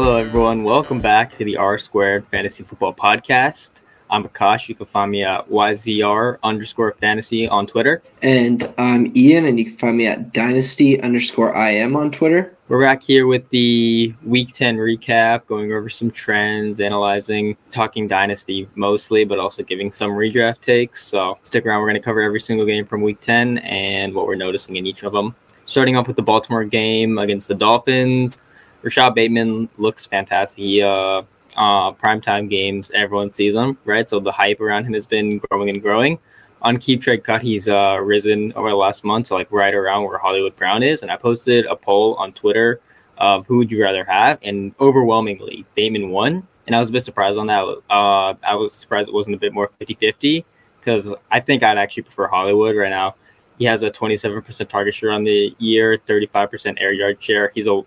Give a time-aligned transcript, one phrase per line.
[0.00, 0.62] Hello, everyone.
[0.62, 3.80] Welcome back to the R Squared Fantasy Football Podcast.
[4.10, 4.68] I'm Akash.
[4.68, 8.04] You can find me at YZR underscore fantasy on Twitter.
[8.22, 12.56] And I'm Ian, and you can find me at Dynasty underscore IM on Twitter.
[12.68, 18.68] We're back here with the Week 10 recap, going over some trends, analyzing, talking Dynasty
[18.76, 21.02] mostly, but also giving some redraft takes.
[21.02, 21.80] So stick around.
[21.80, 24.86] We're going to cover every single game from Week 10 and what we're noticing in
[24.86, 25.34] each of them.
[25.64, 28.38] Starting off with the Baltimore game against the Dolphins.
[28.82, 30.58] Rashod Bateman looks fantastic.
[30.58, 31.22] He uh,
[31.56, 34.08] uh, primetime games, everyone sees him, right?
[34.08, 36.18] So the hype around him has been growing and growing.
[36.62, 40.04] On Keep Trade Cut, he's uh, risen over the last month, so like right around
[40.04, 41.02] where Hollywood Brown is.
[41.02, 42.80] And I posted a poll on Twitter
[43.18, 46.46] of who would you rather have, and overwhelmingly, Bateman won.
[46.66, 47.62] And I was a bit surprised on that.
[47.90, 50.44] Uh, I was surprised it wasn't a bit more 50 50
[50.80, 53.14] because I think I'd actually prefer Hollywood right now.
[53.58, 57.50] He has a 27% target share on the year, 35% air yard share.
[57.54, 57.82] He's a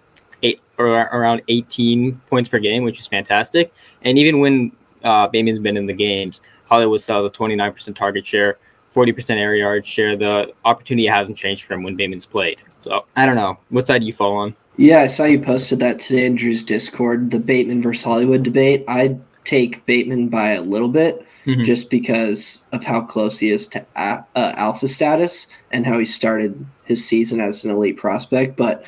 [0.87, 3.73] around 18 points per game, which is fantastic.
[4.03, 4.71] And even when
[5.03, 8.57] uh, Bateman's been in the games, Hollywood still has a 29% target share,
[8.93, 10.15] 40% air yard share.
[10.15, 12.57] The opportunity hasn't changed from when Bateman's played.
[12.79, 13.57] So I don't know.
[13.69, 14.55] What side do you fall on?
[14.77, 18.83] Yeah, I saw you posted that today in Drew's Discord, the Bateman versus Hollywood debate.
[18.87, 21.25] I'd take Bateman by a little bit.
[21.45, 21.63] Mm-hmm.
[21.63, 26.63] Just because of how close he is to uh, alpha status and how he started
[26.85, 28.85] his season as an elite prospect, but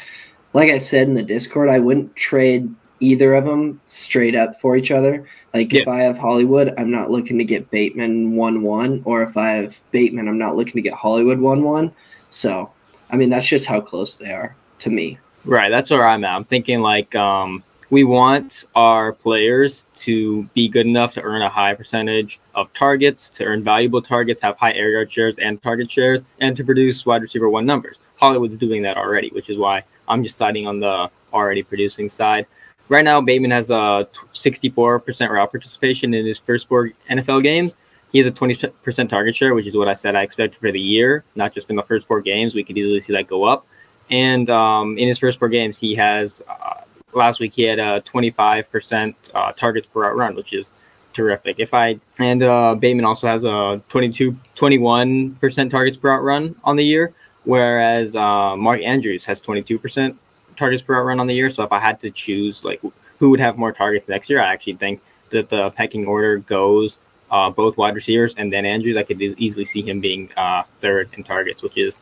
[0.54, 4.78] like I said in the Discord, I wouldn't trade either of them straight up for
[4.78, 5.26] each other.
[5.54, 5.82] Like yeah.
[5.82, 9.52] if I have Hollywood, I'm not looking to get Bateman one one, or if I
[9.52, 11.92] have Bateman, I'm not looking to get Hollywood one one.
[12.30, 12.72] So,
[13.10, 15.20] I mean, that's just how close they are to me.
[15.46, 16.36] Right, that's where I'm at.
[16.36, 21.50] I'm thinking like um, we want our players to be good enough to earn a
[21.50, 25.92] high percentage of targets, to earn valuable targets, have high air yard shares and target
[25.92, 28.00] shares, and to produce wide receiver one numbers.
[28.16, 32.46] Hollywood's doing that already, which is why I'm just siding on the already producing side.
[32.90, 37.78] Right now, Bateman has a 64% route participation in his first four NFL games.
[38.12, 40.80] He has a 20% target share, which is what I said I expected for the
[40.80, 42.54] year, not just in the first four games.
[42.54, 43.66] We could easily see that go up.
[44.12, 46.82] And um, in his first four games, he has uh,
[47.14, 50.72] last week he had a 25% uh, targets per route run, which is
[51.14, 51.60] terrific.
[51.60, 56.76] If I and uh, Bateman also has a 22, 21% targets per route run on
[56.76, 57.14] the year
[57.46, 60.16] whereas uh, Mark Andrews has 22%
[60.56, 61.50] targets per out run on the year.
[61.50, 62.82] So if I had to choose like
[63.20, 66.98] who would have more targets next year, I actually think that the pecking order goes
[67.32, 68.96] uh, both wide receivers and then Andrews.
[68.96, 72.02] I could easily see him being uh, third in targets, which is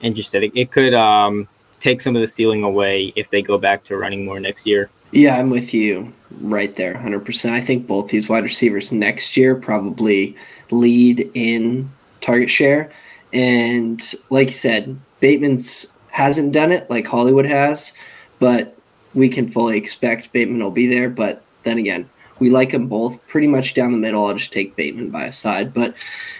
[0.00, 0.44] interesting.
[0.44, 1.48] It, it could um,
[1.78, 4.90] take some of the ceiling away if they go back to running more next year.
[5.12, 7.50] Yeah, I'm with you right there, 100%.
[7.50, 10.34] I think both these wide receivers next year probably
[10.70, 12.90] lead in target share.
[13.32, 17.92] And like you said, Bateman's hasn't done it like Hollywood has,
[18.38, 18.76] but
[19.14, 21.08] we can fully expect Bateman will be there.
[21.08, 24.26] But then again, we like them both pretty much down the middle.
[24.26, 25.72] I'll just take Bateman by a side.
[25.72, 25.94] But,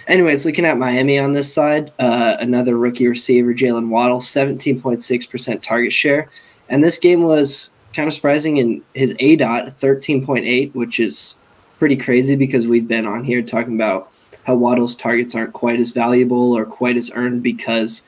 [0.09, 5.93] anyways, looking at Miami on this side, uh, another rookie receiver, Jalen Waddle, 17.6% target
[5.93, 6.29] share.
[6.69, 11.37] And this game was kind of surprising in his A dot, 13.8, which is
[11.79, 14.12] pretty crazy because we've been on here talking about
[14.45, 18.03] how Waddle's targets aren't quite as valuable or quite as earned because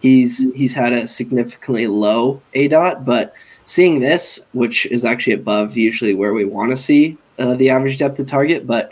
[0.00, 3.04] he's he's had a significantly low A dot.
[3.04, 3.34] But
[3.64, 7.98] seeing this, which is actually above usually where we want to see uh, the average
[7.98, 8.90] depth of target, but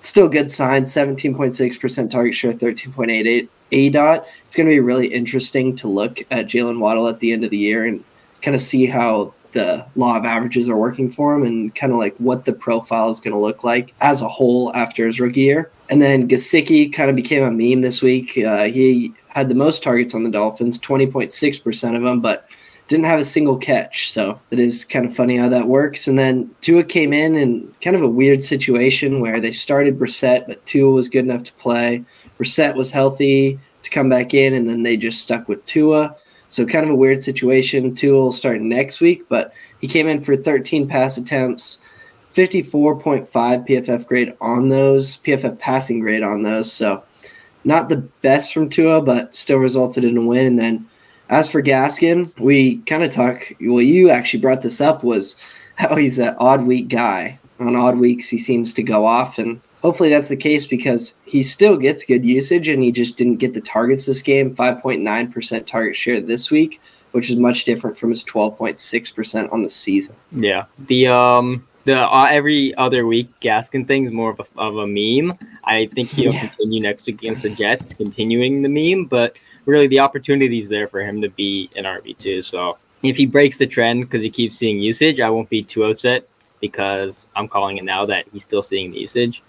[0.00, 4.26] still good sign 17.6% target share, 13.88 A dot.
[4.44, 7.50] It's going to be really interesting to look at Jalen Waddle at the end of
[7.50, 8.04] the year and
[8.42, 11.98] kind of see how the law of averages are working for him and kind of
[11.98, 15.40] like what the profile is going to look like as a whole after his rookie
[15.40, 15.70] year.
[15.88, 18.36] And then Gesicki kind of became a meme this week.
[18.38, 22.48] Uh, he had the most targets on the Dolphins, 20.6% of them, but
[22.88, 24.10] didn't have a single catch.
[24.10, 26.06] So it is kind of funny how that works.
[26.06, 30.46] And then Tua came in in kind of a weird situation where they started Brissett,
[30.46, 32.04] but Tua was good enough to play.
[32.38, 36.14] Brissett was healthy to come back in, and then they just stuck with Tua.
[36.48, 37.94] So kind of a weird situation.
[37.94, 41.80] Tua will start next week, but he came in for 13 pass attempts,
[42.36, 43.26] 54.5
[43.66, 46.70] PFF grade on those, PFF passing grade on those.
[46.70, 47.02] So
[47.64, 50.46] not the best from Tua, but still resulted in a win.
[50.46, 50.88] And then
[51.30, 53.52] as for Gaskin, we kind of talk.
[53.60, 55.34] Well, you actually brought this up was
[55.76, 57.38] how he's that odd week guy.
[57.58, 61.42] On odd weeks, he seems to go off, and hopefully that's the case because he
[61.42, 65.96] still gets good usage and he just didn't get the targets this game 5.9% target
[65.96, 66.80] share this week
[67.12, 72.28] which is much different from his 12.6% on the season yeah the um the uh,
[72.30, 76.32] every other week gaskin thing is more of a, of a meme i think he'll
[76.32, 76.46] yeah.
[76.48, 80.86] continue next week against the jets continuing the meme but really the opportunity is there
[80.86, 84.56] for him to be an rb2 so if he breaks the trend because he keeps
[84.56, 86.26] seeing usage, I won't be too upset
[86.60, 89.42] because I'm calling it now that he's still seeing the usage.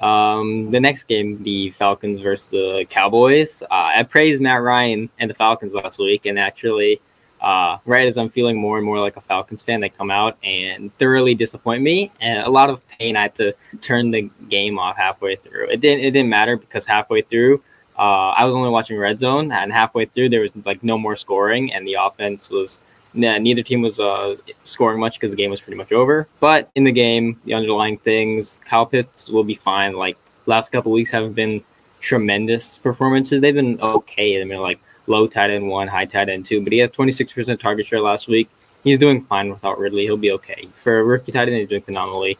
[0.00, 3.62] Um, the next game, the Falcons versus the Cowboys.
[3.62, 7.00] Uh, I praised Matt Ryan and the Falcons last week, and actually,
[7.46, 10.36] uh, right as I'm feeling more and more like a Falcons fan, they come out
[10.42, 13.14] and thoroughly disappoint me, and a lot of pain.
[13.14, 15.68] I had to turn the game off halfway through.
[15.68, 16.04] It didn't.
[16.04, 17.62] It didn't matter because halfway through,
[17.96, 21.14] uh, I was only watching red zone, and halfway through there was like no more
[21.14, 22.80] scoring, and the offense was
[23.14, 24.34] nah, neither team was uh,
[24.64, 26.26] scoring much because the game was pretty much over.
[26.40, 29.94] But in the game, the underlying things, Kyle Pitts will be fine.
[29.94, 30.16] Like
[30.46, 31.62] last couple weeks haven't been
[32.00, 33.40] tremendous performances.
[33.40, 34.42] They've been okay.
[34.42, 37.58] I mean, like low tight end one, high tight end two, but he has 26%
[37.58, 38.48] target share last week.
[38.84, 40.04] He's doing fine without Ridley.
[40.04, 40.68] He'll be okay.
[40.76, 42.38] For a rookie tight end, he's doing phenomenally.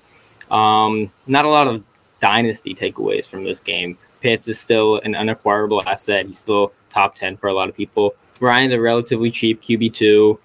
[0.51, 1.83] Um, not a lot of
[2.21, 3.99] dynasty takeaways from this game.
[4.21, 6.27] Pitts is still an unacquirable asset.
[6.27, 8.15] He's still top 10 for a lot of people.
[8.41, 10.39] Ryan's a relatively cheap QB2.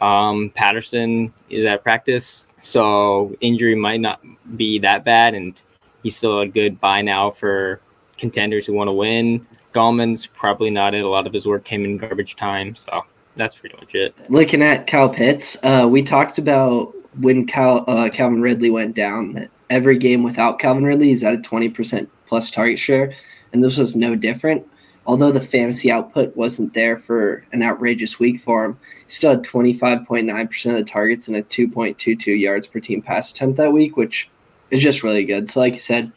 [0.00, 4.20] Um, Patterson is at practice, so injury might not
[4.56, 5.60] be that bad, and
[6.02, 7.80] he's still a good buy now for
[8.18, 9.46] contenders who want to win.
[9.76, 11.02] Gallman's probably not it.
[11.02, 13.02] A lot of his work came in garbage time, so
[13.36, 14.14] that's pretty much it.
[14.28, 19.32] Looking at Cal Pitts, uh, we talked about when Cal, uh, Calvin Ridley went down
[19.34, 23.12] that every game without Calvin Ridley is at a 20% plus target share,
[23.52, 24.66] and this was no different
[25.06, 29.44] although the fantasy output wasn't there for an outrageous week for him, he still had
[29.44, 34.28] 25.9% of the targets and a 2.22 yards per team pass attempt that week, which
[34.70, 35.48] is just really good.
[35.48, 36.12] So, like I said,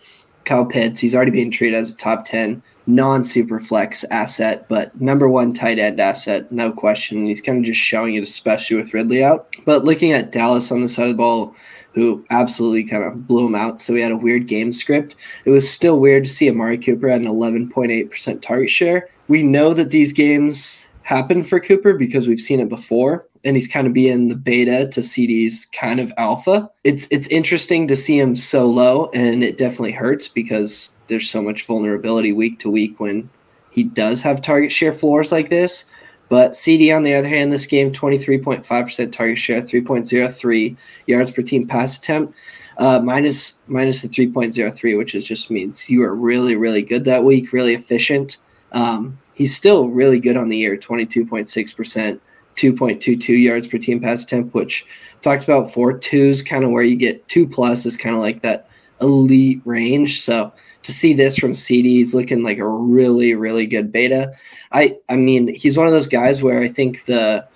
[0.46, 5.00] Kyle Pitts, he's already being treated as a top 10 non super flex asset, but
[5.00, 7.26] number one tight end asset, no question.
[7.26, 9.56] He's kind of just showing it, especially with Ridley out.
[9.66, 11.56] But looking at Dallas on the side of the ball,
[11.94, 13.80] who absolutely kind of blew him out.
[13.80, 15.16] So we had a weird game script.
[15.46, 19.10] It was still weird to see Amari Cooper at an 11.8% target share.
[19.28, 23.26] We know that these games happen for Cooper because we've seen it before.
[23.44, 26.70] And he's kind of being the beta to CeeDee's kind of alpha.
[26.84, 31.42] It's it's interesting to see him so low, and it definitely hurts because there's so
[31.42, 33.30] much vulnerability week to week when
[33.72, 35.86] he does have target share floors like this.
[36.28, 40.78] But CeeDee, on the other hand, this game, 23.5% target share, 3.03
[41.08, 42.36] yards per team pass attempt,
[42.78, 47.24] uh, minus, minus the 3.03, which is just means you are really, really good that
[47.24, 48.38] week, really efficient.
[48.74, 52.20] Um, he's still really good on the year, 22.6%,
[52.56, 54.86] 2.22 yards per team pass attempt, which
[55.22, 58.42] talked about four twos, kind of where you get two plus is kind of like
[58.42, 58.70] that
[59.02, 60.22] elite range.
[60.22, 60.52] So
[60.84, 64.34] to see this from CeeDee, he's looking like a really, really good beta.
[64.74, 67.48] I I mean, he's one of those guys where I think the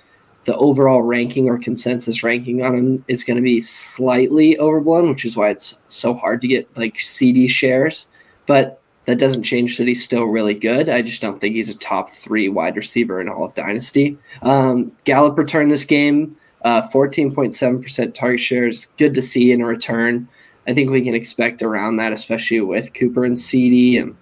[0.46, 5.26] the overall ranking or consensus ranking on him is going to be slightly overblown, which
[5.26, 8.08] is why it's so hard to get like CeeDee shares.
[8.46, 10.90] But that doesn't change that he's still really good.
[10.90, 14.18] I just don't think he's a top three wide receiver in all of Dynasty.
[14.42, 18.86] Um, Gallup returned this game, uh, 14.7% target shares.
[18.98, 20.28] Good to see in a return.
[20.68, 24.16] I think we can expect around that, especially with Cooper and CeeDee and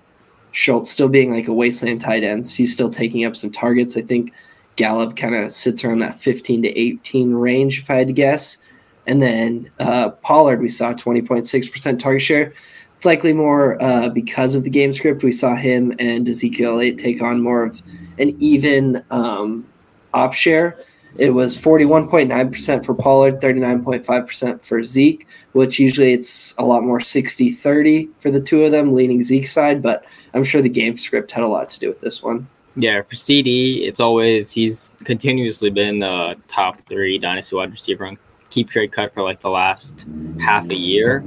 [0.52, 2.48] Schultz still being like a wasteland tight end.
[2.48, 3.96] He's still taking up some targets.
[3.96, 4.34] I think
[4.76, 8.58] Gallup kind of sits around that 15 to 18 range, if I had to guess.
[9.06, 12.54] And then uh, Pollard, we saw 20.6% target share.
[13.02, 15.24] It's likely more uh, because of the game script.
[15.24, 17.82] We saw him and Ezekiel Elliott take on more of
[18.20, 19.68] an even um,
[20.14, 20.78] op share.
[21.18, 27.52] It was 41.9% for Pollard, 39.5% for Zeke, which usually it's a lot more 60
[27.52, 31.32] 30 for the two of them, leaning Zeke's side, but I'm sure the game script
[31.32, 32.48] had a lot to do with this one.
[32.76, 38.20] Yeah, for CeeDee, it's always, he's continuously been a top three dynasty wide receiver on
[38.52, 40.06] keep trade cut for like the last
[40.40, 41.24] half a year.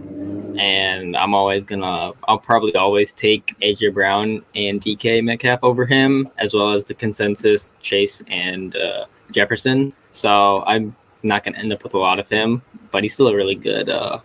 [0.59, 6.29] And I'm always gonna, I'll probably always take AJ Brown and DK Metcalf over him,
[6.39, 9.93] as well as the consensus Chase and uh, Jefferson.
[10.13, 13.35] So I'm not to end up with a lot of him, but he's still a
[13.35, 14.21] really good uh,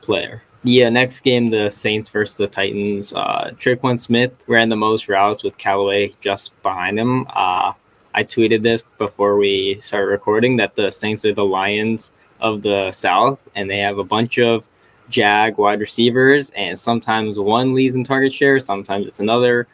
[0.00, 0.42] player.
[0.62, 3.12] Yeah, next game, the Saints versus the Titans.
[3.12, 7.26] Uh, Tre'Quan Smith ran the most routes with Callaway just behind him.
[7.30, 7.72] Uh,
[8.14, 12.90] I tweeted this before we started recording that the Saints are the Lions of the
[12.90, 14.66] South, and they have a bunch of
[15.08, 19.66] Jag wide receivers, and sometimes one leads in target share, sometimes it's another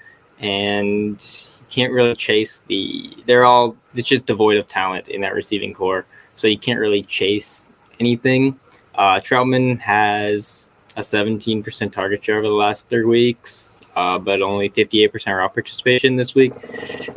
[0.43, 1.23] and
[1.61, 3.17] you can't really chase the.
[3.27, 7.03] They're all it's just devoid of talent in that receiving core, so you can't really
[7.03, 7.71] chase
[8.01, 8.59] anything.
[8.97, 14.69] Uh, Trautman has a 17% target share over the last three weeks, uh, but only
[14.69, 16.53] 58% route participation this week.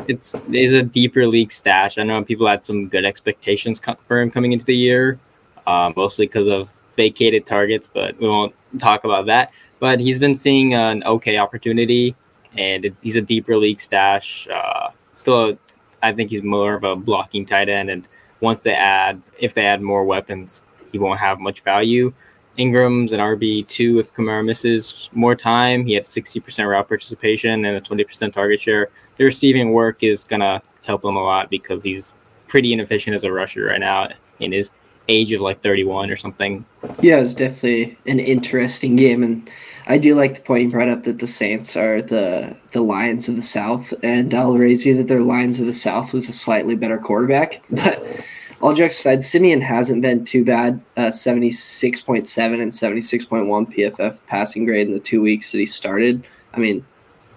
[0.07, 1.97] It's is a deeper league stash.
[1.97, 5.19] I know people had some good expectations for him coming into the year,
[5.65, 9.51] uh, mostly because of vacated targets, but we won't talk about that.
[9.79, 12.15] But he's been seeing an okay opportunity
[12.57, 14.47] and he's a deeper league stash.
[14.47, 15.57] Uh, still,
[16.01, 18.07] I think he's more of a blocking tight end, and
[18.39, 22.13] once they add, if they add more weapons, he won't have much value.
[22.57, 25.85] Ingram's an RB two if Kamara misses more time.
[25.85, 28.89] He had 60% route participation and a 20% target share.
[29.17, 32.13] The receiving work is gonna help him a lot because he's
[32.47, 34.07] pretty inefficient as a rusher right now
[34.39, 34.71] in his
[35.07, 36.65] age of like 31 or something.
[37.01, 39.49] Yeah, it's definitely an interesting game, and
[39.87, 43.27] I do like the point you brought up that the Saints are the the Lions
[43.27, 46.33] of the South, and I'll raise you that they're Lions of the South with a
[46.33, 47.61] slightly better quarterback.
[47.71, 48.25] But
[48.61, 50.81] all jokes aside, Siemian hasn't been too bad.
[50.97, 56.25] Uh, 76.7 and 76.1 PFF passing grade in the two weeks that he started.
[56.53, 56.85] I mean,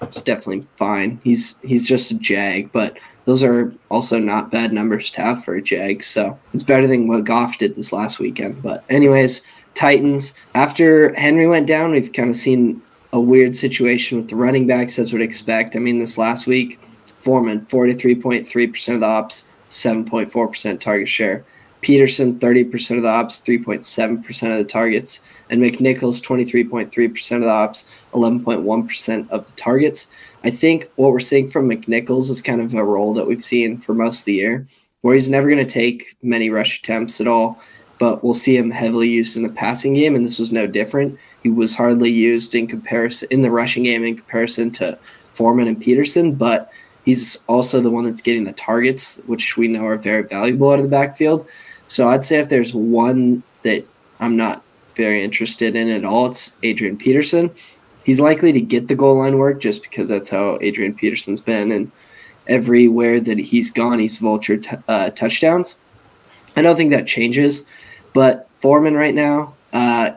[0.01, 1.21] it's definitely fine.
[1.25, 5.55] He's he's just a jag, but those are also not bad numbers to have for
[5.55, 6.03] a Jag.
[6.03, 8.63] So it's better than what Goff did this last weekend.
[8.63, 9.43] But, anyways,
[9.75, 12.81] Titans, after Henry went down, we've kind of seen
[13.13, 15.77] a weird situation with the running backs as would expect.
[15.77, 16.81] I mean, this last week,
[17.21, 21.45] Foreman, 43.3% of the ops, 7.4% target share.
[21.83, 25.21] Peterson, 30% of the ops, 3.7% of the targets.
[25.51, 30.09] And McNichols, 23.3% of the ops, 11.1% of the targets.
[30.45, 33.79] I think what we're seeing from McNichols is kind of a role that we've seen
[33.79, 34.67] for most of the year,
[35.01, 37.61] where he's never going to take many rush attempts at all,
[37.99, 41.19] but we'll see him heavily used in the passing game, and this was no different.
[41.43, 44.99] He was hardly used in comparison in the rushing game in comparison to
[45.33, 46.71] Foreman and Peterson, but
[47.05, 50.79] he's also the one that's getting the targets, which we know are very valuable out
[50.79, 51.49] of the backfield.
[51.89, 53.85] So I'd say if there's one that
[54.21, 54.63] I'm not
[54.95, 57.51] very interested in at all, it's Adrian Peterson
[58.09, 61.71] he's likely to get the goal line work just because that's how Adrian Peterson's been.
[61.71, 61.93] And
[62.47, 65.77] everywhere that he's gone, he's vultured t- uh, touchdowns.
[66.57, 67.67] I don't think that changes,
[68.15, 70.13] but Foreman right now, uh,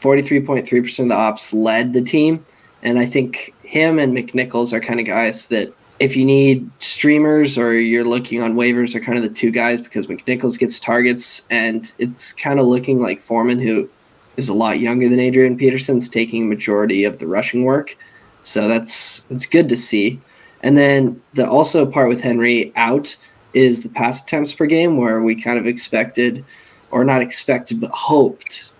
[0.00, 2.42] 43.3% of the ops led the team.
[2.82, 7.58] And I think him and McNichols are kind of guys that if you need streamers
[7.58, 11.46] or you're looking on waivers are kind of the two guys because McNichols gets targets
[11.50, 13.90] and it's kind of looking like Foreman who
[14.36, 17.96] is a lot younger than Adrian Peterson's taking majority of the rushing work.
[18.42, 20.20] So that's that's good to see.
[20.62, 23.16] And then the also part with Henry out
[23.54, 26.44] is the pass attempts per game where we kind of expected
[26.90, 28.70] or not expected but hoped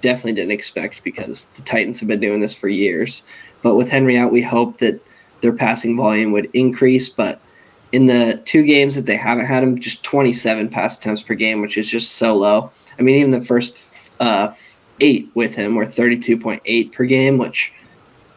[0.00, 3.22] definitely didn't expect because the Titans have been doing this for years.
[3.62, 5.00] But with Henry out, we hope that
[5.40, 7.08] their passing volume would increase.
[7.08, 7.40] But
[7.92, 11.60] in the two games that they haven't had him, just 27 pass attempts per game,
[11.60, 12.70] which is just so low.
[12.98, 14.52] I mean, even the first uh,
[15.02, 17.72] eight with him, or 32.8 per game, which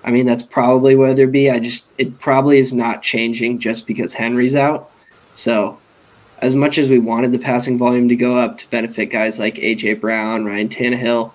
[0.05, 1.49] I mean, that's probably where they'd be.
[1.49, 4.91] I just, it probably is not changing just because Henry's out.
[5.33, 5.79] So,
[6.39, 9.55] as much as we wanted the passing volume to go up to benefit guys like
[9.55, 11.31] AJ Brown, Ryan Tannehill,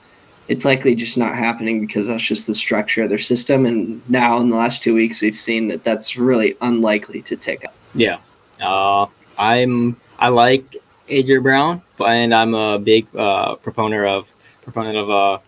[0.46, 3.66] it's likely just not happening because that's just the structure of their system.
[3.66, 7.64] And now, in the last two weeks, we've seen that that's really unlikely to take
[7.64, 7.75] up.
[7.94, 8.18] Yeah,
[8.62, 9.06] uh,
[9.37, 10.76] I'm I like
[11.08, 14.32] AJ Brown, and I'm a big uh, proponent of
[14.70, 15.38] proponent of uh,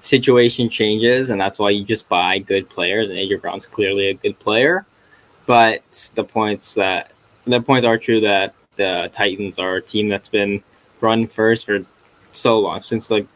[0.00, 3.10] situation changes, and that's why you just buy good players.
[3.10, 4.86] And AJ Brown's clearly a good player,
[5.46, 7.12] but the points that
[7.46, 10.62] the points are true that the Titans are a team that's been
[11.00, 11.84] run first for
[12.32, 13.26] so long since like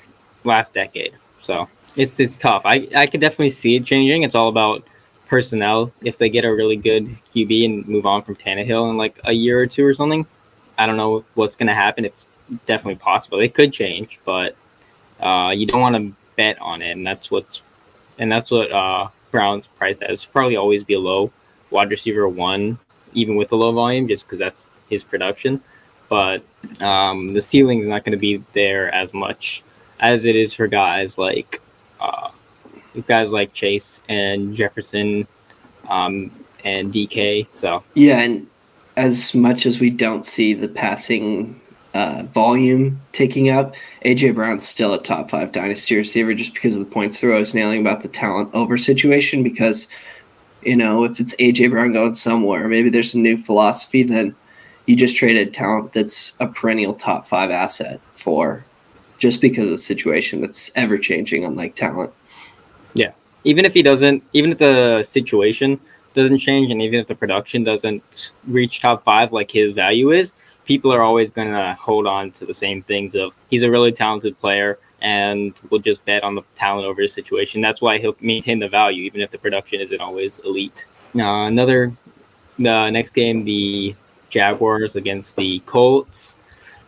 [0.44, 1.14] last decade.
[1.40, 2.62] So it's it's tough.
[2.64, 4.22] I I could definitely see it changing.
[4.22, 4.86] It's all about
[5.26, 5.92] personnel.
[6.02, 9.32] If they get a really good QB and move on from Tannehill in like a
[9.32, 10.26] year or two or something,
[10.78, 12.04] I don't know what's going to happen.
[12.04, 12.26] It's
[12.66, 13.40] definitely possible.
[13.40, 14.56] It could change, but
[15.21, 17.62] uh, you don't want to bet on it, and that's what's
[18.18, 20.11] and that's what uh, Brown's priced at.
[20.11, 21.30] It's probably always be low
[21.71, 22.78] wide receiver one,
[23.12, 25.61] even with the low volume, just because that's his production.
[26.09, 26.42] But
[26.80, 29.62] um, the ceiling is not going to be there as much
[30.00, 31.61] as it is for guys like
[32.00, 32.30] uh,
[33.06, 35.26] guys like Chase and Jefferson
[35.88, 36.30] um,
[36.64, 37.47] and DK.
[37.50, 38.47] So yeah, and
[38.97, 41.61] as much as we don't see the passing
[41.94, 43.74] uh, volume taking up,
[44.04, 47.40] AJ Brown's still a top five dynasty receiver just because of the points throw I
[47.40, 49.42] was nailing about the talent over situation.
[49.44, 49.88] Because,
[50.62, 54.34] you know, if it's AJ Brown going somewhere, maybe there's a new philosophy, then
[54.86, 58.64] you just traded talent that's a perennial top five asset for
[59.18, 62.12] just because of the situation that's ever changing, unlike talent.
[62.94, 63.12] Yeah.
[63.44, 65.78] Even if he doesn't, even if the situation
[66.14, 70.32] doesn't change and even if the production doesn't reach top five like his value is,
[70.64, 73.92] people are always going to hold on to the same things of he's a really
[73.92, 77.61] talented player and we'll just bet on the talent over his situation.
[77.61, 80.87] That's why he'll maintain the value even if the production isn't always elite.
[81.12, 81.92] Now, another
[82.59, 83.94] the next game, the
[84.30, 86.35] Jaguars against the Colts.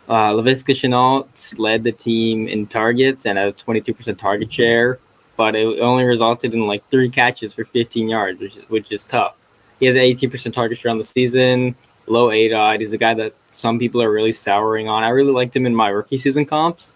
[0.09, 4.99] Uh, Laviska Shenault led the team in targets and had a 22% target share,
[5.35, 9.05] but it only resulted in like three catches for 15 yards, which is, which is
[9.05, 9.35] tough.
[9.79, 11.75] He has an 18% target share on the season
[12.07, 12.79] low ADOT.
[12.79, 15.03] He's a guy that some people are really souring on.
[15.03, 16.95] I really liked him in my rookie season comps,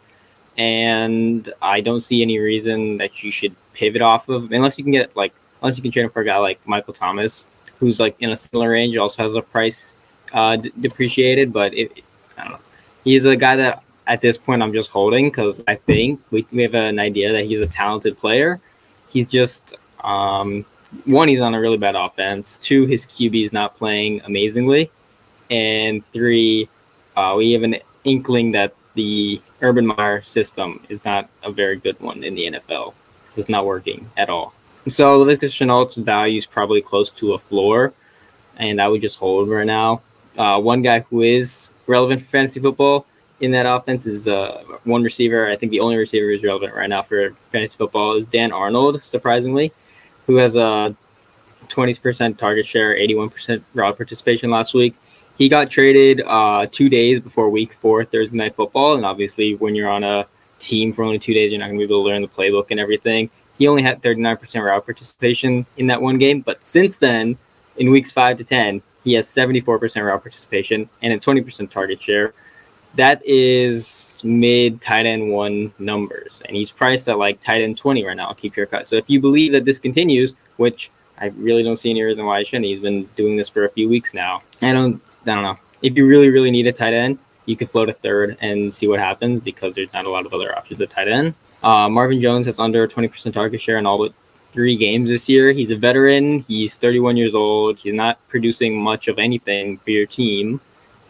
[0.57, 4.91] and I don't see any reason that you should pivot off of unless you can
[4.91, 7.47] get like unless you can trade him for a guy like Michael Thomas,
[7.79, 9.95] who's like in a similar range, also has a price
[10.33, 11.53] uh, d- depreciated.
[11.53, 11.91] But it,
[12.37, 12.59] I don't know.
[13.03, 16.61] He's a guy that at this point I'm just holding because I think we, we
[16.63, 18.59] have an idea that he's a talented player.
[19.09, 20.65] He's just um,
[21.05, 22.57] one, he's on a really bad offense.
[22.57, 24.91] Two, his QB is not playing amazingly,
[25.51, 26.67] and three,
[27.15, 31.99] uh, we have an inkling that the Urban Meyer system is not a very good
[31.99, 32.93] one in the NFL.
[33.25, 34.53] This is not working at all.
[34.89, 37.93] So Laviska Shenault's value is probably close to a floor,
[38.57, 40.01] and I would just hold right now.
[40.37, 43.05] Uh, one guy who is relevant for fantasy football
[43.41, 45.49] in that offense is uh, one receiver.
[45.49, 49.03] I think the only receiver who's relevant right now for fantasy football is Dan Arnold,
[49.03, 49.71] surprisingly,
[50.25, 50.95] who has a
[51.67, 54.95] 20% target share, 81% route participation last week.
[55.37, 58.95] He got traded uh, two days before week four, Thursday night football.
[58.95, 60.27] And obviously, when you're on a
[60.59, 62.67] team for only two days, you're not going to be able to learn the playbook
[62.71, 63.29] and everything.
[63.57, 66.41] He only had 39% route participation in that one game.
[66.41, 67.37] But since then,
[67.77, 72.33] in weeks five to 10, he has 74% route participation and a 20% target share.
[72.95, 76.41] That is mid tight end one numbers.
[76.45, 78.33] And he's priced at like tight end 20 right now.
[78.33, 78.85] Keep your cut.
[78.85, 82.39] So if you believe that this continues, which I really don't see any reason why
[82.39, 82.65] he shouldn't.
[82.65, 84.41] He's been doing this for a few weeks now.
[84.61, 85.57] I don't, I don't know.
[85.83, 88.87] If you really, really need a tight end, you could float a third and see
[88.87, 91.35] what happens because there's not a lot of other options at tight end.
[91.63, 94.13] Uh, Marvin Jones has under 20% target share in all but
[94.51, 95.51] three games this year.
[95.51, 96.39] He's a veteran.
[96.39, 97.77] He's 31 years old.
[97.77, 100.59] He's not producing much of anything for your team,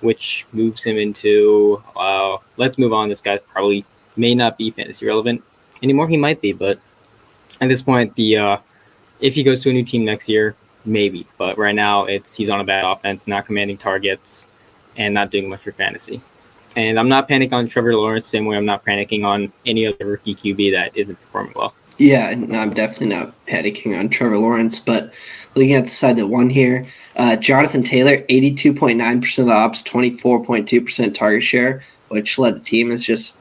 [0.02, 1.82] which moves him into.
[1.96, 3.10] Uh, let's move on.
[3.10, 3.86] This guy probably
[4.18, 5.42] may not be fantasy relevant
[5.82, 6.08] anymore.
[6.08, 6.80] He might be, but
[7.62, 8.58] at this point, the uh,
[9.22, 11.26] if he goes to a new team next year, maybe.
[11.38, 14.52] But right now, it's he's on a bad offense, not commanding targets,
[14.98, 16.22] and not doing much for fantasy.
[16.76, 20.06] And I'm not panicking on Trevor Lawrence, same way I'm not panicking on any other
[20.06, 21.74] rookie QB that isn't performing well.
[21.98, 25.14] Yeah, I'm definitely not panicking on Trevor Lawrence, but
[25.56, 31.14] looking at the side that won here, uh, Jonathan Taylor, 82.9% of the ops, 24.2%
[31.14, 33.38] target share, which led the team is just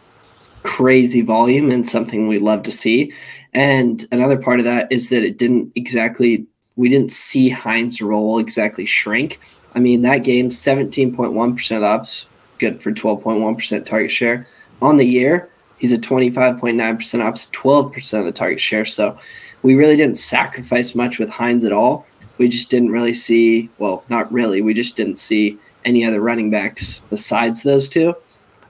[0.63, 3.13] crazy volume and something we love to see.
[3.55, 8.39] And another part of that is that it didn't exactly, we didn't see Hines' role
[8.39, 9.41] exactly shrink.
[9.75, 12.27] I mean, that game, 17.1% of the ops,
[12.59, 14.47] good for 12.1% target share.
[14.83, 18.85] On the year, he's at 25.9% ops, 12% of the target share.
[18.85, 19.19] So
[19.63, 22.07] we really didn't sacrifice much with Hines at all.
[22.39, 26.51] We just didn't really see, well, not really, we just didn't see any other running
[26.51, 28.15] backs besides those two.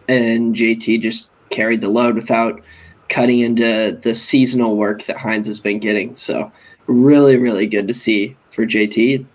[0.08, 2.60] And JT just carried the load without
[3.10, 6.14] cutting into the seasonal work that Hines has been getting.
[6.16, 6.50] So
[6.86, 9.26] really, really good to see for JT.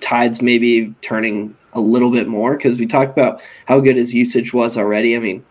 [0.00, 4.54] Tides maybe turning a little bit more because we talked about how good his usage
[4.54, 5.16] was already.
[5.16, 5.44] I mean,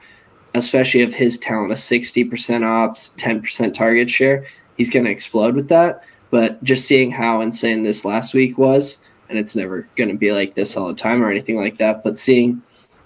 [0.55, 4.45] especially of his talent, a 60% ops, 10% target share,
[4.77, 6.03] he's going to explode with that.
[6.31, 10.31] But just seeing how insane this last week was, and it's never going to be
[10.31, 12.61] like this all the time or anything like that, but seeing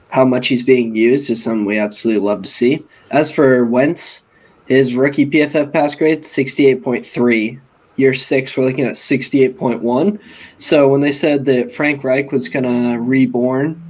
[0.09, 2.85] how much he's being used is something we absolutely love to see.
[3.11, 4.23] As for Wentz,
[4.69, 7.59] his rookie PFF pass grade, 68.3.
[7.95, 10.19] Year six, we're looking at 68.1.
[10.57, 13.81] So when they said that Frank Reich was going to reborn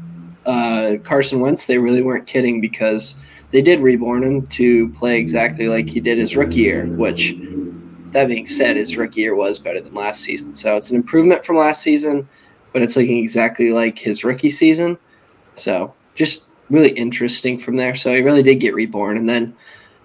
[0.48, 3.16] uh, Carson Wentz, they really weren't kidding because
[3.52, 7.36] they did reborn him to play exactly like he did his rookie year, which,
[8.12, 10.56] that being said, his rookie year was better than last season.
[10.56, 12.28] So it's an improvement from last season,
[12.74, 14.98] but it's looking exactly like his rookie season.
[15.54, 17.96] So just really interesting from there.
[17.96, 19.18] So he really did get reborn.
[19.18, 19.56] And then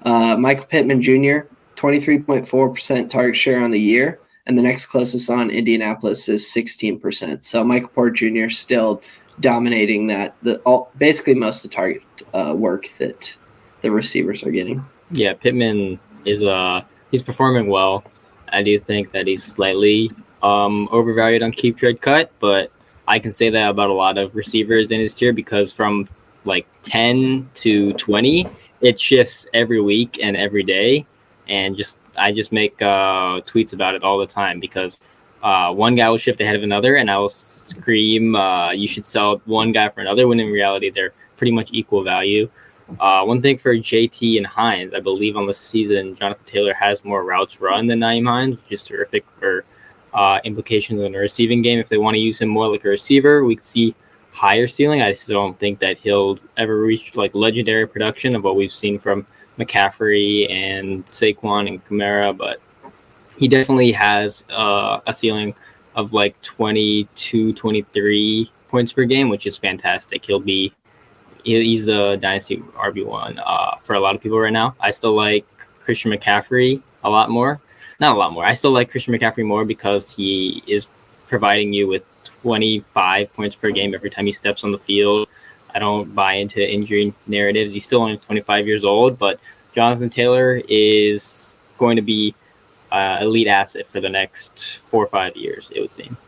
[0.05, 4.21] uh, Michael Pittman Jr., 23.4% target share on the year.
[4.47, 7.43] And the next closest on Indianapolis is 16%.
[7.45, 8.51] So Michael Porter Jr.
[8.51, 9.03] still
[9.40, 12.03] dominating that, the all, basically most of the target
[12.35, 13.37] uh, work that
[13.81, 14.85] the receivers are getting.
[15.11, 18.05] Yeah, Pittman is uh he's performing well.
[18.53, 20.11] I do think that he's slightly
[20.43, 22.71] um, overvalued on keep trade cut, but
[23.09, 26.09] I can say that about a lot of receivers in his tier because from
[26.45, 28.47] like 10 to 20,
[28.85, 31.07] it shifts every week and every day.
[31.49, 35.03] And just i just make uh, tweets about it all the time because
[35.42, 39.05] uh, one guy will shift ahead of another and i will scream uh, you should
[39.05, 42.49] sell one guy for another when in reality they're pretty much equal value.
[43.01, 47.05] Uh, one thing for jt and hines i believe on the season jonathan taylor has
[47.05, 49.64] more routes run than Nyheim hines which is terrific for
[50.12, 51.81] uh, implications on the receiving game.
[51.81, 53.94] If they want to use him more like a receiver we could see
[54.35, 55.01] higher ceiling.
[55.01, 58.99] I still don't think that he'll ever reach like legendary production of what we've seen
[58.99, 59.27] from
[59.59, 62.61] McCaffrey and Saquon and Kamara, but
[63.38, 65.55] he definitely has uh, a ceiling
[65.94, 70.25] of like 22, 23 points per game, which is fantastic.
[70.25, 70.73] He'll be
[71.44, 74.75] he's a dynasty RB one uh, for a lot of people right now.
[74.81, 75.47] I still like
[75.79, 77.61] Christian McCaffrey a lot more.
[78.01, 78.44] Not a lot more.
[78.44, 80.88] I still like Christian McCaffrey more because he is
[81.29, 82.05] providing you with
[82.45, 85.29] 25 points per game every time he steps on the field.
[85.75, 87.73] I don't buy into injury narratives.
[87.73, 89.41] He's still only 25 years old, but
[89.75, 92.35] Jonathan Taylor is going to be
[92.93, 96.19] uh, elite asset for the next four or five years, it would seem.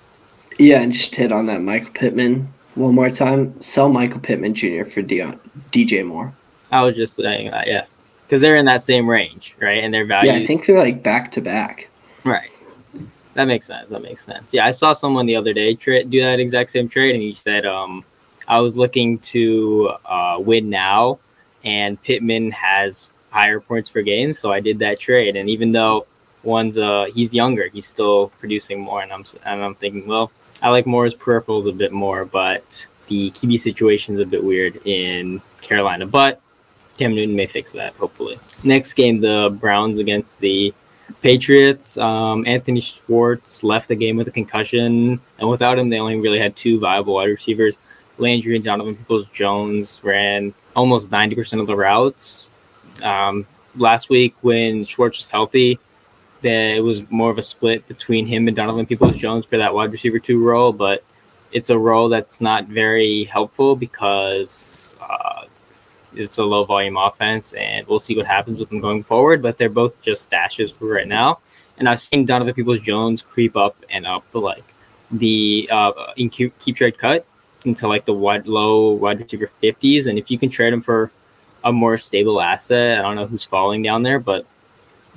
[0.58, 3.60] Yeah, and just hit on that Michael Pittman one more time.
[3.60, 4.84] Sell Michael Pittman Jr.
[4.84, 5.38] for Dion,
[5.70, 6.32] DJ Moore.
[6.72, 7.84] I was just saying that, yeah,
[8.24, 9.84] because they're in that same range, right?
[9.84, 10.32] And their value.
[10.32, 11.90] Yeah, I think they're like back to back.
[12.24, 12.50] Right.
[13.36, 13.90] That makes sense.
[13.90, 14.54] That makes sense.
[14.54, 17.34] Yeah, I saw someone the other day tra- do that exact same trade, and he
[17.34, 18.02] said, um,
[18.48, 21.18] I was looking to uh, win now,
[21.62, 25.36] and Pittman has higher points per game, so I did that trade.
[25.36, 26.06] And even though
[26.44, 30.70] one's uh he's younger, he's still producing more, and I'm and I'm thinking, well, I
[30.70, 35.42] like Moore's peripherals a bit more, but the QB situation is a bit weird in
[35.60, 36.06] Carolina.
[36.06, 36.40] But
[36.96, 38.38] Cam Newton may fix that, hopefully.
[38.62, 40.72] Next game, the Browns against the
[41.22, 41.98] Patriots.
[41.98, 46.38] Um, Anthony Schwartz left the game with a concussion, and without him, they only really
[46.38, 47.78] had two viable wide receivers.
[48.18, 52.48] Landry and Donovan Peoples Jones ran almost 90% of the routes.
[53.02, 55.78] Um, last week, when Schwartz was healthy,
[56.42, 59.74] that it was more of a split between him and Donovan Peoples Jones for that
[59.74, 61.02] wide receiver two role, but
[61.52, 65.44] it's a role that's not very helpful because uh,
[66.16, 69.42] it's a low volume offense, and we'll see what happens with them going forward.
[69.42, 71.40] But they're both just stashes for right now.
[71.78, 74.64] And I've seen Donovan Peoples Jones creep up and up to like
[75.10, 77.26] the uh, in keep, keep trade cut
[77.64, 80.08] into like the wide low wide receiver 50s.
[80.08, 81.10] And if you can trade him for
[81.64, 84.46] a more stable asset, I don't know who's falling down there, but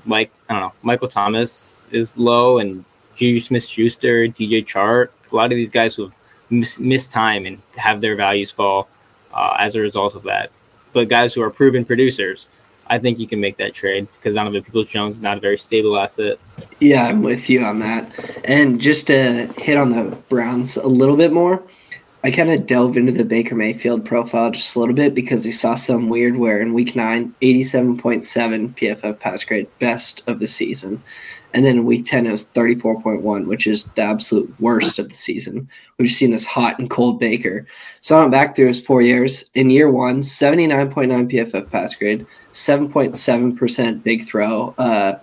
[0.05, 2.83] Mike, I don't know, Michael Thomas is low and
[3.15, 6.11] Juju Smith Schuster, DJ Chark, a lot of these guys who
[6.49, 8.87] miss, time and have their values fall
[9.33, 10.51] uh, as a result of that.
[10.93, 12.47] But guys who are proven producers,
[12.87, 15.57] I think you can make that trade because Donovan Peoples Jones is not a very
[15.57, 16.39] stable asset.
[16.79, 18.11] Yeah, I'm with you on that.
[18.45, 21.63] And just to hit on the Browns a little bit more,
[22.23, 25.53] I kind of delve into the Baker Mayfield profile just a little bit because we
[25.53, 31.01] saw some weird where in week nine, 87.7 PFF pass grade, best of the season.
[31.53, 35.15] And then in week 10, it was 34.1, which is the absolute worst of the
[35.15, 35.67] season.
[35.97, 37.65] We've seen this hot and cold Baker.
[38.01, 39.49] So I went back through his four years.
[39.55, 45.15] In year one, 79.9 PFF pass grade, 7.7% big throw, uh,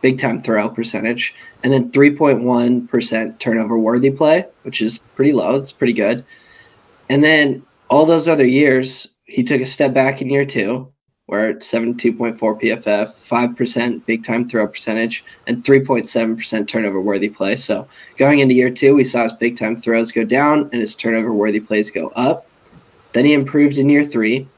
[0.00, 5.56] big time throw percentage, and then 3.1% turnover worthy play, which is pretty low.
[5.56, 6.24] It's pretty good.
[7.10, 10.90] And then all those other years, he took a step back in year two,
[11.28, 17.54] we're at 72.4 PFF, 5% big time throw percentage, and 3.7% turnover worthy play.
[17.54, 17.86] So
[18.16, 21.34] going into year two, we saw his big time throws go down and his turnover
[21.34, 22.46] worthy plays go up.
[23.12, 24.48] Then he improved in year three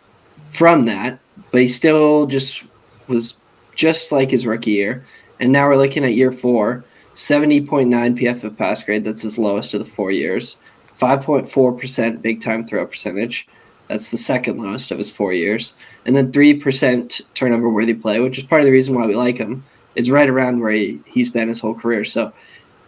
[0.49, 1.19] from that,
[1.51, 2.63] but he still just
[3.09, 3.39] was
[3.75, 5.05] just like his rookie year.
[5.41, 9.03] And now we're looking at year four, 70.9 PFF pass grade.
[9.03, 10.59] That's his lowest of the four years.
[10.97, 13.49] 5.4% big time throw percentage.
[13.91, 15.75] That's the second lowest of his four years
[16.07, 19.37] and then 3% turnover worthy play, which is part of the reason why we like
[19.37, 19.65] him,
[19.97, 22.05] is right around where he, he's been his whole career.
[22.05, 22.33] So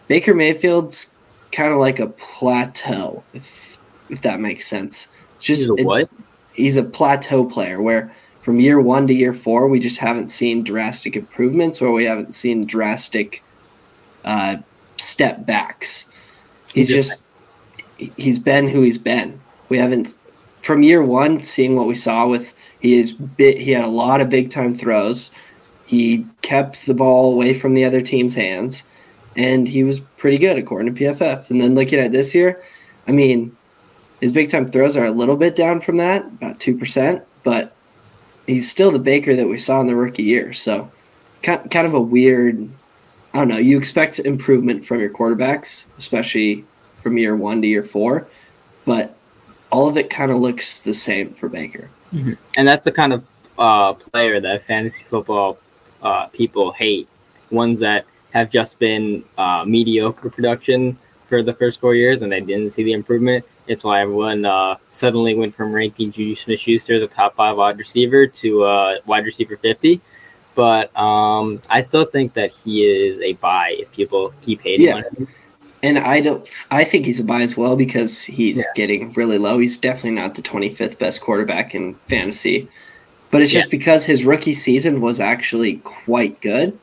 [0.07, 1.13] Baker Mayfield's
[1.51, 3.77] kind of like a plateau, if
[4.09, 5.09] if that makes sense.
[5.35, 6.01] It's just he's a what?
[6.03, 6.09] It,
[6.53, 10.63] he's a plateau player where from year one to year four, we just haven't seen
[10.63, 13.43] drastic improvements or we haven't seen drastic
[14.23, 14.55] uh,
[14.95, 16.09] step backs.
[16.73, 17.23] He's, just
[17.97, 19.41] he's been who he's been.
[19.67, 20.17] We haven't
[20.63, 23.59] from year one seeing what we saw with he bit.
[23.59, 25.31] He had a lot of big time throws.
[25.85, 28.83] He kept the ball away from the other team's hands,
[29.37, 31.49] and he was pretty good according to PFF.
[31.49, 32.61] And then looking at this year,
[33.07, 33.55] I mean,
[34.19, 37.73] his big time throws are a little bit down from that, about two percent, but
[38.47, 40.51] he's still the Baker that we saw in the rookie year.
[40.51, 40.91] So,
[41.41, 42.69] kind kind of a weird.
[43.33, 43.57] I don't know.
[43.57, 46.65] You expect improvement from your quarterbacks, especially
[47.01, 48.27] from year one to year four,
[48.85, 49.17] but
[49.73, 51.89] all of it kind of looks the same for Baker.
[52.13, 52.33] Mm-hmm.
[52.57, 53.25] And that's the kind of
[53.57, 55.57] uh, player that fantasy football
[56.03, 57.09] uh, people hate.
[57.49, 60.95] Ones that have just been uh, mediocre production
[61.27, 63.43] for the first four years and they didn't see the improvement.
[63.65, 67.57] It's why everyone uh, suddenly went from ranking Juju Smith Schuster as a top five
[67.57, 69.99] wide receiver to uh, wide receiver 50.
[70.53, 74.97] But um, I still think that he is a buy if people keep hating yeah.
[74.97, 75.27] on him.
[75.83, 76.47] And I don't.
[76.71, 78.63] I think he's a buy as well because he's yeah.
[78.73, 79.59] getting really low.
[79.59, 82.69] He's definitely not the 25th best quarterback in fantasy,
[83.29, 86.79] but it's just because his rookie season was actually quite good.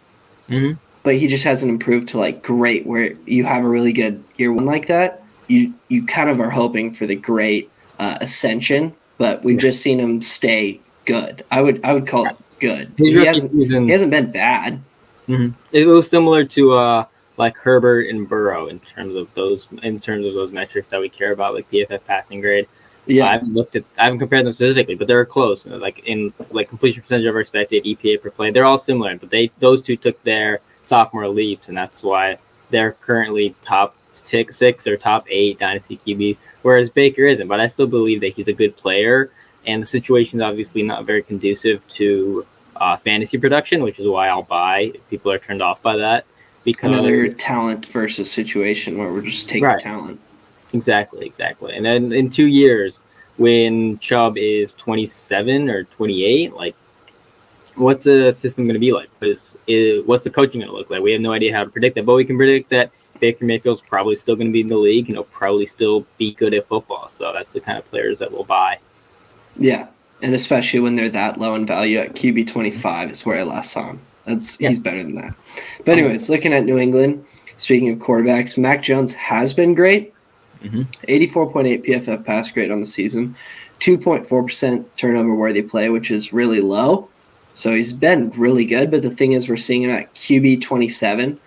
[0.49, 0.73] Mm-hmm.
[1.05, 4.53] but he just hasn't improved to like great where you have a really good year
[4.53, 5.23] one like that.
[5.47, 9.61] You you kind of are hoping for the great uh, ascension, but we've yeah.
[9.61, 11.45] just seen him stay good.
[11.51, 12.93] I would I would call it good.
[12.97, 14.81] He hasn't, he hasn't been bad.
[15.29, 15.51] Mm-hmm.
[15.73, 17.05] It was similar to uh,
[17.41, 21.09] like Herbert and Burrow in terms of those in terms of those metrics that we
[21.09, 22.69] care about, like PFF passing grade.
[23.07, 25.67] Yeah, I haven't looked at I haven't compared them specifically, but they're close.
[25.67, 29.17] Like in like completion percentage over expected, EPA per play, they're all similar.
[29.17, 34.87] But they those two took their sophomore leaps, and that's why they're currently top six
[34.87, 37.49] or top eight dynasty QBs, whereas Baker isn't.
[37.49, 39.31] But I still believe that he's a good player,
[39.67, 44.29] and the situation is obviously not very conducive to uh, fantasy production, which is why
[44.29, 44.93] I'll buy.
[44.95, 46.27] If people are turned off by that,
[46.73, 49.81] because another talent versus situation where we're just taking right.
[49.81, 50.21] talent.
[50.73, 51.75] Exactly, exactly.
[51.75, 53.01] And then in two years,
[53.37, 56.77] when Chubb is 27 or 28, like,
[57.75, 59.09] what's the system going to be like?
[59.19, 59.57] Because
[60.07, 61.03] what's the coaching going to look like?
[61.03, 63.83] We have no idea how to predict that, but we can predict that Baker Mayfield's
[63.83, 66.67] probably still going to be in the league and he'll probably still be good at
[66.69, 67.09] football.
[67.09, 68.79] So that's the kind of players that we'll buy.
[69.57, 69.89] Yeah,
[70.23, 73.73] and especially when they're that low in value at QB 25 is where I last
[73.73, 74.01] saw him.
[74.31, 74.69] That's yeah.
[74.71, 75.35] he's better than that.
[75.85, 77.25] But anyways, looking at New England,
[77.57, 80.15] speaking of quarterbacks, Mac Jones has been great.
[80.63, 80.83] Mm-hmm.
[81.09, 83.35] 84.8 PFF pass grade on the season,
[83.81, 87.09] 2.4% turnover worthy play, which is really low.
[87.55, 88.91] So he's been really good.
[88.91, 91.39] But the thing is, we're seeing him at QB 27.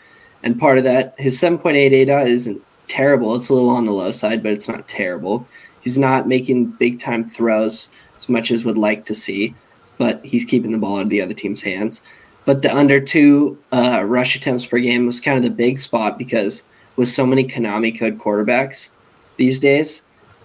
[0.44, 3.36] And part of that, his 7.8 dot isn't terrible.
[3.36, 5.48] It's a little on the low side, but it's not terrible.
[5.82, 9.56] He's not making big time throws as much as would like to see,
[9.98, 12.02] but he's keeping the ball out of the other team's hands.
[12.46, 16.18] But the under two uh, rush attempts per game was kind of the big spot
[16.18, 16.64] because
[16.96, 18.90] with so many Konami code quarterbacks
[19.38, 20.04] these days,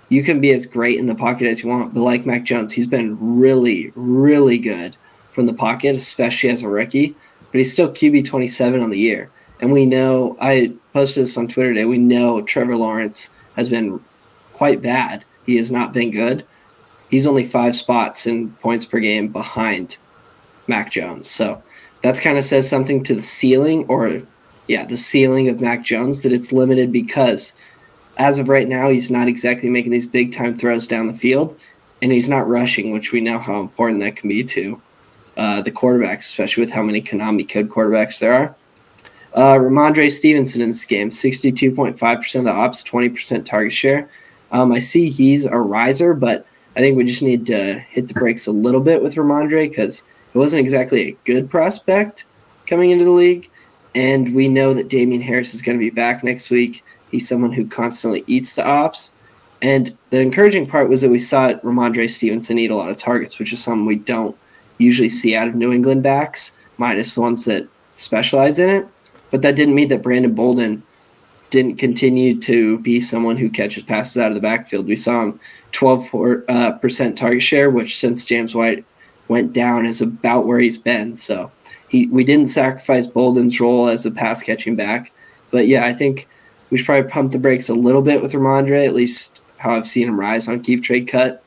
[0.09, 1.95] you can be as great in the pocket as you want.
[1.95, 4.97] But like Mac Jones, he's been really, really good
[5.31, 7.15] from the pocket, especially as a rookie.
[7.53, 9.31] But he's still QB 27 on the year.
[9.61, 14.01] And we know, I posted this on Twitter today, we know Trevor Lawrence has been
[14.53, 15.25] quite bad.
[15.47, 16.45] He has not been good.
[17.11, 19.97] He's only five spots in points per game behind
[20.67, 21.29] Mac Jones.
[21.29, 21.63] So
[22.03, 24.23] that's kind of says something to the ceiling or
[24.67, 27.55] yeah, the ceiling of Mac Jones that it's limited because
[28.19, 31.59] as of right now, he's not exactly making these big time throws down the field
[32.03, 34.81] and he's not rushing, which we know how important that can be to
[35.37, 38.57] uh, the quarterbacks, especially with how many Konami code quarterbacks there are.
[39.35, 44.11] Uh, Rhamondre Stevenson in this game, 62.5% of the ops, 20% target share.
[44.51, 48.15] Um, I see he's a riser, but I think we just need to hit the
[48.15, 52.25] brakes a little bit with Rhamondre because it wasn't exactly a good prospect
[52.67, 53.51] coming into the league.
[53.95, 56.85] And we know that Damien Harris is going to be back next week.
[57.11, 59.15] He's someone who constantly eats the ops.
[59.63, 63.39] And the encouraging part was that we saw Rhamondre Stevenson eat a lot of targets,
[63.39, 64.37] which is something we don't
[64.77, 68.87] usually see out of New England backs, minus the ones that specialize in it.
[69.31, 70.83] But that didn't mean that Brandon Bolden
[71.51, 74.87] didn't continue to be someone who catches passes out of the backfield.
[74.87, 75.41] We saw him
[75.73, 78.85] 12% uh, target share, which since James White
[79.29, 81.17] went down is about where he's been.
[81.17, 81.51] So
[81.89, 85.13] he we didn't sacrifice Bolden's role as a pass catching back.
[85.51, 86.29] But yeah, I think
[86.71, 89.87] we should probably pump the brakes a little bit with Rhamondre, at least how I've
[89.87, 91.43] seen him rise on keep trade cut.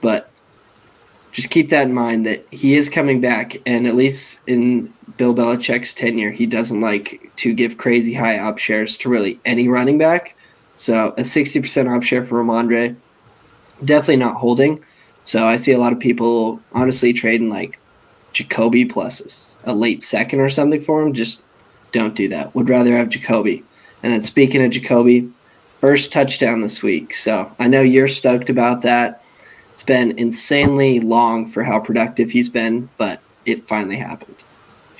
[0.00, 0.30] But
[1.32, 5.34] just keep that in mind that he is coming back, and at least in Bill
[5.34, 9.98] Belichick's tenure, he doesn't like to give crazy high up shares to really any running
[9.98, 10.36] back.
[10.76, 12.94] So a 60% up share for Rhamondre,
[13.84, 14.84] definitely not holding.
[15.24, 17.78] So I see a lot of people honestly trading like
[18.32, 21.12] Jacoby plus a late second or something for him.
[21.12, 21.42] Just
[21.92, 22.54] don't do that.
[22.54, 23.64] Would rather have Jacoby.
[24.02, 25.30] And then speaking of Jacoby,
[25.80, 27.14] first touchdown this week.
[27.14, 29.22] So I know you're stoked about that.
[29.72, 34.36] It's been insanely long for how productive he's been, but it finally happened.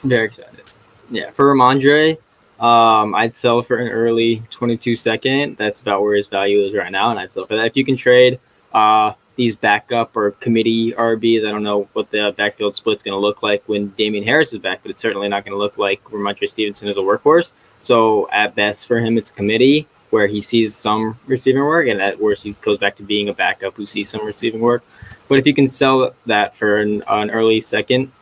[0.02, 0.62] Very excited.
[1.10, 2.18] Yeah, for Rhamondre,
[2.60, 5.56] um, I'd sell for an early 22 second.
[5.56, 7.66] That's about where his value is right now, and I'd sell for that.
[7.66, 8.40] If you can trade
[8.72, 11.46] uh, these backup or committee RBs.
[11.46, 14.58] I don't know what the backfield split's going to look like when Damien Harris is
[14.58, 17.52] back, but it's certainly not going to look like Rhamondre Stevenson is a workhorse.
[17.80, 22.00] So at best for him, it's a committee where he sees some receiving work, and
[22.00, 24.84] at worst, he goes back to being a backup who sees some receiving work.
[25.28, 28.12] But if you can sell that for an, an early second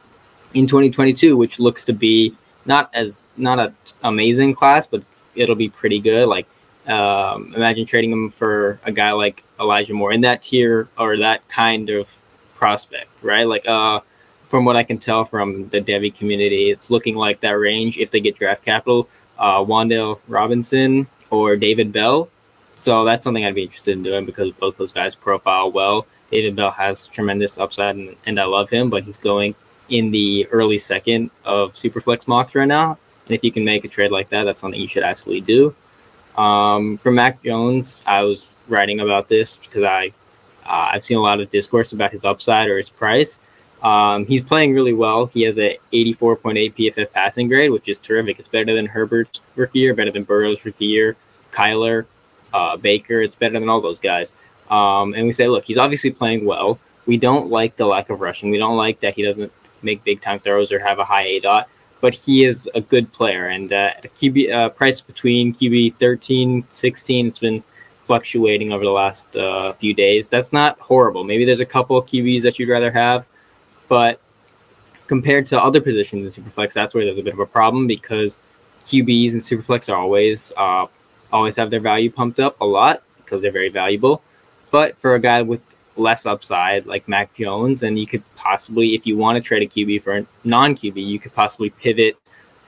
[0.54, 5.02] in 2022, which looks to be not as not an amazing class, but
[5.34, 6.28] it'll be pretty good.
[6.28, 6.46] Like
[6.86, 11.46] um, imagine trading him for a guy like Elijah Moore in that tier or that
[11.48, 12.14] kind of
[12.54, 13.46] prospect, right?
[13.46, 14.00] Like, uh,
[14.48, 18.10] from what I can tell from the Devy community, it's looking like that range if
[18.10, 22.28] they get draft capital, uh, Wan'Dale Robinson or David Bell.
[22.76, 26.06] So that's something I'd be interested in doing because both those guys profile well.
[26.30, 29.54] David Bell has tremendous upside and, and I love him, but he's going
[29.88, 32.98] in the early second of Superflex mocks right now.
[33.26, 35.74] And if you can make a trade like that, that's something you should absolutely do.
[36.36, 40.12] Um, for Mac Jones, I was writing about this because I
[40.64, 43.40] uh, I've seen a lot of discourse about his upside or his price.
[43.82, 45.26] Um, he's playing really well.
[45.26, 48.38] He has a 84.8 PFF passing grade, which is terrific.
[48.38, 51.16] It's better than Herbert's rookie year, better than Burrow's rookie year,
[51.52, 52.06] Kyler,
[52.54, 53.22] uh, Baker.
[53.22, 54.32] It's better than all those guys.
[54.70, 56.78] Um, and we say, look, he's obviously playing well.
[57.06, 58.50] We don't like the lack of rushing.
[58.50, 61.40] We don't like that he doesn't make big time throws or have a high A
[61.40, 61.68] dot,
[62.00, 63.48] but he is a good player.
[63.48, 67.64] And uh, QB uh, price between QB 13, 16, it's been
[68.12, 70.28] fluctuating over the last uh, few days.
[70.28, 71.24] That's not horrible.
[71.24, 73.26] Maybe there's a couple of QBs that you'd rather have
[73.92, 74.20] but
[75.06, 78.40] compared to other positions in Superflex, that's where there's a bit of a problem because
[78.86, 80.86] QBs and Superflex are always uh,
[81.30, 84.22] always have their value pumped up a lot because they're very valuable.
[84.70, 85.60] But for a guy with
[85.96, 89.66] less upside like Mac Jones, and you could possibly, if you want to trade a
[89.66, 92.16] QB for a non QB, you could possibly pivot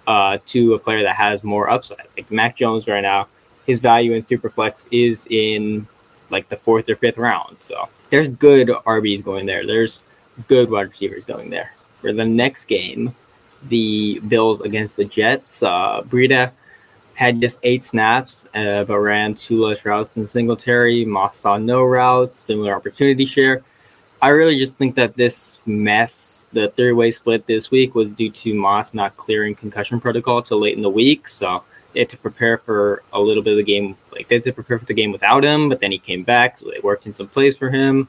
[0.07, 2.07] uh, to a player that has more upside.
[2.19, 3.29] Like Mac Jones right now,
[3.66, 5.87] his value in Superflex is in
[6.31, 7.57] like the fourth or fifth round.
[7.61, 9.66] So there's good RBs going there.
[9.66, 10.03] There's
[10.48, 11.72] good wide receivers going there.
[12.00, 13.14] For the next game,
[13.68, 16.50] the Bills against the Jets, uh, Breida
[17.14, 21.05] had just eight snaps, uh, but ran two less routes than Singletary.
[21.05, 23.62] Moss saw no routes, similar opportunity share.
[24.20, 28.55] I really just think that this mess, the three-way split this week, was due to
[28.55, 31.29] Moss not clearing concussion protocol till late in the week.
[31.29, 31.62] So
[31.95, 33.97] they had to prepare for a little bit of the game.
[34.13, 36.59] Like they had to prepare for the game without him, but then he came back,
[36.59, 38.09] so they worked in some plays for him.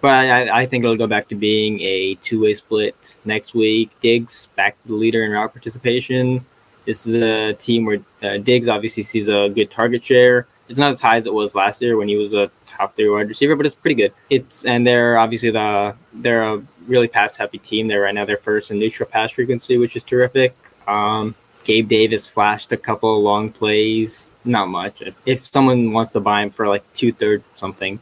[0.00, 3.90] But I, I, think it'll go back to being a two-way split next week.
[4.00, 6.44] Diggs back to the leader in route participation.
[6.84, 10.46] This is a team where uh, Diggs obviously sees a good target share.
[10.68, 13.08] It's not as high as it was last year when he was a top three
[13.08, 14.12] wide receiver, but it's pretty good.
[14.28, 17.88] It's and they're obviously the they're a really pass happy team.
[17.88, 20.54] They're right now they're first in neutral pass frequency, which is terrific.
[20.86, 25.02] Um, Gabe Davis flashed a couple long plays, not much.
[25.26, 27.98] If someone wants to buy him for like two thirds something,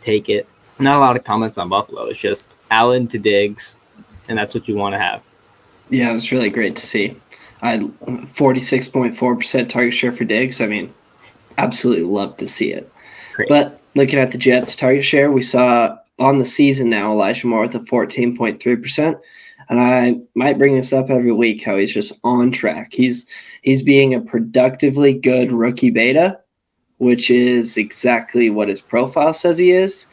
[0.00, 0.48] take it
[0.78, 2.06] not a lot of comments on Buffalo.
[2.06, 3.78] It's just Allen to Diggs,
[4.28, 5.22] and that's what you want to have.
[5.90, 7.16] Yeah, it was really great to see.
[7.62, 10.60] I had 46.4% target share for Diggs.
[10.60, 10.92] I mean,
[11.58, 12.90] absolutely love to see it.
[13.34, 13.48] Great.
[13.48, 17.62] But looking at the Jets' target share, we saw on the season now Elijah Moore
[17.62, 19.18] with a 14.3%.
[19.68, 22.92] And I might bring this up every week how he's just on track.
[22.92, 23.26] He's
[23.62, 26.40] he's being a productively good rookie beta,
[26.98, 30.06] which is exactly what his profile says he is.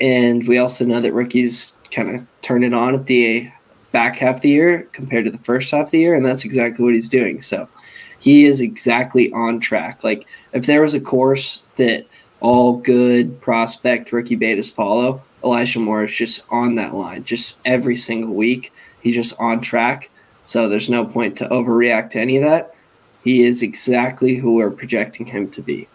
[0.00, 3.50] And we also know that rookies kind of turn it on at the
[3.92, 6.44] back half of the year compared to the first half of the year, and that's
[6.44, 7.40] exactly what he's doing.
[7.40, 7.68] So
[8.20, 10.04] he is exactly on track.
[10.04, 12.06] Like if there was a course that
[12.40, 17.96] all good prospect rookie betas follow, Elijah Moore is just on that line, just every
[17.96, 18.72] single week.
[19.00, 20.10] He's just on track.
[20.44, 22.74] So there's no point to overreact to any of that.
[23.22, 25.86] He is exactly who we're projecting him to be.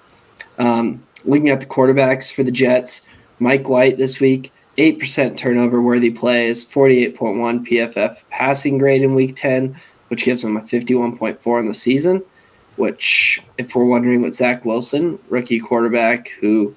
[0.57, 3.01] Um, looking at the quarterbacks for the Jets,
[3.39, 9.75] Mike White this week, 8% turnover worthy plays, 48.1 PFF passing grade in week 10,
[10.09, 12.23] which gives him a 51.4 in the season.
[12.75, 16.75] Which, if we're wondering what Zach Wilson, rookie quarterback who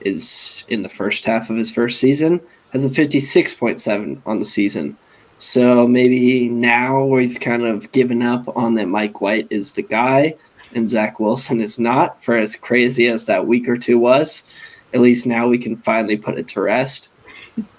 [0.00, 2.40] is in the first half of his first season,
[2.72, 4.96] has a 56.7 on the season.
[5.38, 10.34] So maybe now we've kind of given up on that Mike White is the guy
[10.74, 14.44] and Zach Wilson is not, for as crazy as that week or two was
[14.94, 17.10] at least now we can finally put it to rest.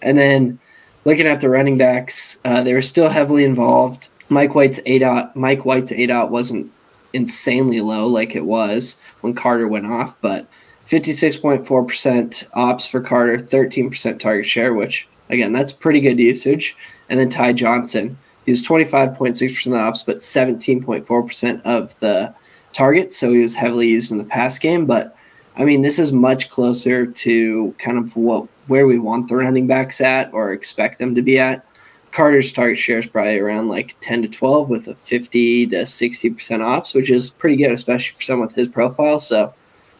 [0.01, 0.59] And then
[1.05, 4.09] looking at the running backs, uh, they were still heavily involved.
[4.29, 5.35] Mike White's ADOT.
[5.35, 6.71] Mike White's ADOT wasn't
[7.13, 10.47] insanely low like it was when Carter went off, but
[10.87, 16.75] 56.4% ops for Carter, 13% target share, which again that's pretty good usage.
[17.09, 22.33] And then Ty Johnson, he was 25.6% of the ops, but 17.4% of the
[22.73, 23.17] targets.
[23.17, 25.15] So he was heavily used in the pass game, but
[25.55, 29.67] I mean, this is much closer to kind of what where we want the running
[29.67, 31.65] backs at or expect them to be at.
[32.11, 36.63] Carter's target share is probably around like 10 to 12 with a 50 to 60%
[36.63, 39.19] ops, which is pretty good, especially for someone with his profile.
[39.19, 39.53] So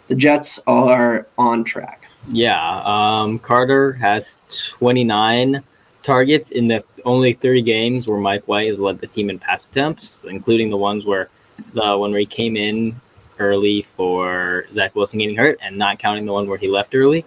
[0.08, 2.08] the Jets are on track.
[2.30, 2.82] Yeah.
[2.86, 5.64] Um, Carter has 29
[6.04, 9.68] targets in the only three games where Mike White has led the team in pass
[9.68, 11.30] attempts, including the ones where
[11.74, 12.96] the one where he came in
[13.40, 17.26] early for Zach Wilson getting hurt, and not counting the one where he left early.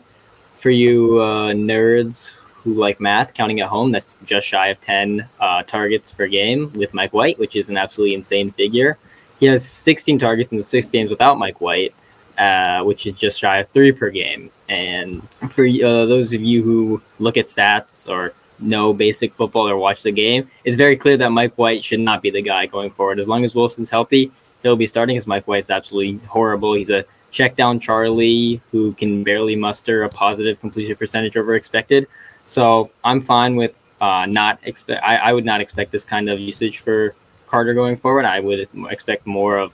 [0.59, 5.27] For you uh, nerds who like math, counting at home, that's just shy of 10
[5.41, 8.97] uh, targets per game with Mike White, which is an absolutely insane figure.
[9.41, 11.93] He has 16 targets in the six games without Mike White,
[12.39, 14.51] uh, which is just shy of three per game.
[14.69, 18.33] And for uh, those of you who look at stats or
[18.63, 22.23] know basic football or watch the game, it's very clear that Mike White should not
[22.23, 23.19] be the guy going forward.
[23.19, 24.31] As long as Wilson's healthy,
[24.63, 25.17] he'll be starting.
[25.17, 26.75] As Mike White's absolutely horrible.
[26.75, 32.07] He's a check down Charlie who can barely muster a positive completion percentage over expected.
[32.45, 35.03] So I'm fine with uh, not expect.
[35.05, 37.15] I, I would not expect this kind of usage for
[37.47, 38.25] Carter going forward.
[38.25, 39.73] I would expect more of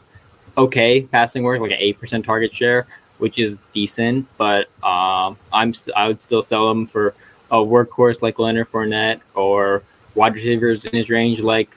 [0.57, 2.87] okay passing work, like an eight percent target share,
[3.19, 4.27] which is decent.
[4.37, 7.15] But um, I'm I would still sell him for
[7.51, 9.83] a workhorse like Leonard Fournette or
[10.15, 11.71] wide receivers in his range like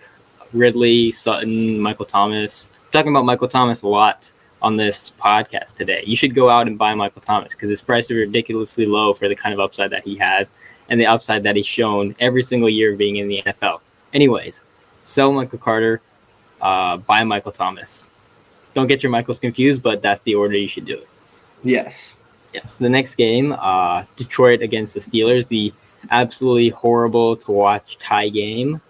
[0.54, 2.70] Ridley, Sutton, Michael Thomas.
[2.74, 6.04] I'm talking about Michael Thomas a lot on this podcast today.
[6.06, 9.28] You should go out and buy Michael Thomas because his price is ridiculously low for
[9.28, 10.52] the kind of upside that he has
[10.90, 13.80] and the upside that he's shown every single year being in the NFL.
[14.14, 14.66] Anyways,
[15.04, 16.02] sell Michael Carter,
[16.62, 18.12] uh, buy Michael Thomas.
[18.74, 21.08] Don't get your Michaels confused, but that's the order you should do it.
[21.64, 22.16] Yes.
[22.54, 22.76] Yes.
[22.76, 25.74] The next game, uh, Detroit against the Steelers, the
[26.10, 28.82] absolutely horrible to watch tie game.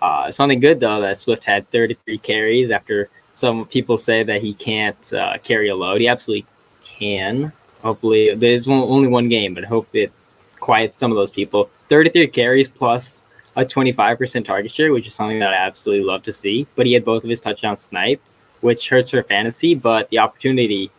[0.00, 4.54] Uh, something good though that Swift had 33 carries after some people say that he
[4.54, 6.00] can't uh, carry a load.
[6.00, 6.46] He absolutely
[6.82, 7.52] can.
[7.82, 10.12] Hopefully, there's only one game, but I hope it
[10.58, 11.70] quiets some of those people.
[11.88, 13.24] 33 carries plus
[13.56, 16.66] a 25% target share, which is something that I absolutely love to see.
[16.76, 18.22] But he had both of his touchdowns sniped,
[18.60, 19.74] which hurts for fantasy.
[19.74, 20.90] But the opportunity,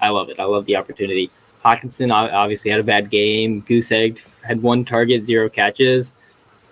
[0.00, 0.38] I love it.
[0.38, 1.30] I love the opportunity.
[1.64, 3.60] Hockenson obviously had a bad game.
[3.60, 6.12] Goose Egg had one target, zero catches.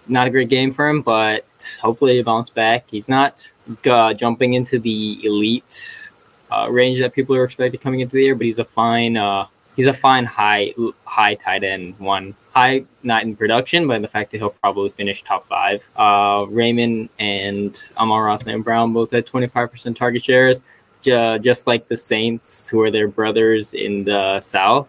[0.06, 1.44] Not a great game for him, but
[1.80, 2.84] hopefully he bounce back.
[2.90, 3.50] He's not
[3.84, 6.10] uh, jumping into the elite
[6.50, 9.46] uh, range that people are expected coming into the year, but he's a fine uh,
[9.76, 10.74] he's a fine high
[11.04, 12.34] high tight end one.
[12.54, 15.88] High not in production, but in the fact that he'll probably finish top five.
[15.96, 18.64] Uh, Raymond and Amon-Ra St.
[18.64, 20.60] Brown both had 25% target shares,
[21.02, 24.88] just like the Saints, who are their brothers in the South.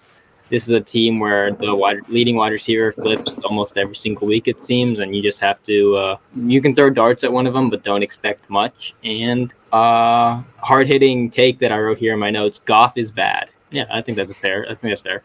[0.49, 4.47] This is a team where the wide, leading wide receiver flips almost every single week,
[4.47, 5.95] it seems, and you just have to.
[5.95, 8.95] Uh, you can throw darts at one of them, but don't expect much.
[9.03, 13.51] And uh, hard hitting take that I wrote here in my notes: Goff is bad
[13.71, 14.65] yeah, I think that's fair.
[14.69, 15.23] I think that's fair.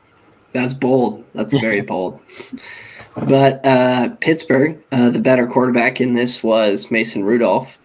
[0.52, 1.24] That's bold.
[1.34, 2.20] That's very bold.
[3.16, 7.78] But uh, Pittsburgh, uh, the better quarterback in this was Mason Rudolph,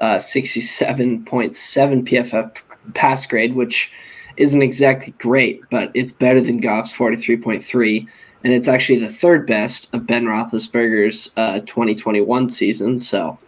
[0.00, 2.62] uh, 67.7 PFF
[2.94, 3.92] pass grade, which
[4.36, 8.06] isn't exactly great, but it's better than Goff's 43.3.
[8.44, 12.98] And it's actually the third best of Ben Roethlisberger's uh, 2021 season.
[12.98, 13.38] So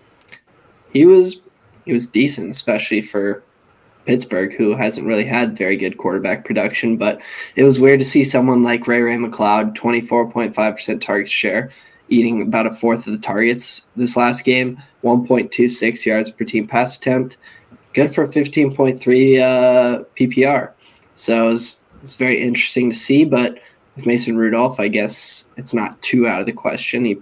[0.90, 1.40] he was
[1.84, 3.42] he was decent, especially for
[4.04, 6.96] Pittsburgh, who hasn't really had very good quarterback production.
[6.96, 7.22] But
[7.56, 11.70] it was weird to see someone like Ray Ray McCloud, 24.5% target share,
[12.08, 16.96] eating about a fourth of the targets this last game, 1.26 yards per team pass
[16.96, 17.36] attempt.
[17.92, 20.72] Good for 15.3 uh, PPR.
[21.14, 23.24] So it's very interesting to see.
[23.24, 23.58] But
[23.96, 27.04] with Mason Rudolph, I guess it's not too out of the question.
[27.04, 27.16] He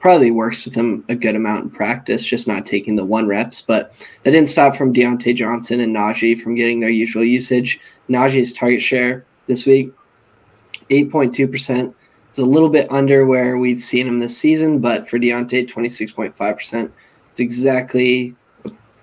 [0.00, 3.60] probably works with him a good amount in practice, just not taking the one reps.
[3.60, 7.80] But that didn't stop from Diontae Johnson and Najee from getting their usual usage.
[8.08, 9.92] Najee's target share this week,
[10.90, 11.94] 8.2%.
[12.28, 16.90] It's a little bit under where we've seen him this season, but for Diontae, 26.5%.
[17.30, 18.34] It's exactly,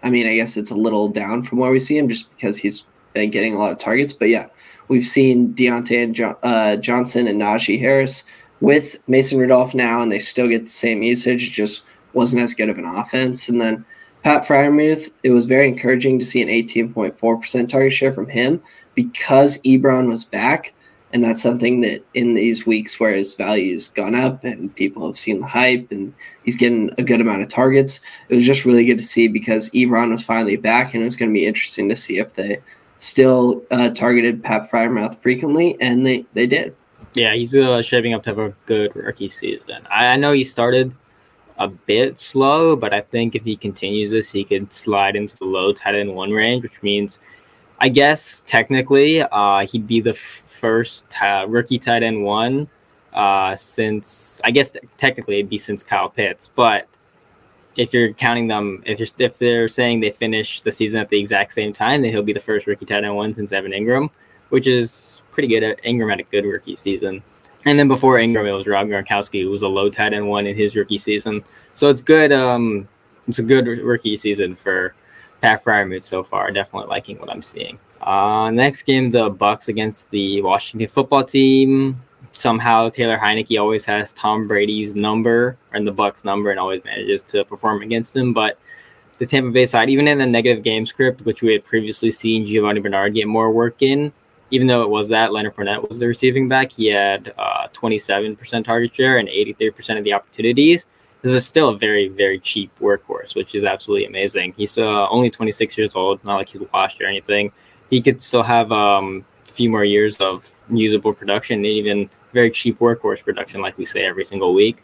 [0.04, 2.58] I mean, I guess it's a little down from where we see him just because
[2.58, 4.14] he's been getting a lot of targets.
[4.14, 4.48] But yeah,
[4.88, 8.24] we've seen Diontae and jo- uh, Johnson and Najee Harris
[8.62, 11.52] with Mason Rudolph now, and they still get the same usage.
[11.52, 13.50] just wasn't as good of an offense.
[13.50, 13.86] And then
[14.24, 18.62] Pat Freiermuth, it was very encouraging to see an 18.4% target share from him
[18.96, 20.74] because Ebron was back.
[21.16, 25.18] And that's something that in these weeks where his value's gone up and people have
[25.18, 26.14] seen the hype and
[26.44, 29.70] he's getting a good amount of targets, it was just really good to see because
[29.70, 30.94] Ebron was finally back.
[30.94, 32.58] And it was going to be interesting to see if they
[33.00, 35.78] still uh, targeted Pat Freiermuth frequently.
[35.80, 36.76] And they, they did.
[37.14, 39.88] Yeah, he's uh, shaping up to have a good rookie season.
[39.90, 40.94] I, I know he started
[41.60, 45.46] a bit slow, but I think if he continues this, he could slide into the
[45.46, 47.22] low tight end one range, which means,
[47.80, 50.14] I guess technically, uh, he'd be the
[50.66, 52.68] first uh, rookie tight end one
[53.14, 56.88] uh, since I guess technically it'd be since Kyle Pitts, but
[57.76, 61.20] if you're counting them, if you're, if they're saying they finish the season at the
[61.20, 64.10] exact same time, then he'll be the first rookie tight end one since Evan Engram,
[64.50, 65.62] which is pretty good.
[65.62, 67.22] At Engram had a good rookie season.
[67.66, 70.48] And then before Engram, it was Rob Gronkowski, who was a low tight end one
[70.48, 71.44] in his rookie season.
[71.74, 72.32] So it's good.
[72.32, 72.88] Um,
[73.28, 74.96] it's a good rookie season for
[75.42, 76.50] Pat Freiermuth so far.
[76.50, 77.78] Definitely liking what I'm seeing.
[78.02, 82.02] Uh, next game, the Bucs against the Washington Football Team.
[82.32, 87.24] Somehow Taylor Heinicke always has Tom Brady's number and the Bucs number, and always manages
[87.24, 88.34] to perform against him.
[88.34, 88.60] But
[89.18, 92.46] the Tampa Bay side, even in a negative game script, which we had previously seen
[92.46, 94.12] Giovani Bernard get more work in,
[94.52, 98.64] even though it was that Leonard Fournette was the receiving back, he had uh, 27%
[98.64, 100.88] target share and 83% of the opportunities.
[101.22, 104.54] This is still a very, very cheap workhorse, which is absolutely amazing.
[104.56, 107.52] He's uh, only 26 years old, not like he's washed or anything.
[107.90, 112.52] He could still have um, a few more years of usable production and even very
[112.52, 114.84] cheap workhorse production, like we say every single week.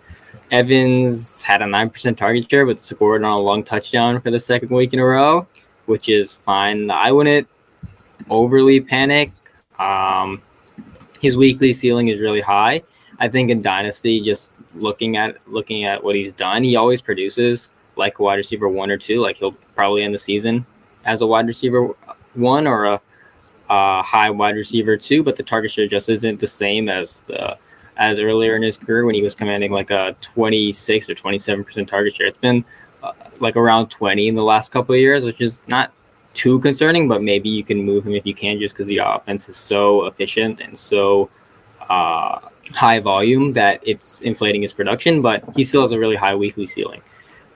[0.52, 4.70] Evans had a 9% target share, but scored on a long touchdown for the second
[4.70, 5.47] week in a row,
[5.86, 6.91] which is fine.
[6.91, 7.47] I wouldn't
[8.30, 9.32] overly panic.
[9.80, 10.41] Um,
[11.22, 12.82] his weekly ceiling is really high.
[13.20, 17.70] I think in Dynasty, just looking at looking at what he's done, he always produces
[17.95, 19.22] like a wide receiver one or two.
[19.22, 20.66] Like he'll probably end the season
[21.06, 21.95] as a wide receiver
[22.34, 23.01] one or a,
[23.69, 27.57] a high wide receiver two, but the target share just isn't the same as the
[27.97, 31.88] as earlier in his career when he was commanding like a 26 or 27 percent
[31.88, 32.27] target share.
[32.27, 32.65] It's been
[33.03, 35.91] uh, like around 20 in the last couple of years, which is not
[36.34, 39.49] too concerning, but maybe you can move him if you can, just because the offense
[39.49, 41.29] is so efficient and so
[41.89, 42.39] uh,
[42.73, 45.21] high volume that it's inflating his production.
[45.21, 47.01] But he still has a really high weekly ceiling.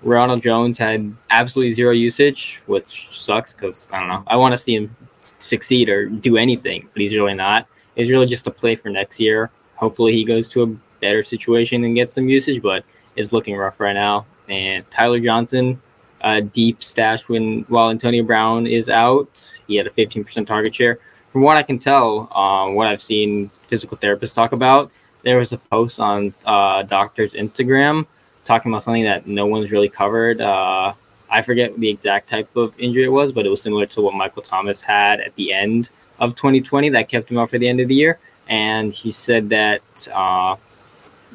[0.06, 4.24] Ronald Jones had absolutely zero usage, which sucks because I don't know.
[4.28, 7.68] I want to see him succeed or do anything, but he's really not.
[7.96, 9.50] It's really just a play for next year.
[9.76, 10.68] Hopefully, he goes to a
[11.02, 12.86] better situation and gets some usage, but
[13.16, 14.28] it's looking rough right now.
[14.48, 15.82] And Tyler Johnson,
[16.22, 19.60] a deep stash when while Antonio Brown is out.
[19.68, 21.00] He had a 15% target share.
[21.32, 24.92] From what I can tell, um, what I've seen physical therapists talk about,
[25.24, 28.06] there was a post on uh, doctor's Instagram
[28.46, 30.40] talking about something that no one's really covered.
[30.40, 30.94] Uh,
[31.30, 34.14] I forget the exact type of injury it was, but it was similar to what
[34.14, 35.90] Michael Thomas had at the end
[36.20, 38.20] of 2020 that kept him out for the end of the year.
[38.48, 39.82] And he said that
[40.14, 40.56] uh,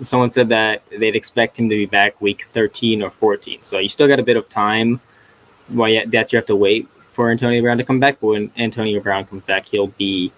[0.01, 3.63] someone said that they'd expect him to be back week 13 or 14.
[3.63, 5.01] So you still got a bit of time
[5.69, 8.19] while you, that you have to wait for Antonio Brown to come back.
[8.21, 10.33] But when Antonio Brown comes back, he'll be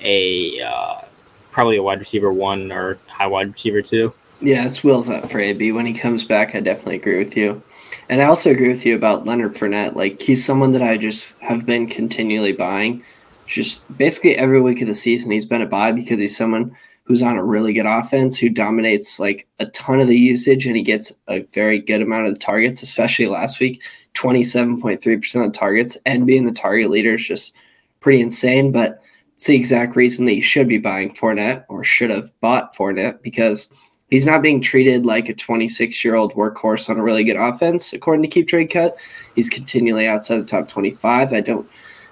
[0.00, 1.02] a uh,
[1.50, 4.12] probably a wide receiver one or high wide receiver two.
[4.40, 5.72] Yeah, it's wheels up for AB.
[5.72, 7.62] When he comes back, I definitely agree with you.
[8.08, 9.94] And I also agree with you about Leonard Fournette.
[9.94, 13.02] Like, he's someone that I just have been continually buying.
[13.46, 17.22] Just basically every week of the season, he's been a buy because he's someone who's
[17.22, 20.82] on a really good offense, who dominates like a ton of the usage, and he
[20.82, 23.82] gets a very good amount of the targets, especially last week
[24.14, 27.54] 27.3% of the targets, and being the target leader is just
[28.00, 28.72] pretty insane.
[28.72, 29.00] But
[29.34, 33.22] it's the exact reason that you should be buying Fournette or should have bought Fournette
[33.22, 33.68] because
[34.10, 37.92] he's not being treated like a 26 year old workhorse on a really good offense,
[37.92, 38.96] according to Keep Trade Cut.
[39.34, 41.32] He's continually outside the top 25.
[41.32, 41.68] I don't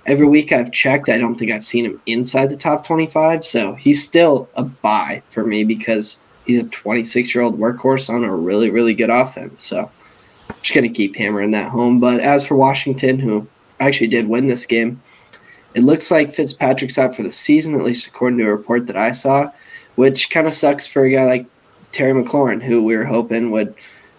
[0.06, 3.44] every week I've checked, I don't think I've seen him inside the top 25.
[3.44, 8.24] So he's still a buy for me because he's a 26 year old workhorse on
[8.24, 9.62] a really, really good offense.
[9.62, 9.90] So
[10.50, 12.00] I'm just going to keep hammering that home.
[12.00, 13.46] But as for Washington, who
[13.80, 15.00] actually did win this game,
[15.74, 18.96] it looks like Fitzpatrick's out for the season, at least according to a report that
[18.96, 19.50] I saw,
[19.96, 21.46] which kind of sucks for a guy like
[21.94, 23.72] Terry McLaurin, who we were hoping would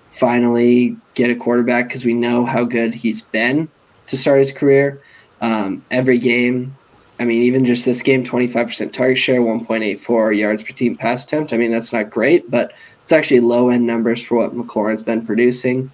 [0.10, 3.68] finally get a quarterback because we know how good he's been
[4.08, 5.02] to start his career
[5.42, 6.76] um, every game.
[7.20, 11.52] I mean, even just this game, 25% target share, 1.84 yards per team pass attempt.
[11.52, 12.72] I mean, that's not great, but
[13.04, 15.92] it's actually low end numbers for what McLaurin's been producing.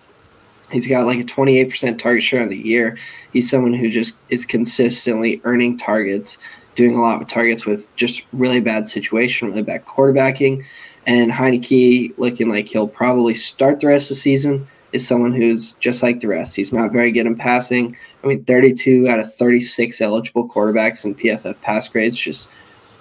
[0.71, 2.97] He's got like a 28% target share on the year.
[3.33, 6.37] He's someone who just is consistently earning targets,
[6.75, 10.63] doing a lot with targets with just really bad situation, really bad quarterbacking.
[11.07, 15.71] And Heinicke looking like he'll probably start the rest of the season is someone who's
[15.73, 16.55] just like the rest.
[16.55, 17.95] He's not very good in passing.
[18.23, 22.51] I mean, 32 out of 36 eligible quarterbacks in PFF pass grades, just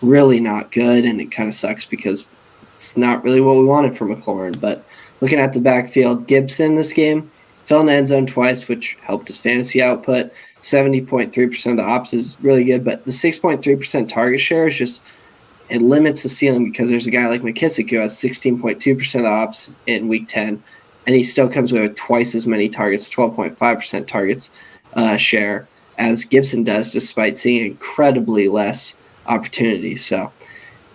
[0.00, 1.04] really not good.
[1.04, 2.30] And it kind of sucks because
[2.72, 4.58] it's not really what we wanted from McLaurin.
[4.58, 4.84] But
[5.20, 7.30] looking at the backfield, Gibson this game
[7.64, 10.32] fell in the end zone twice, which helped his fantasy output.
[10.62, 15.02] 70.3% of the ops is really good, but the 6.3% target share is just
[15.70, 19.72] it limits the ceiling because there's a guy like McKissic who has 16.2% of ops
[19.86, 20.62] in week 10,
[21.06, 24.50] and he still comes with twice as many targets, 12.5% targets
[24.94, 25.68] uh, share
[25.98, 28.96] as Gibson does, despite seeing incredibly less
[29.26, 30.04] opportunities.
[30.04, 30.32] So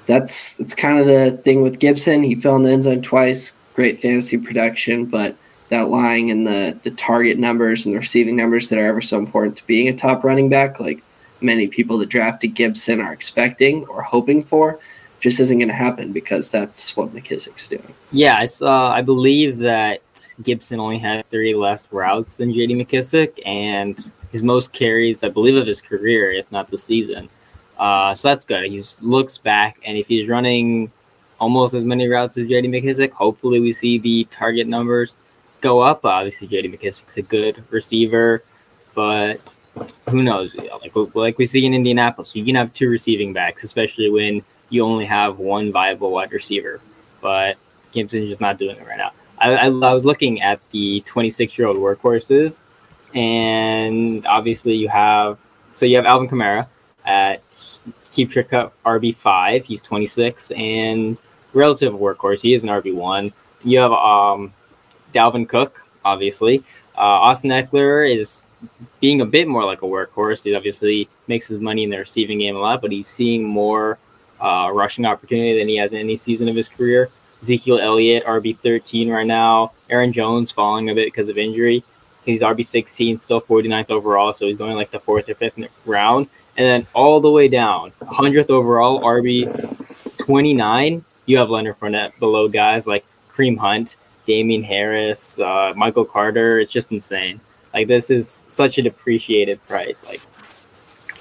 [0.08, 2.24] that's that's kind of the thing with Gibson.
[2.24, 5.36] He fell in the end zone twice, great fantasy production, but
[5.70, 9.18] that lying in the the target numbers and the receiving numbers that are ever so
[9.18, 11.02] important to being a top running back, like
[11.42, 14.80] many people that drafted Gibson are expecting or hoping for,
[15.20, 17.94] just isn't going to happen because that's what McKissic's doing.
[18.12, 18.92] Yeah, I saw.
[18.92, 20.02] I believe that
[20.44, 22.76] Gibson only had three less routes than J.D.
[22.76, 27.30] McKissic, and his most carries, I believe, of his career, if not the season.
[27.78, 28.70] Uh, so that's good.
[28.70, 30.92] He looks back, and if he's running
[31.40, 32.68] almost as many routes as J.D.
[32.68, 35.16] McKissic, hopefully we see the target numbers
[35.62, 36.06] go up.
[36.06, 36.70] Obviously, J.D.
[36.70, 38.44] McKissic's a good receiver,
[38.94, 39.42] but
[40.10, 40.56] who knows?
[40.56, 44.84] Like like we see in Indianapolis, you can have two receiving backs, especially when you
[44.84, 46.82] only have one viable wide receiver.
[47.22, 47.58] But
[47.92, 49.12] Gibson's just not doing it right now.
[49.40, 52.66] I, I, I was looking at the 26 year old workhorses,
[53.14, 55.40] and obviously you have
[55.76, 56.68] so you have Alvin Kamara
[57.06, 57.42] at
[58.12, 59.66] keep trade cut RB five.
[59.66, 61.20] He's 26 and
[61.54, 62.42] relative workhorse.
[62.42, 63.34] He is an RB one.
[63.64, 64.54] You have um,
[65.14, 66.64] Dalvin Cook, obviously.
[66.98, 68.46] Uh, Austin Ekeler is
[69.02, 70.44] being a bit more like a workhorse.
[70.44, 73.98] He obviously makes his money in the receiving game a lot, but he's seeing more
[74.40, 77.10] uh, rushing opportunity than he has in any season of his career.
[77.42, 79.74] Ezekiel Elliott, RB 13 right now.
[79.90, 81.84] Aaron Jones falling a bit because of injury.
[82.24, 86.28] He's RB 16, still 49th overall, so he's going like the fourth or fifth round.
[86.58, 91.06] And then all the way down, 100th overall, RB 29.
[91.28, 93.96] You have Leonard Fournette below guys like Kareem Hunt,
[94.26, 96.60] Damien Harris, uh, Michael Carter.
[96.60, 97.40] It's just insane.
[97.74, 100.04] Like this is such a depreciated price.
[100.06, 100.22] Like,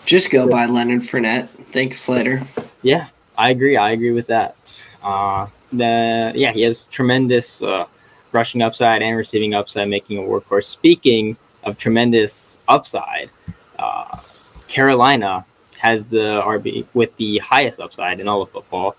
[0.04, 1.48] just go buy Leonard Fournette.
[1.72, 2.42] Thanks, Slater.
[2.82, 3.76] Yeah, I agree.
[3.76, 4.88] I agree with that.
[5.02, 7.86] Uh, the yeah, he has tremendous uh,
[8.32, 10.64] rushing upside and receiving upside, making a workhorse.
[10.64, 13.30] Speaking of tremendous upside,
[13.78, 14.18] uh,
[14.68, 15.44] Carolina
[15.78, 18.96] has the RB with the highest upside in all of football.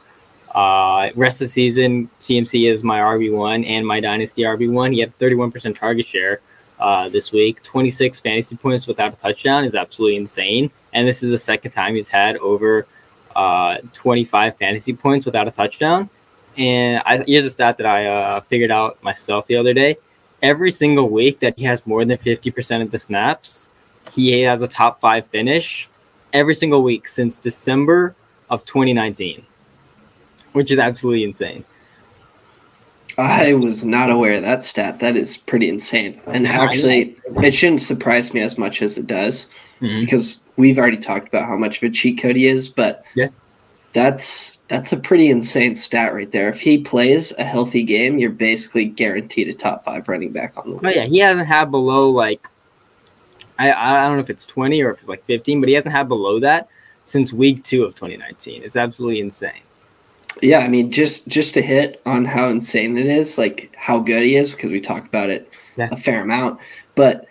[0.56, 4.94] Uh, rest of the season, CMC is my RB1 and my Dynasty RB1.
[4.94, 6.40] He had 31% target share
[6.80, 7.62] uh, this week.
[7.62, 10.72] 26 fantasy points without a touchdown is absolutely insane.
[10.94, 12.88] And this is the second time he's had over
[13.36, 16.10] uh, 25 fantasy points without a touchdown.
[16.58, 19.98] And I, here's a stat that I uh, figured out myself the other day.
[20.42, 23.72] Every single week that he has more than 50% of the snaps,
[24.10, 25.90] he has a top five finish
[26.32, 28.16] every single week since December
[28.50, 29.46] of 2019,
[30.56, 31.66] which is absolutely insane.
[33.18, 35.00] I was not aware of that stat.
[35.00, 36.20] That is pretty insane.
[36.28, 39.50] And actually, it shouldn't surprise me as much as it does
[39.82, 40.02] mm-hmm.
[40.02, 42.68] because we've already talked about how much of a cheat code he is.
[42.70, 43.28] But yeah,
[43.94, 46.50] that's that's a pretty insane stat right there.
[46.50, 50.72] If he plays a healthy game, you're basically guaranteed a top five running back on
[50.72, 50.88] the.
[50.88, 52.48] Oh yeah, he hasn't had below like
[53.60, 55.94] I I don't know if it's 20 or if it's like 15, but he hasn't
[55.94, 56.70] had below that
[57.04, 58.64] since week two of 2019.
[58.64, 59.62] It's absolutely insane.
[60.42, 64.24] Yeah, I mean, just just to hit on how insane it is, like how good
[64.24, 65.90] he is, because we talked about it yeah.
[65.92, 66.60] a fair amount.
[66.96, 67.28] But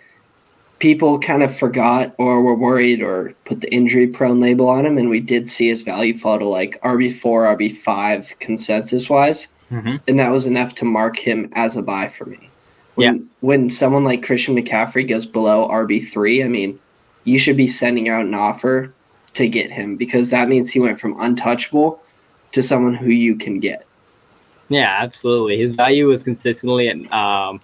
[0.79, 4.97] people kind of forgot or were worried or put the injury prone label on him,
[4.97, 9.47] and we did see his value fall to like RB four, RB five consensus wise,
[9.71, 9.97] mm-hmm.
[10.07, 12.49] and that was enough to mark him as a buy for me.
[12.95, 13.21] When, yeah.
[13.41, 16.79] When someone like Christian McCaffrey goes below RB three, I mean,
[17.23, 18.93] you should be sending out an offer
[19.33, 22.01] to get him because that means he went from untouchable
[22.55, 23.85] to someone who you can get.
[24.69, 25.57] Yeah, absolutely.
[25.57, 27.59] His value was consistently at um,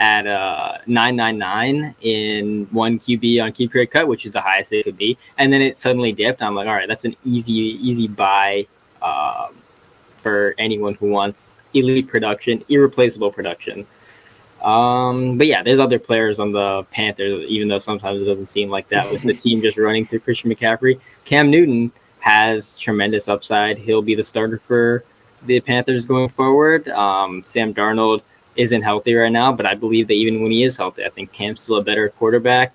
[0.00, 4.84] at uh, 999 in one QB on keep trade cut, which is the highest it
[4.84, 5.18] could be.
[5.36, 6.40] And then it suddenly dipped.
[6.40, 8.66] I'm like, all right, that's an easy, easy buy
[9.02, 9.54] um,
[10.16, 13.86] for anyone who wants elite production, irreplaceable production.
[14.62, 18.70] Um, but yeah, there's other players on the Panthers, even though sometimes it doesn't seem
[18.70, 20.98] like that with the team just running through Christian McCaffrey.
[21.26, 23.78] Cam Newton has tremendous upside.
[23.78, 25.04] He'll be the starter for
[25.46, 26.88] the Panthers going forward.
[26.88, 28.22] Um, Sam Darnold
[28.56, 31.32] isn't healthy right now, but I believe that even when he is healthy, I think
[31.32, 32.74] Cam's still a better quarterback.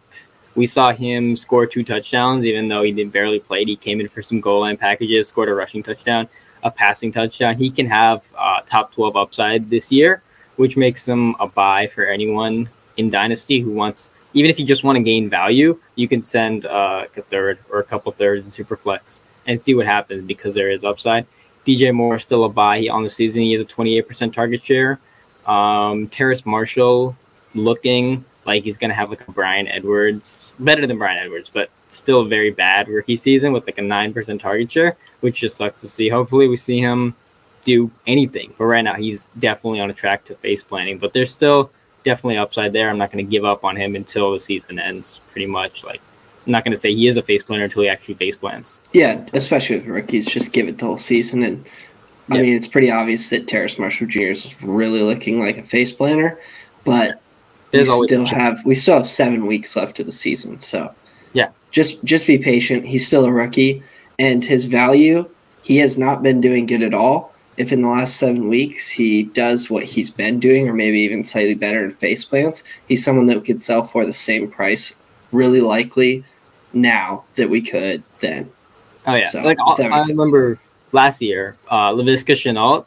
[0.56, 3.66] We saw him score two touchdowns, even though he didn't barely play.
[3.66, 6.30] He came in for some goal line packages, scored a rushing touchdown,
[6.64, 7.58] a passing touchdown.
[7.58, 10.24] He can have uh, top 12 upside this year,
[10.56, 14.84] which makes him a buy for anyone in Dynasty who wants, even if you just
[14.84, 18.66] want to gain value, you can send uh, a third or a couple thirds in
[18.66, 21.26] Superflex and see what happens because there is upside.
[21.66, 23.42] DJ Moore still a buy on the season.
[23.42, 25.00] He has a 28% target share.
[25.48, 27.16] Um, Terrace Marshall
[27.56, 32.26] looking like he's gonna have like a Bryan Edwards, better than Bryan Edwards, but still
[32.26, 35.88] very bad rookie season with like a nine percent target share, which just sucks to
[35.88, 36.10] see.
[36.10, 37.16] Hopefully, we see him
[37.64, 38.54] do anything.
[38.58, 40.98] But right now, he's definitely on a track to face planning.
[40.98, 41.72] But there's still
[42.06, 42.90] definitely upside there.
[42.90, 45.20] I'm not going to give up on him until the season ends.
[45.32, 46.00] Pretty much, like
[46.46, 48.82] I'm not going to say he is a face planner until he actually face plans.
[48.94, 51.66] Yeah, especially with rookies, just give it the whole season and
[52.32, 54.22] I mean, it's pretty obvious that Terrace Marshall Jr.
[54.24, 56.40] is really looking like a face planner,
[56.84, 57.22] but
[57.72, 60.60] There's we still have we still have seven weeks left of the season.
[60.60, 60.94] So
[61.34, 62.86] yeah, just just be patient.
[62.86, 63.84] He's still a rookie,
[64.18, 65.30] and his value
[65.62, 67.34] he has not been doing good at all.
[67.58, 71.24] If in the last seven weeks he does what he's been doing, or maybe even
[71.24, 74.96] slightly better in face plants, he's someone that we could sell for the same price,
[75.32, 76.24] really likely
[76.74, 78.50] now that we could then.
[79.08, 80.60] Oh yeah, so, like I remember
[80.92, 82.86] last year, uh, Laviska Shenault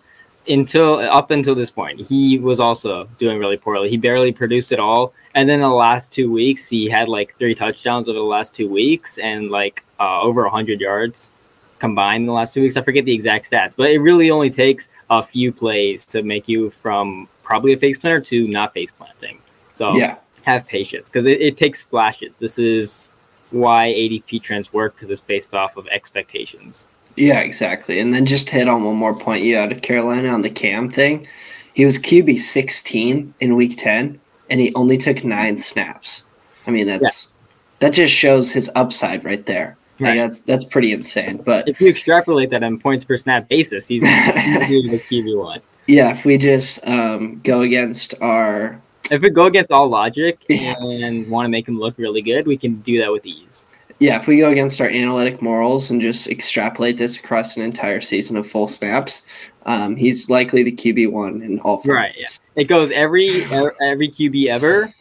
[0.48, 3.90] until up until this point, he was also doing really poorly.
[3.90, 5.12] He barely produced at all.
[5.34, 8.68] And then the last two weeks, he had like three touchdowns over the last two
[8.68, 11.32] weeks and like uh, over 100 yards
[11.79, 12.76] combined in the last two weeks.
[12.76, 16.49] I forget the exact stats, but it really only takes a few plays to make
[16.49, 19.39] you from probably a face planter to not face planting.
[19.72, 20.16] So Yeah.
[20.45, 22.37] have patience because it, it takes flashes.
[22.39, 23.11] This is
[23.51, 26.87] why ADP trends work because it's based off of expectations.
[27.16, 27.99] Yeah, exactly.
[27.99, 30.51] And then just to hit on one more point you out of Carolina on the
[30.51, 31.26] Cam thing.
[31.74, 34.20] He was QB 16 in week 10
[34.51, 36.24] and he only took 9 snaps.
[36.66, 37.31] I mean, that's
[37.79, 39.78] that just shows his upside right there.
[40.01, 41.38] Like, that's that's pretty insane.
[41.44, 45.61] But If you extrapolate that on points per snap basis, he's the QB one.
[45.86, 48.80] yeah, if we just um, go against our
[49.11, 50.74] If we go against all logic Yeah.
[50.80, 53.66] and want to make him look really good, we can do that with ease.
[53.99, 58.01] yeah, if we go against our analytic morals and just extrapolate this across an entire
[58.01, 59.22] season of full snaps,
[59.66, 62.40] um, he's likely the QB one in all Right, formats.
[62.55, 63.42] It goes every
[63.82, 64.92] every QB ever,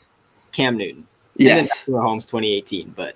[0.52, 1.06] Cam Newton.
[1.40, 1.86] And Yes.
[1.86, 3.16] Mahomes 2018, but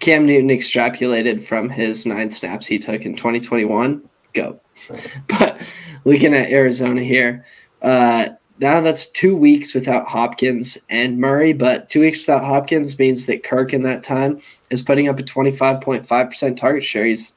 [0.00, 4.02] Cam Newton extrapolated from his nine snaps he took in 2021.
[4.32, 4.60] Go.
[5.28, 5.58] But
[6.04, 7.44] looking at Arizona here,
[7.82, 8.28] uh,
[8.58, 13.42] now that's two weeks without Hopkins and Murray, but two weeks without Hopkins means that
[13.42, 14.40] Kirk in that time
[14.70, 17.04] is putting up a 25.5% target share.
[17.04, 17.36] He's,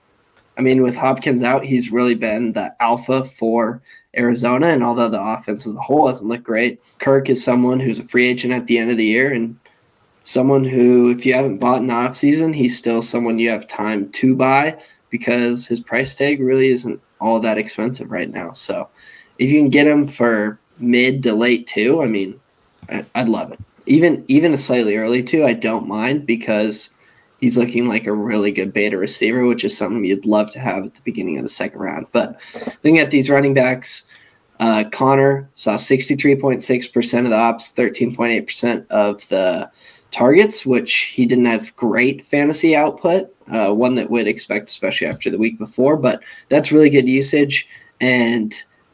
[0.57, 3.81] I mean, with Hopkins out, he's really been the alpha for
[4.17, 4.67] Arizona.
[4.67, 8.07] And although the offense as a whole hasn't looked great, Kirk is someone who's a
[8.07, 9.57] free agent at the end of the year and
[10.29, 14.07] someone who, if you haven't bought in the offseason, he's still someone you have time
[14.11, 18.53] to buy because his price tag really isn't all that expensive right now.
[18.53, 18.87] So
[19.39, 22.39] if you can get him for mid to late two, I mean,
[23.15, 23.59] I'd love it.
[23.87, 26.91] Even even a slightly early two, I don't mind because
[27.39, 30.85] he's looking like a really good beta receiver, which is something you'd love to have
[30.85, 32.05] at the beginning of the second round.
[32.11, 32.39] But
[32.83, 34.05] looking at these running backs,
[34.59, 39.71] uh, Conner saw 63.6% of the ops, 13.8% of the
[40.11, 45.29] targets, which he didn't have great fantasy output, uh, one that we'd expect, especially after
[45.29, 47.67] the week before, but that's really good usage.
[48.01, 48.53] And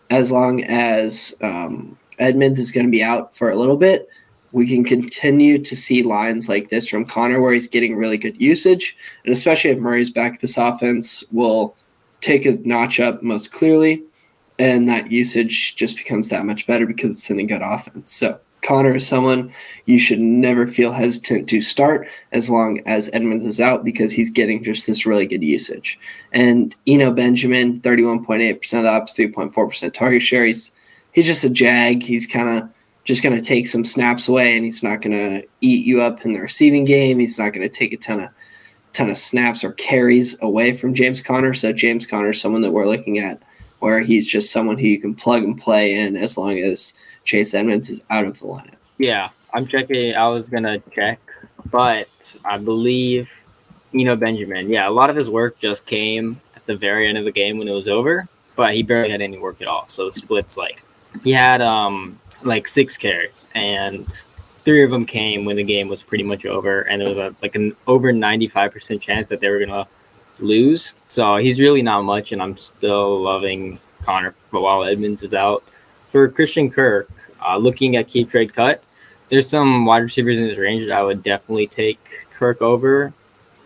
[0.09, 4.07] as long as um, Edmonds is going to be out for a little bit,
[4.51, 8.41] we can continue to see lines like this from Conner where he's getting really good
[8.41, 8.95] usage.
[9.26, 11.76] And especially if Murray's back, this offense will
[12.22, 14.03] take a notch up most clearly.
[14.57, 18.13] And that usage just becomes that much better because it's in a good offense.
[18.13, 19.53] So Conner is someone
[19.86, 24.32] you should never feel hesitant to start as long as Edmonds is out because he's
[24.32, 25.99] getting just this really good usage.
[26.34, 30.45] And Eno Benjamin, 31.8% of the ops, 3.4% target share.
[30.45, 30.74] He's
[31.11, 32.01] he's just a jag.
[32.01, 32.70] He's kind of
[33.03, 36.26] just going to take some snaps away and he's not going to eat you up
[36.26, 37.20] in the receiving game.
[37.20, 38.30] He's not going to take a ton of
[38.93, 41.53] ton of snaps or carries away from James Conner.
[41.53, 43.43] So James Conner is someone that we're looking at
[43.80, 46.94] where he's just someone who you can plug and play in as long as
[47.26, 48.76] Chase Edmonds is out of the lineup.
[48.97, 50.15] yeah, I'm checking.
[50.15, 51.19] I was gonna check,
[51.69, 52.07] but
[52.45, 53.30] I believe
[53.93, 54.69] Eno Benjamin.
[54.69, 57.57] Yeah, a lot of his work just came at the very end of the game
[57.57, 59.88] when it was over, but he barely had any work at all.
[59.88, 60.84] So splits like
[61.23, 64.23] he had um like six carries and
[64.65, 67.36] three of them came when the game was pretty much over and there was a,
[67.41, 69.88] like an over 95% chance that they were gonna
[70.39, 75.34] lose so he's really not much and i'm still loving conner but while edmonds is
[75.34, 75.63] out
[76.11, 77.09] for christian kirk
[77.45, 78.83] uh, looking at keep trade cut
[79.29, 81.99] there's some wide receivers in this range that i would definitely take
[82.33, 83.13] kirk over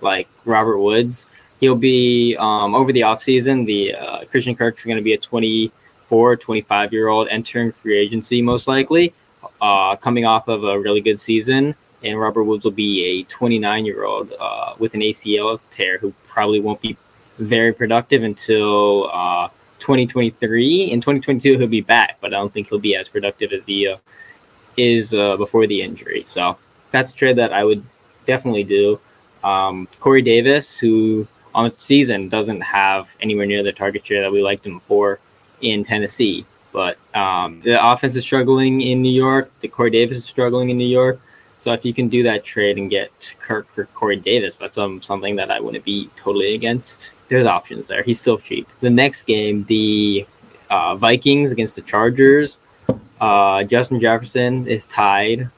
[0.02, 1.28] like robert woods.
[1.60, 5.18] He'll be um, over the offseason the uh, christian kirk is going to be a
[5.18, 9.14] 24 25 year old entering free agency most likely
[9.62, 13.86] uh, coming off of a really good season, and Robert Woods will be a 29
[13.86, 16.98] year old uh, with an ACL tear who probably won't be
[17.38, 19.50] very productive until uh,
[19.80, 20.92] 2023.
[20.92, 23.88] In 2022, he'll be back, but I don't think he'll be as productive as he
[23.88, 23.98] uh,
[24.78, 26.24] is uh, before the injury.
[26.24, 26.58] So
[26.92, 27.84] that's a trade that I would
[28.26, 29.00] definitely do.
[29.44, 34.32] Um, Corey Davis, who on the season doesn't have anywhere near the target share that
[34.32, 35.20] we liked him for
[35.62, 36.46] in Tennessee.
[36.72, 39.52] But um, the offense is struggling in New York.
[39.60, 41.20] The Corey Davis is struggling in New York.
[41.60, 45.02] So if you can do that trade and get Kirk for Corey Davis, that's um,
[45.02, 47.12] something that I wouldn't be totally against.
[47.28, 48.02] There's options there.
[48.02, 48.68] He's still cheap.
[48.80, 50.26] The next game, the
[50.70, 52.58] uh, Vikings against the Chargers.
[53.20, 55.50] Uh, Justin Jefferson is tied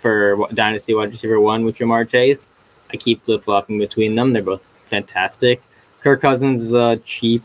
[0.00, 2.48] for Dynasty wide receiver one with Ja'Marr Chase.
[2.92, 4.32] I keep flip flopping between them.
[4.32, 5.62] They're both fantastic.
[6.00, 7.44] Kirk Cousins is a cheap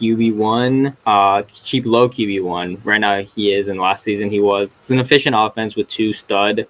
[0.00, 2.80] QB one, uh, cheap low QB one.
[2.84, 4.78] Right now he is, and last season he was.
[4.78, 6.66] It's an efficient offense with two stud,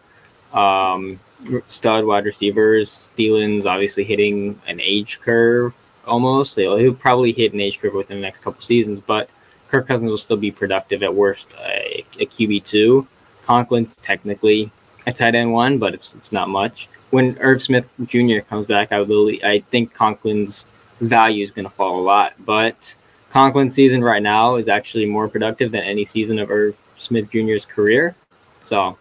[0.53, 1.19] um,
[1.67, 3.11] stud wide receivers.
[3.17, 5.77] Thielen's obviously hitting an age curve
[6.07, 6.57] almost.
[6.57, 9.29] He'll, he'll probably hit an age curve within the next couple seasons, but
[9.69, 13.07] Kirk Cousins will still be productive at worst a, a QB two.
[13.45, 14.71] Conklin's technically
[15.07, 16.89] a tight end one, but it's it's not much.
[17.11, 18.41] When Irv Smith Jr.
[18.41, 20.67] comes back, I will I think Conklin's
[21.01, 22.35] value is going to fall a lot.
[22.45, 22.95] But
[23.33, 27.67] Conklin's season right now is actually more productive than any season of Irv Smith Jr.'s
[27.67, 28.15] career.
[28.61, 28.97] So,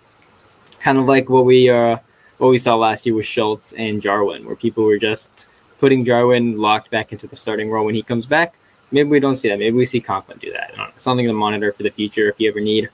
[0.82, 1.98] kind of like what we uh
[2.38, 5.46] what we saw last year with Schultz and Jarwin, where people were just
[5.80, 8.56] putting Jarwin locked back into the starting role when he comes back.
[8.92, 9.60] Maybe we don't see that.
[9.60, 10.74] Maybe we see Conklin do that.
[10.98, 12.90] Something to monitor for the future if you ever need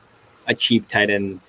[0.47, 1.39] a cheap tight end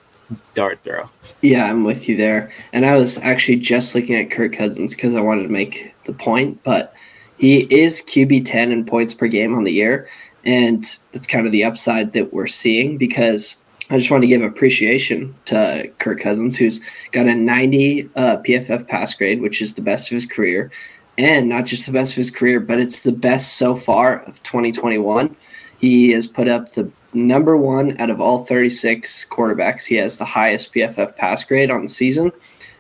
[0.55, 1.09] dart throw.
[1.41, 2.51] Yeah, I'm with you there.
[2.73, 6.13] And I was actually just looking at Kirk Cousins because I wanted to make the
[6.13, 6.95] point, but
[7.39, 10.09] he is QB 10 in points per game on the year.
[10.45, 13.61] And that's kind of the upside that we're seeing because
[13.91, 16.81] I just want to give appreciation to Kirk Cousins, who's
[17.13, 20.71] got a 90 uh, PFF pass grade, which is the best of his career.
[21.17, 24.43] And not just the best of his career, but it's the best so far of
[24.43, 25.35] 2021.
[25.79, 29.87] He has put up the number one out of all 36 quarterbacks.
[29.87, 32.31] He has the highest PFF pass grade on the season.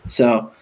[0.06, 0.52] So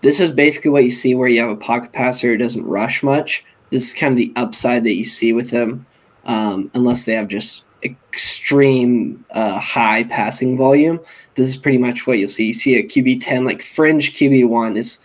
[0.00, 3.02] this is basically what you see where you have a pocket passer who doesn't rush
[3.02, 3.44] much.
[3.70, 5.86] This is kind of the upside that you see with him,
[6.24, 11.00] um, unless they have just extreme uh, high passing volume.
[11.34, 12.46] This is pretty much what you'll see.
[12.46, 14.98] You see a QB 10, like fringe QB 1 is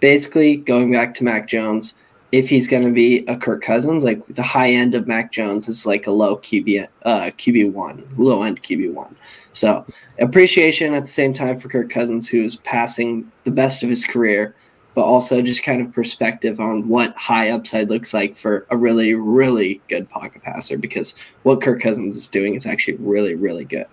[0.00, 1.94] basically going back to Mac Jones.
[2.32, 5.68] If he's going to be a Kirk Cousins, like the high end of Mac Jones
[5.68, 9.14] is like a low QB uh, QB one, low end QB one.
[9.52, 9.84] So
[10.18, 14.54] appreciation at the same time for Kirk Cousins, who's passing the best of his career,
[14.94, 19.14] but also just kind of perspective on what high upside looks like for a really,
[19.14, 21.14] really good pocket passer because
[21.44, 23.86] what Kirk Cousins is doing is actually really, really good.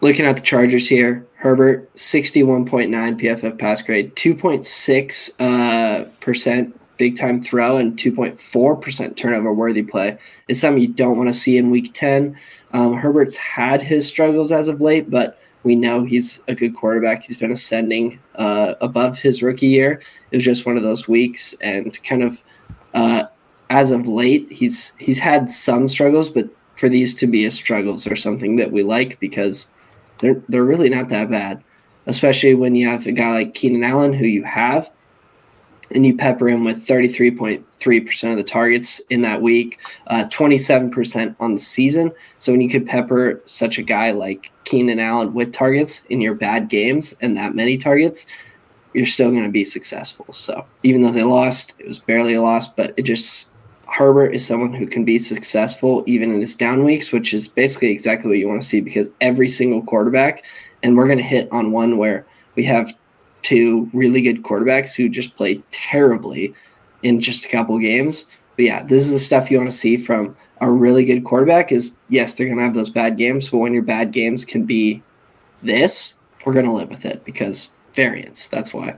[0.00, 2.88] Looking at the Chargers here, Herbert, 61.9
[3.20, 10.18] PFF pass grade, 2.6 uh, percent big time throw, and 2.4 percent turnover worthy play
[10.46, 12.38] is something you don't want to see in week 10.
[12.72, 17.22] Um, Herbert's had his struggles as of late, but we know he's a good quarterback.
[17.22, 20.00] He's been ascending uh, above his rookie year.
[20.30, 22.42] It was just one of those weeks, and kind of
[22.94, 23.24] uh,
[23.68, 28.06] as of late, he's he's had some struggles, but for these to be his struggles
[28.06, 29.68] are something that we like because
[30.20, 31.62] they're they're really not that bad,
[32.06, 34.90] especially when you have a guy like Keenan Allen who you have
[35.90, 39.78] and you pepper him with 33.3% of the targets in that week,
[40.08, 42.12] uh, 27% on the season.
[42.38, 46.34] So when you could pepper such a guy like Keenan Allen with targets in your
[46.34, 48.26] bad games and that many targets,
[48.94, 50.26] you're still going to be successful.
[50.32, 53.52] So even though they lost, it was barely a loss, but it just
[53.90, 57.90] Herbert is someone who can be successful even in his down weeks, which is basically
[57.90, 60.44] exactly what you want to see because every single quarterback,
[60.82, 62.96] and we're going to hit on one where we have
[63.42, 66.54] two really good quarterbacks who just played terribly
[67.02, 68.26] in just a couple games.
[68.56, 71.70] But yeah, this is the stuff you want to see from a really good quarterback
[71.70, 74.64] is yes, they're going to have those bad games, but when your bad games can
[74.64, 75.02] be
[75.62, 76.14] this,
[76.44, 78.48] we're going to live with it because variance.
[78.48, 78.96] That's why.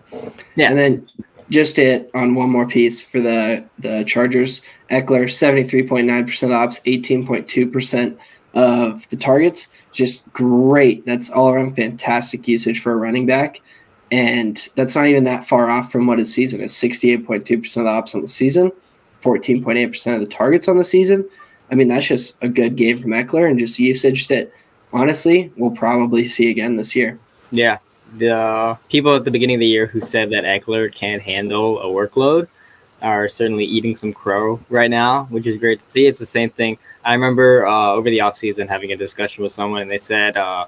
[0.57, 0.71] Yeah.
[0.71, 1.09] And then
[1.51, 4.63] just it on one more piece for the the Chargers.
[4.91, 8.17] Ekeler, 73.9% of ops, 18.2%
[8.55, 9.69] of the targets.
[9.93, 11.07] Just great.
[11.07, 13.61] That's all around fantastic usage for a running back.
[14.13, 17.91] And that's not even that far off from what his season is 68.2% of the
[17.91, 18.73] ops on the season,
[19.23, 21.29] 14.8% of the targets on the season.
[21.71, 24.51] I mean, that's just a good game from Ekeler and just usage that
[24.93, 27.19] honestly we'll probably see again this year.
[27.53, 27.79] Yeah.
[28.19, 31.85] The people at the beginning of the year who said that Ekeler can't handle a
[31.85, 32.49] workload
[33.03, 36.07] are certainly eating some crow right now, which is great to see.
[36.07, 36.77] It's the same thing.
[37.05, 40.67] I remember uh, over the offseason having a discussion with someone, and they said, uh,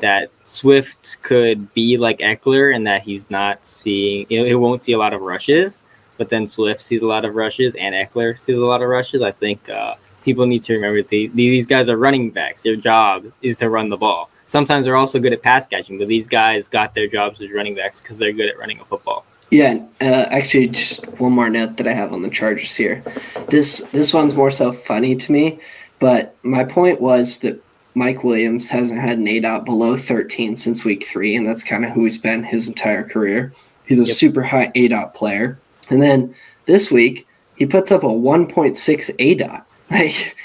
[0.00, 4.82] that Swift could be like Ekeler and that he's not seeing, you know, he won't
[4.82, 5.80] see a lot of rushes,
[6.16, 9.22] but then Swift sees a lot of rushes and Ekeler sees a lot of rushes.
[9.22, 12.62] I think uh, people need to remember the, these guys are running backs.
[12.62, 14.30] Their job is to run the ball.
[14.46, 17.74] Sometimes they're also good at pass catching, but these guys got their jobs as running
[17.74, 19.24] backs because they're good at running a football.
[19.50, 23.04] Yeah, uh, actually, just one more note that I have on the Chargers here.
[23.48, 25.60] This this one's more so funny to me,
[25.98, 27.62] but my point was that
[27.94, 31.90] Mike Williams hasn't had an ADOT below 13 since week three, and that's kind of
[31.90, 33.52] who he's been his entire career.
[33.86, 34.16] He's a yep.
[34.16, 35.58] super high ADOT player.
[35.90, 36.34] And then
[36.64, 37.26] this week,
[37.56, 38.76] he puts up a 1.6
[39.16, 39.64] ADOT.
[39.92, 40.36] Like,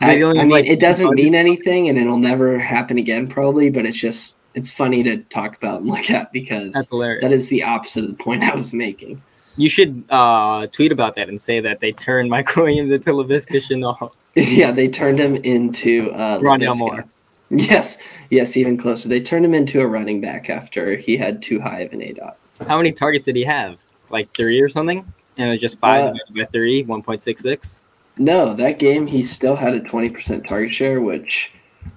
[0.00, 3.84] I, I, mean, like, it doesn't mean anything, and it'll never happen again, probably, but
[3.84, 8.04] it's just, it's funny to talk about and look at because that is the opposite
[8.04, 9.20] of the point I was making.
[9.56, 13.60] You should uh, tweet about that and say that they turned Mike Williams into Laviska
[13.60, 14.12] Shenault.
[14.34, 17.04] Yeah, they turned him into uh, Rondale Moore.
[17.50, 17.98] Yes,
[18.30, 19.10] yes, even closer.
[19.10, 22.14] They turned him into a running back after he had too high of an A
[22.14, 22.38] dot.
[22.66, 23.78] How many targets did he have?
[24.08, 25.00] Like three or something?
[25.36, 27.82] And it was just five uh, by three, 1.66?
[28.16, 31.52] No, that game he still had a 20% target share, which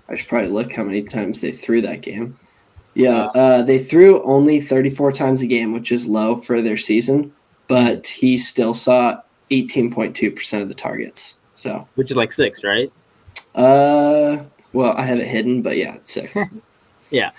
[0.10, 2.38] I should probably look how many times they threw that game.
[2.93, 7.34] Yeah, uh, they threw only 34 times a game, which is low for their season,
[7.68, 11.38] but he still saw 18.2% of the targets.
[11.55, 12.91] So, which is like six, right?
[13.55, 14.43] Uh,
[14.74, 16.34] well, I have it hidden, but yeah, it's six.
[17.09, 17.32] yeah,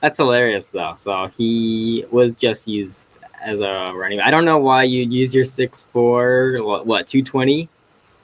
[0.00, 0.94] that's hilarious though.
[0.96, 4.18] So he was just used as a running.
[4.18, 4.28] Back.
[4.28, 7.68] I don't know why you'd use your six four what, what two twenty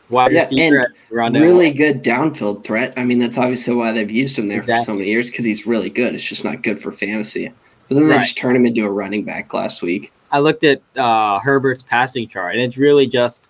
[0.09, 2.95] wide yeah, receiver really good downfield threat.
[2.97, 4.83] I mean, that's obviously why they've used him there exactly.
[4.83, 6.15] for so many years because he's really good.
[6.15, 7.53] It's just not good for fantasy.
[7.89, 8.23] But then they right.
[8.23, 10.13] just turn him into a running back last week.
[10.31, 13.47] I looked at uh, Herbert's passing chart, and it's really just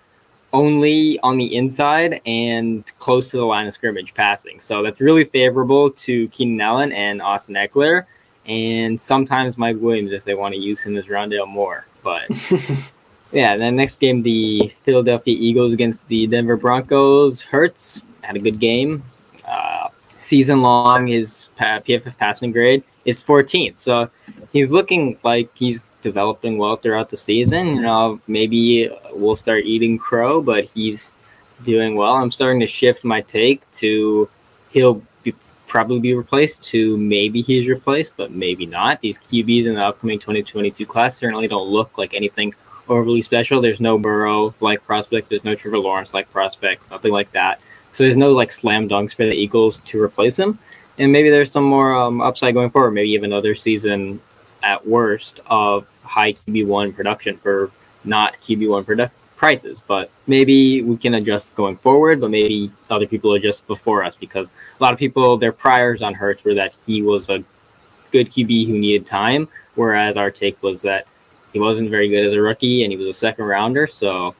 [0.52, 4.60] only on the inside and close to the line of scrimmage passing.
[4.60, 8.06] So that's really favorable to Keenan Allen and Austin Ekeler,
[8.46, 11.86] and sometimes Mike Williams if they want to use him as Rondale Moore.
[12.02, 12.30] But
[13.32, 17.42] yeah, the next game, the Philadelphia Eagles against the Denver Broncos.
[17.42, 19.02] Hurts had a good game.
[19.44, 23.78] Uh, season long, his PFF passing grade is 14th.
[23.78, 24.10] So
[24.52, 27.76] he's looking like he's developing well throughout the season.
[27.76, 31.12] You know, maybe we'll start eating crow, but he's
[31.64, 32.14] doing well.
[32.14, 34.28] I'm starting to shift my take to
[34.70, 35.34] he'll be,
[35.66, 39.00] probably be replaced to maybe he's replaced, but maybe not.
[39.00, 42.54] These QBs in the upcoming 2022 class certainly don't look like anything
[42.88, 43.60] overly special.
[43.60, 45.28] There's no Burrow like prospects.
[45.28, 46.90] There's no Trevor Lawrence like prospects.
[46.90, 47.60] Nothing like that.
[47.92, 50.58] So there's no like slam dunks for the Eagles to replace him
[50.98, 52.92] and maybe there's some more um, upside going forward.
[52.92, 54.20] Maybe even another season
[54.66, 57.70] at worst of high QB one production for
[58.04, 59.80] not QB one produ- prices.
[59.86, 62.20] But maybe we can adjust going forward.
[62.20, 66.14] But maybe other people adjust before us because a lot of people their priors on
[66.14, 67.44] Hurts were that he was a
[68.10, 71.06] good QB who needed time, whereas our take was that
[71.52, 73.86] he wasn't very good as a rookie and he was a second rounder.
[73.86, 74.34] So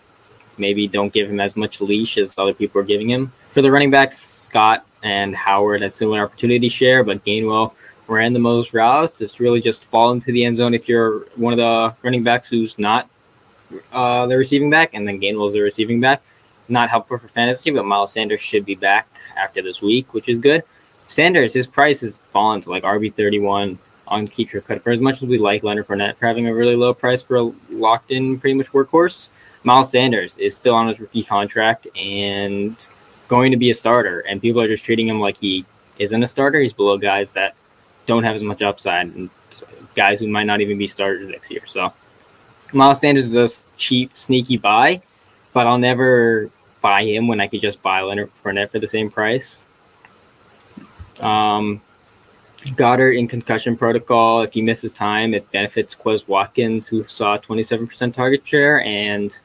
[0.59, 3.33] maybe don't give him as much leash as other people are giving him.
[3.51, 7.73] For the running backs, Scott and Howard had similar opportunity share, but Gainwell
[8.09, 9.21] ran the most routes.
[9.21, 12.49] It's really just fall into the end zone if you're one of the running backs
[12.49, 13.09] who's not
[13.93, 16.23] uh, the receiving back, and then Gainwell's the receiving back.
[16.69, 20.39] Not helpful for fantasy, but Miles Sanders should be back after this week, which is
[20.39, 20.63] good.
[21.09, 23.79] Sanders, his price has fallen to like RB thirty one
[24.09, 24.83] on Keep Trade Cut.
[24.83, 27.37] For as much as we like Leonard Fournette for having a really low price for
[27.37, 29.31] a locked in pretty much workhorse,
[29.63, 32.87] Miles Sanders is still on his rookie contract and
[33.29, 35.65] going to be a starter, and people are just treating him like he
[35.99, 36.61] isn't a starter.
[36.61, 37.55] He's below guys that
[38.07, 39.31] don't have as much upside and
[39.95, 41.63] guys who might not even be started next year.
[41.67, 41.93] So
[42.73, 45.01] Miles Sanders is a cheap, sneaky buy,
[45.53, 46.51] but I'll never
[46.81, 49.69] buy him when I could just buy Leonard Fournette for the same price.
[51.21, 51.81] Um,
[52.75, 54.43] Goedert in concussion protocol.
[54.43, 59.39] If he misses time, it benefits Quez Watkins, who saw 27% target share, and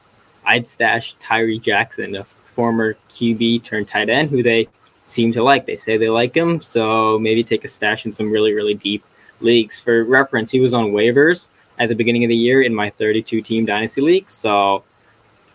[0.44, 4.68] I'd stash Tyree Jackson, a former QB turned tight end who they
[5.04, 5.66] seem to like.
[5.66, 9.04] They say they like him, so maybe take a stash in some really, really deep
[9.40, 9.80] leagues.
[9.80, 11.48] For reference, he was on waivers
[11.78, 14.84] at the beginning of the year in my 32 team dynasty league, so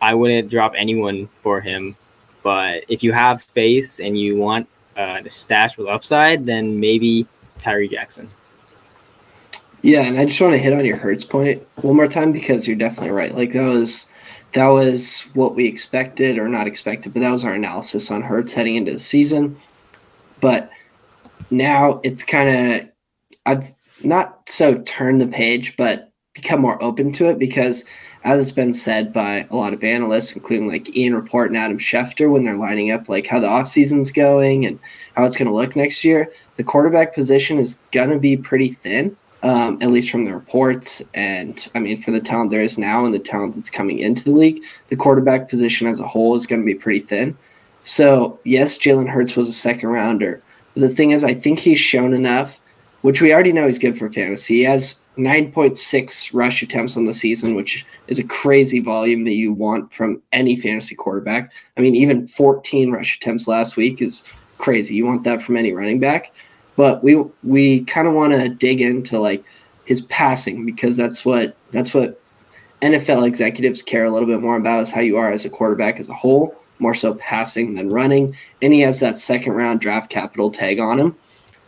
[0.01, 1.95] I wouldn't drop anyone for him.
[2.43, 4.67] But if you have space and you want
[4.97, 7.27] uh, a stash with upside, then maybe
[7.61, 8.29] Tyree Jackson.
[9.81, 12.67] Yeah, and I just want to hit on your Hurts point one more time because
[12.67, 13.33] you're definitely right.
[13.33, 14.09] Like that was
[14.53, 18.53] that was what we expected or not expected, but that was our analysis on Hurts
[18.53, 19.57] heading into the season.
[20.39, 20.69] But
[21.51, 22.89] now it's kind of
[23.45, 23.73] I've
[24.03, 27.83] not so turned the page, but become more open to it because
[28.23, 31.79] as it's been said by a lot of analysts, including like Ian Rapoport and Adam
[31.79, 34.79] Schefter, when they're lining up like how the offseason's going and
[35.15, 38.69] how it's going to look next year, the quarterback position is going to be pretty
[38.69, 41.03] thin um, at least from the reports.
[41.13, 44.23] And I mean, for the talent there is now and the talent that's coming into
[44.23, 47.37] the league, the quarterback position as a whole is going to be pretty thin.
[47.83, 50.41] So, yes, Jalen Hurts was a second rounder.
[50.73, 52.59] But the thing is, I think he's shown enough,
[53.01, 54.57] which we already know he's good for fantasy.
[54.57, 59.53] He has 9.6 rush attempts on the season, which is a crazy volume that you
[59.53, 61.53] want from any fantasy quarterback.
[61.77, 64.23] I mean, even 14 rush attempts last week is
[64.57, 64.95] crazy.
[64.95, 66.33] You want that from any running back
[66.77, 69.43] but we we kind of want to dig into like
[69.83, 72.21] his passing because that's what that's what
[72.81, 75.99] NFL executives care a little bit more about is how you are as a quarterback
[75.99, 78.35] as a whole, more so passing than running.
[78.61, 81.15] And he has that second round draft capital tag on him.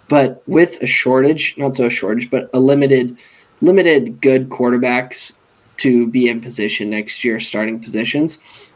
[0.07, 3.18] But with a shortage, not so a shortage, but a limited
[3.62, 5.38] limited good quarterbacks
[5.78, 8.68] to be in position next year, starting positions.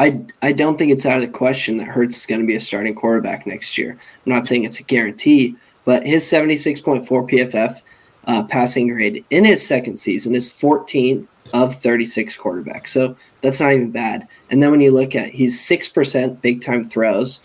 [0.00, 2.56] I I don't think it's out of the question that Hurts is going to be
[2.56, 3.92] a starting quarterback next year.
[3.92, 7.82] I'm not saying it's a guarantee, but his 76.4 PFF
[8.24, 12.88] uh, passing grade in his second season is 14 of 36 quarterbacks.
[12.88, 14.26] So that's not even bad.
[14.50, 17.42] And then when you look at he's 6% big time throws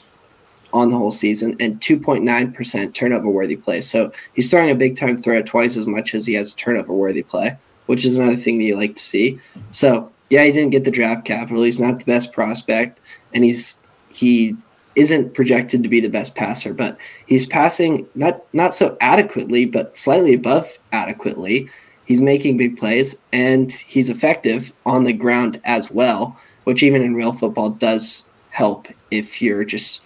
[0.72, 3.82] on the whole season and 2.9% turnover worthy play.
[3.82, 7.24] So he's throwing a big time throw twice as much as he has turnover worthy
[7.24, 9.42] play, which is another thing that you like to see.
[9.72, 11.64] So yeah, he didn't get the draft capital.
[11.64, 13.00] He's not the best prospect,
[13.34, 13.78] and he's
[14.10, 14.56] he
[14.96, 16.98] isn't projected to be the best passer, but
[17.28, 21.70] he's passing not not so adequately, but slightly above adequately.
[22.06, 27.16] He's making big plays and he's effective on the ground as well, which even in
[27.16, 30.04] real football does help if you're just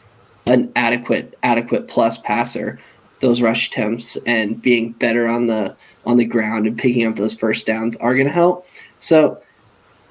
[0.48, 2.80] an adequate adequate plus passer.
[3.20, 7.36] Those rush attempts and being better on the on the ground and picking up those
[7.36, 8.66] first downs are going to help.
[9.00, 9.42] So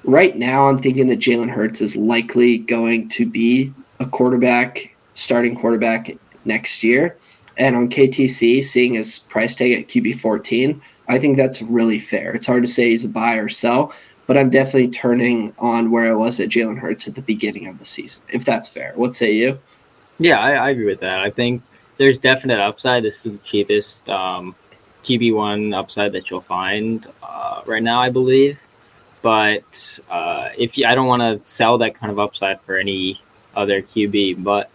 [0.03, 5.55] right now, I'm thinking that Jalen Hurts is likely going to be a quarterback, starting
[5.55, 6.11] quarterback
[6.45, 7.17] next year.
[7.57, 12.31] And on KTC, seeing his price tag at QB 14, I think that's really fair.
[12.31, 13.93] It's hard to say he's a buy or sell,
[14.27, 17.79] but I'm definitely turning on where I was at Jalen Hurts at the beginning of
[17.79, 18.93] the season, if that's fair.
[18.95, 19.59] What say you?
[20.19, 21.19] Yeah, I, I agree with that.
[21.19, 21.63] I think
[21.97, 23.03] there's definite upside.
[23.03, 24.55] This is the cheapest um,
[25.03, 28.68] QB1 upside that you'll find uh, right now, I believe.
[29.21, 33.21] But uh, if you, I don't want to sell that kind of upside for any
[33.55, 34.69] other QB, but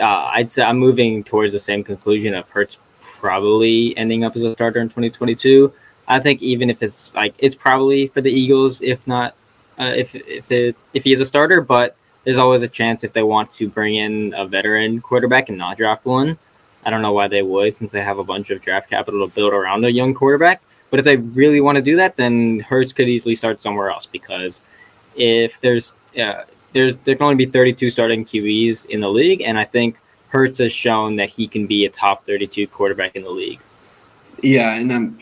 [0.00, 4.44] uh, I'd say I'm moving towards the same conclusion of Hurts probably ending up as
[4.44, 5.72] a starter in 2022.
[6.08, 9.34] I think even if it's like it's probably for the Eagles, if not
[9.78, 13.12] uh, if if it if he is a starter, but there's always a chance if
[13.12, 16.38] they want to bring in a veteran quarterback and not draft one.
[16.84, 19.34] I don't know why they would, since they have a bunch of draft capital to
[19.34, 20.62] build around a young quarterback.
[20.90, 24.06] But if they really want to do that, then Hurts could easily start somewhere else
[24.06, 24.62] because
[25.16, 29.58] if there's uh, there's there can only be 32 starting QBs in the league, and
[29.58, 33.30] I think Hurts has shown that he can be a top 32 quarterback in the
[33.30, 33.60] league.
[34.42, 35.18] Yeah, and I'm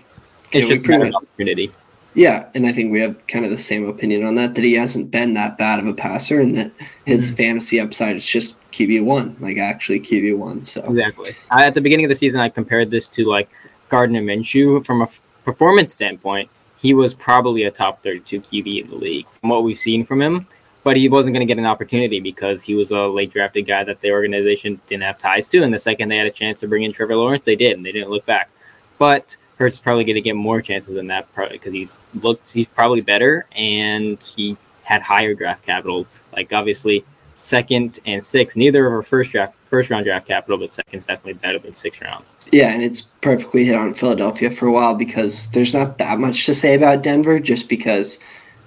[0.52, 1.72] it's just an opportunity.
[2.14, 4.54] Yeah, and I think we have kind of the same opinion on that.
[4.54, 6.72] That he hasn't been that bad of a passer, and that
[7.06, 7.36] his mm-hmm.
[7.36, 10.62] fantasy upside is just QB one, like actually QB one.
[10.62, 11.34] So exactly.
[11.50, 13.48] I, at the beginning of the season, I compared this to like
[13.88, 15.08] Gardner Minshew from a
[15.45, 19.78] performance standpoint, he was probably a top 32 QB in the league from what we've
[19.78, 20.47] seen from him.
[20.82, 23.84] But he wasn't going to get an opportunity because he was a late drafted guy
[23.84, 25.62] that the organization didn't have ties to.
[25.62, 27.86] And the second they had a chance to bring in Trevor Lawrence, they did, and
[27.86, 28.51] they didn't look back.
[28.99, 32.66] But Hurts is probably going to get more chances than that because he's looked he's
[32.66, 36.07] probably better and he had higher draft capital.
[36.32, 37.05] Like obviously
[37.35, 41.35] second and sixth, neither of our first draft first round draft capital, but second's definitely
[41.35, 42.24] better than sixth round.
[42.53, 46.47] Yeah, and it's perfectly hit on Philadelphia for a while because there's not that much
[46.47, 48.18] to say about Denver, just because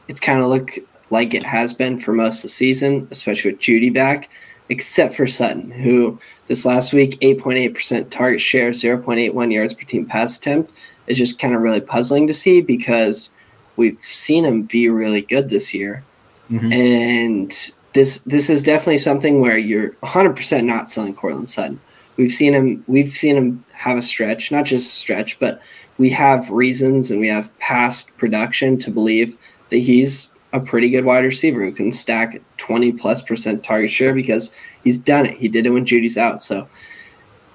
[0.08, 0.78] it's kind of look
[1.10, 4.30] like it has been for most of the season, especially with Jeudy back,
[4.70, 10.38] except for Sutton, who this last week 8.8% target share, 0.81 yards per team pass
[10.38, 10.72] attempt
[11.08, 13.30] is just kind of really puzzling to see because
[13.78, 16.04] we've seen him be really good this year,
[16.52, 16.72] mm-hmm.
[16.72, 21.80] and this this is definitely something where you're 100% not selling Courtland Sutton.
[22.16, 22.84] We've seen him.
[22.88, 25.62] We've seen him have a stretch, not just a stretch, but
[25.98, 29.36] we have reasons and we have past production to believe
[29.70, 34.14] that he's a pretty good wide receiver who can stack 20 plus percent target share
[34.14, 35.36] because he's done it.
[35.36, 36.44] He did it when Jeudy's out.
[36.44, 36.68] So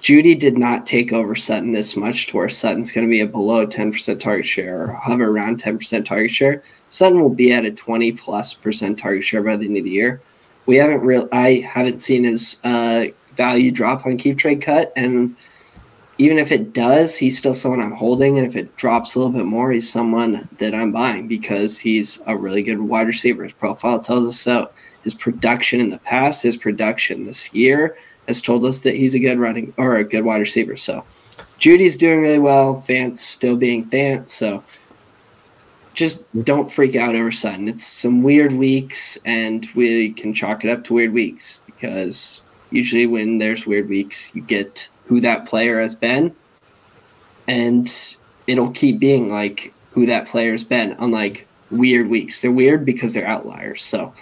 [0.01, 3.27] Jeudy did not take over Sutton this much to where Sutton's going to be a
[3.27, 6.63] below 10% target share or hover around 10% target share.
[6.89, 9.89] Sutton will be at a 20 plus percent target share by the end of the
[9.89, 10.21] year.
[10.65, 15.35] We haven't real I haven't seen his uh, value drop on keep trade cut and
[16.17, 18.37] even if it does, he's still someone I'm holding.
[18.37, 22.21] And if it drops a little bit more, he's someone that I'm buying because he's
[22.27, 23.43] a really good wide receiver.
[23.43, 24.69] His profile tells us so.
[25.03, 27.97] His production in the past, his production this year
[28.27, 30.77] has told us that he's a good running or a good wide receiver.
[30.77, 31.03] So
[31.59, 32.75] Jeudy's doing really well.
[32.87, 34.29] Fant still being Fant.
[34.29, 34.63] So
[35.93, 37.67] just don't freak out over Sutton.
[37.67, 42.41] It's some weird weeks, and we can chalk it up to weird weeks because
[42.71, 46.35] usually when there's weird weeks, you get who that player has been,
[47.47, 48.15] and
[48.47, 50.95] it'll keep being like who that player's been.
[50.99, 53.83] Unlike weird weeks, they're weird because they're outliers.
[53.83, 54.13] So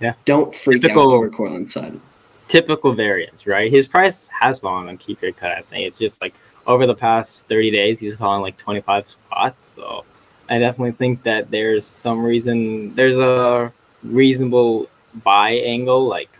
[0.00, 2.00] yeah, don't freak typical, out over Courtland Sutton.
[2.48, 3.70] Typical variance, right?
[3.70, 5.52] His price has fallen on keep trade cut.
[5.52, 6.34] I think it's just like
[6.66, 9.66] over the past 30 days, he's fallen like 25 spots.
[9.66, 10.04] So
[10.50, 13.72] I definitely think that there's some reason, there's a
[14.02, 14.88] reasonable
[15.22, 16.06] buy angle.
[16.06, 16.30] Like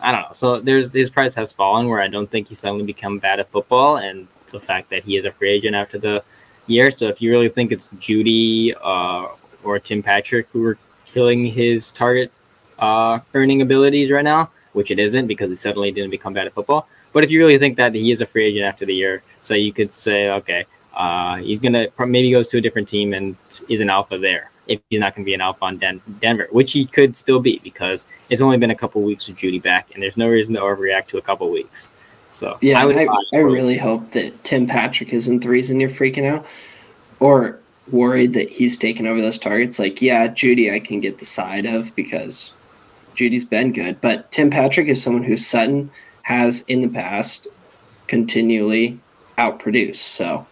[0.00, 0.32] I don't know.
[0.32, 3.50] So there's his price has fallen where I don't think he's suddenly become bad at
[3.50, 6.22] football, and the fact that he is a free agent after the
[6.66, 6.90] year.
[6.90, 9.28] So if you really think it's Jeudy uh,
[9.64, 12.30] or Tim Patrick who are killing his target
[12.78, 16.54] uh, earning abilities right now, which it isn't because he suddenly didn't become bad at
[16.54, 16.86] football.
[17.12, 19.54] But if you really think that he is a free agent after the year, so
[19.54, 20.66] you could say, okay,
[20.96, 23.36] uh, he's gonna maybe goes to a different team and
[23.68, 24.50] is an alpha there.
[24.68, 27.40] if he's not going to be an alpha on Den- Denver, which he could still
[27.40, 30.54] be because it's only been a couple weeks with Jeudy back, and there's no reason
[30.54, 31.92] to overreact to a couple weeks.
[32.30, 36.26] So yeah, I, I, I really hope that Tim Patrick isn't the reason you're freaking
[36.26, 36.46] out,
[37.20, 37.58] or
[37.90, 39.78] worried that he's taken over those targets.
[39.78, 42.52] Like, yeah, Jeudy, I can get the side of because
[43.14, 45.90] Jeudy's been good, but Tim Patrick is someone who Sutton
[46.22, 47.46] has in the past
[48.08, 48.98] continually
[49.38, 49.96] outproduced.
[49.96, 50.46] So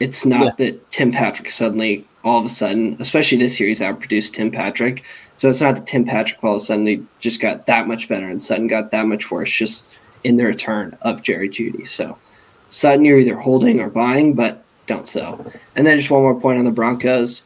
[0.00, 0.66] it's not yeah.
[0.66, 5.04] that Tim Patrick suddenly all of a sudden, especially this year, he's outproduced Tim Patrick.
[5.34, 8.08] So it's not that Tim Patrick all of a sudden he just got that much
[8.08, 11.86] better and Sutton got that much worse just in the return of Jerry Jeudy.
[11.86, 12.18] So
[12.70, 15.44] Sutton you're either holding or buying, but don't sell.
[15.76, 17.44] And then just one more point on the Broncos.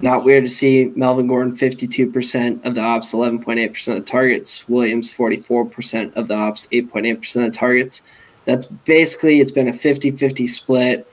[0.00, 4.68] Not weird to see Melvin Gordon 52% of the ops, 11.8% of the targets.
[4.68, 8.02] Williams 44% of the ops, 8.8% of the targets.
[8.44, 11.06] That's basically it's been a 50-50 split.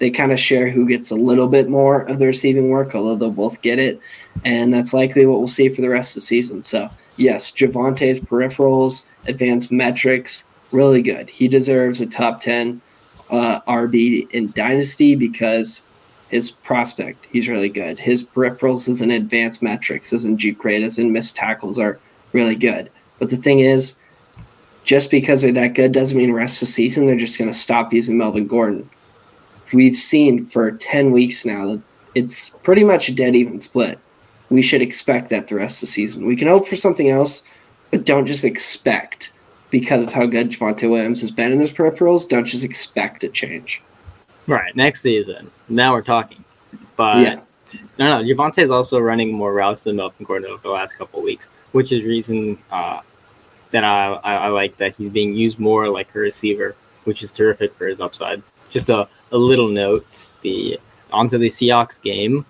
[0.00, 3.14] They kind of share who gets a little bit more of the receiving work, although
[3.14, 4.00] they'll both get it.
[4.44, 6.62] And that's likely what we'll see for the rest of the season.
[6.62, 11.30] So yes, Javonte's peripherals, advanced metrics, really good.
[11.30, 12.80] He deserves a top 10
[13.30, 15.82] uh, RB in Dynasty because
[16.28, 17.98] his prospect, he's really good.
[17.98, 21.98] His peripherals as an advanced metrics, in juke as in missed tackles are
[22.32, 22.90] really good.
[23.18, 23.96] But the thing is,
[24.84, 27.56] just because they're that good doesn't mean rest of the season they're just going to
[27.56, 28.88] stop using Melvin Gordon.
[29.72, 31.80] We've seen for 10 weeks now that
[32.14, 33.98] it's pretty much a dead even split.
[34.50, 36.26] We should expect that the rest of the season.
[36.26, 37.42] We can hope for something else,
[37.90, 39.32] but don't just expect
[39.70, 42.28] because of how good Javonte Williams has been in those peripherals.
[42.28, 43.80] Don't just expect a change.
[44.46, 44.74] Right.
[44.74, 45.50] Next season.
[45.68, 46.44] Now we're talking.
[46.96, 47.40] But yeah.
[47.98, 48.24] no, no.
[48.24, 51.92] Javonte is also running more routes than Melvin Gordon over the last couple weeks, which
[51.92, 53.00] is reason uh,
[53.70, 56.74] that I, I, I like that he's being used more like a receiver,
[57.04, 58.42] which is terrific for his upside.
[58.70, 60.78] Just a, a little note: the
[61.12, 62.46] onto the Seahawks game.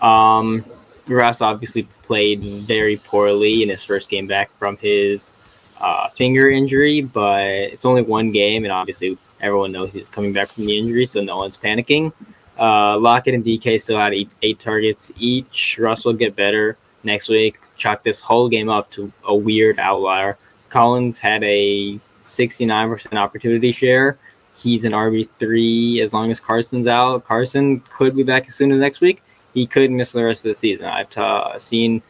[0.00, 0.64] Um,
[1.06, 5.34] Russ obviously played very poorly in his first game back from his
[5.78, 10.48] uh, finger injury, but it's only one game, and obviously everyone knows he's coming back
[10.48, 12.12] from the injury, so no one's panicking.
[12.58, 15.78] Uh, Lockett and DK still had eight, eight targets each.
[15.78, 17.58] Russ will get better next week.
[17.76, 20.38] Chalk this whole game up to a weird outlier.
[20.70, 24.18] Collins had a 69% opportunity share.
[24.54, 27.24] He's an RB3 as long as Carson's out.
[27.24, 29.22] Carson could be back as soon as next week.
[29.52, 30.86] He could miss the rest of the season.
[30.86, 32.02] I've uh, seen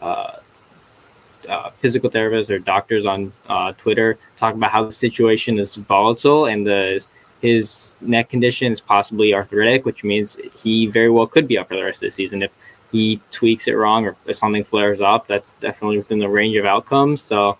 [0.00, 0.36] uh,
[1.48, 6.46] uh, physical therapists or doctors on uh, Twitter talk about how the situation is volatile
[6.46, 7.04] and the
[7.40, 11.74] his neck condition is possibly arthritic, which means he very well could be out for
[11.74, 12.52] the rest of the season if
[12.92, 15.26] he tweaks it wrong or if something flares up.
[15.26, 17.20] That's definitely within the range of outcomes.
[17.20, 17.58] So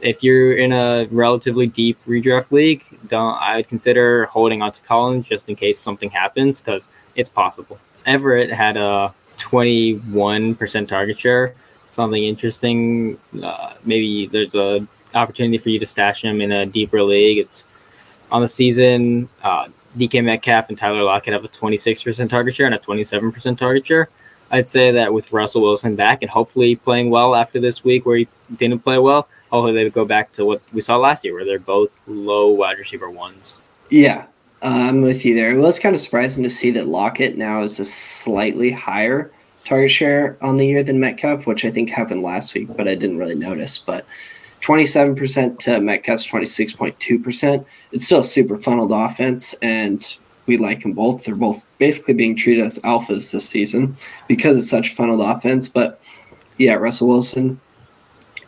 [0.00, 4.82] if you're in a relatively deep redraft league, don't I would consider holding on to
[4.82, 7.78] Collins just in case something happens because it's possible.
[8.04, 11.54] Everett had a 21% target share
[11.88, 17.02] something interesting, uh, maybe there's a opportunity for you to stash him in a deeper
[17.02, 17.38] league.
[17.38, 17.64] It's
[18.30, 19.28] on the season.
[19.42, 23.86] Uh, DK Metcalf and Tyler Lockett have a 26% target share and a 27% target
[23.86, 24.08] share.
[24.50, 28.18] I'd say that with Russell Wilson back and hopefully playing well after this week where
[28.18, 31.44] he didn't play well, hopefully they go back to what we saw last year where
[31.44, 33.60] they're both low wide receiver ones.
[33.90, 34.26] Yeah,
[34.62, 35.52] uh, I'm with you there.
[35.52, 39.30] It was kind of surprising to see that Lockett now is a slightly higher
[39.64, 42.94] target share on the year than Metcalf, which I think happened last week, but I
[42.94, 43.78] didn't really notice.
[43.78, 44.06] But
[44.62, 47.64] 27% to Metcalf's 26.2%.
[47.92, 50.16] It's still a super funneled offense, and
[50.46, 51.24] we like them both.
[51.24, 53.96] They're both basically being treated as alphas this season
[54.28, 55.68] because it's such a funneled offense.
[55.68, 56.00] But
[56.58, 57.60] yeah, Russell Wilson,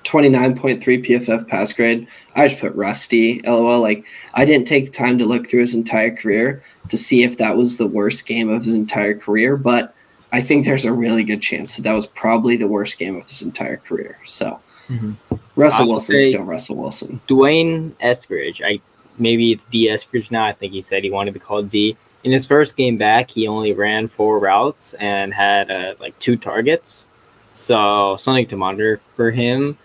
[0.08, 2.06] 29.3 PFF pass grade.
[2.34, 3.80] I just put rusty, lol.
[3.80, 4.04] Like,
[4.34, 7.56] I didn't take the time to look through his entire career to see if that
[7.56, 9.94] was the worst game of his entire career, but
[10.32, 13.26] I think there's a really good chance that that was probably the worst game of
[13.26, 14.18] his entire career.
[14.24, 15.12] So mm-hmm.
[15.56, 17.20] Russell Wilson still Russell Wilson.
[17.26, 18.80] D'Wayne Eskridge, I
[19.18, 20.44] maybe it's D Eskridge now.
[20.44, 21.96] I think he said he wanted to be called D.
[22.24, 26.36] In his first game back, he only ran four routes and had uh, like two
[26.36, 27.08] targets.
[27.52, 29.78] So something to monitor for him.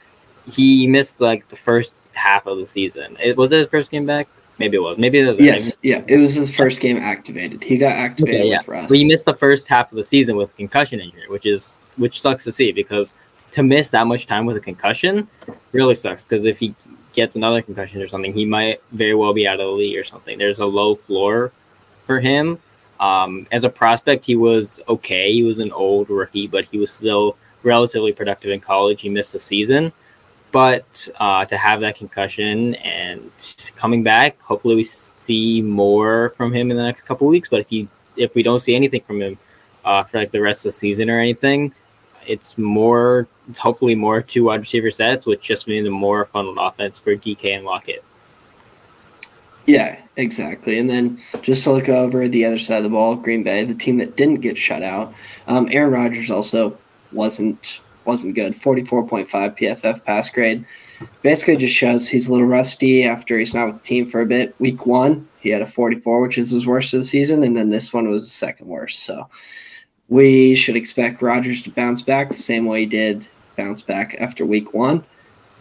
[0.48, 3.18] He missed like the first half of the season.
[3.20, 4.28] It was his first game back.
[4.60, 4.98] Maybe it was.
[4.98, 5.40] Maybe it was.
[5.40, 6.04] Yes, yeah.
[6.08, 7.64] It was his first game activated.
[7.64, 8.62] He got activated okay, yeah.
[8.62, 8.88] for us.
[8.88, 12.22] But he missed the first half of the season with concussion injury, which is which
[12.22, 13.16] sucks to see because
[13.52, 15.28] to miss that much time with a concussion
[15.72, 16.26] really sucks.
[16.26, 16.76] Because if he
[17.14, 20.04] gets another concussion or something, he might very well be out of the league or
[20.04, 20.38] something.
[20.38, 21.52] There's a low floor
[22.06, 22.60] for him.
[23.00, 25.34] Um, as a prospect, he was okay.
[25.34, 29.02] He was an old rookie, but he was still relatively productive in college.
[29.02, 29.92] He missed a season.
[30.54, 33.30] But uh, to have that concussion and
[33.76, 37.50] coming back, hopefully we see more from him in the next couple weeks.
[37.50, 39.38] But if you if we don't see anything from him,
[39.86, 41.74] uh, for like the rest of the season or anything.
[42.26, 43.28] It's more,
[43.58, 47.58] hopefully, more two wide receiver sets, which just means a more funneled offense for DK
[47.58, 48.04] and Lockett.
[49.66, 50.80] Yeah, exactly.
[50.80, 53.74] And then just to look over the other side of the ball, Green Bay, the
[53.74, 55.14] team that didn't get shut out.
[55.48, 56.78] Um, Aaron Rodgers also
[57.12, 58.56] wasn't wasn't good.
[58.56, 60.66] Forty four point five PFF pass grade.
[61.22, 64.26] Basically, just shows he's a little rusty after he's not with the team for a
[64.26, 64.56] bit.
[64.60, 67.56] Week one, he had a forty four, which is his worst of the season, and
[67.56, 69.04] then this one was the second worst.
[69.04, 69.30] So
[70.10, 74.46] we should expect Rodgers to bounce back the same way he did bounce back after
[74.46, 75.04] week one.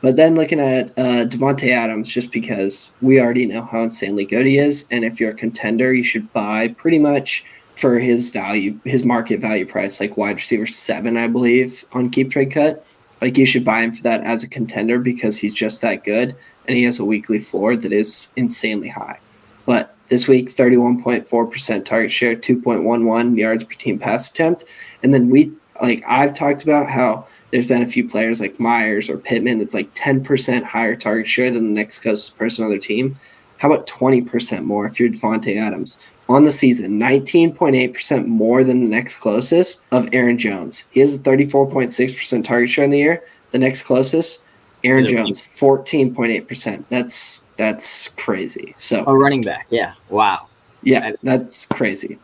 [0.00, 4.46] But then looking at uh, Davante Adams, just because we already know how insanely good
[4.46, 7.44] he is, and if you're a contender, you should buy pretty much
[7.82, 12.30] for his value, his market value price, like wide receiver seven, I believe, on Keep
[12.30, 12.86] Trade Cut.
[13.20, 16.36] Like you should buy him for that as a contender because he's just that good,
[16.68, 19.18] and he has a weekly floor that is insanely high.
[19.66, 24.64] But this week, 31.4% target share, 2.11 yards per team pass attempt,
[25.02, 25.50] and then we
[25.80, 29.74] like I've talked about how there's been a few players like Meyers or Pittman that's
[29.74, 33.18] like 10% higher target share than the next closest person on their team.
[33.58, 35.98] How about 20% more if you're Davante Adams?
[36.32, 40.86] On the season, 19.8% more than the next closest of Aaron Jones.
[40.90, 43.22] He has a 34.6% target share in the year.
[43.50, 44.42] The next closest,
[44.82, 46.84] Aaron Jones, 14.8%.
[46.88, 48.74] That's that's crazy.
[48.78, 49.92] So a running back, yeah.
[50.08, 50.46] Wow.
[50.82, 52.18] Yeah, that's crazy.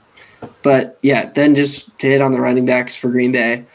[0.62, 3.66] But yeah, then just to hit on the running backs for Green Bay,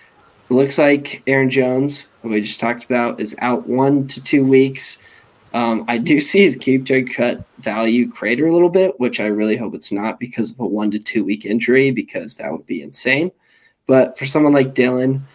[0.50, 5.00] looks like Aaron Jones, who we just talked about, is out one to two weeks.
[5.54, 9.28] Um, I do see his keep trade cut value crater a little bit, which I
[9.28, 12.66] really hope it's not because of a one to two week injury, because that would
[12.66, 13.32] be insane.
[13.86, 15.26] But for someone like Dillon,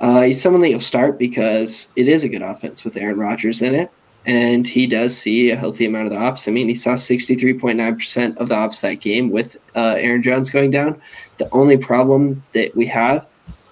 [0.00, 3.62] uh, he's someone that you'll start because it is a good offense with Aaron Rodgers
[3.62, 3.90] in it.
[4.24, 6.48] And he does see a healthy amount of the ops.
[6.48, 10.70] I mean, he saw 63.9% of the ops that game with uh, Aaron Jones going
[10.70, 11.00] down.
[11.38, 13.26] The only problem that we have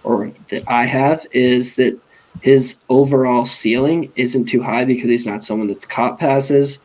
[0.05, 1.99] or that I have is that
[2.41, 6.81] his overall ceiling isn't too high because he's not someone that's caught passes.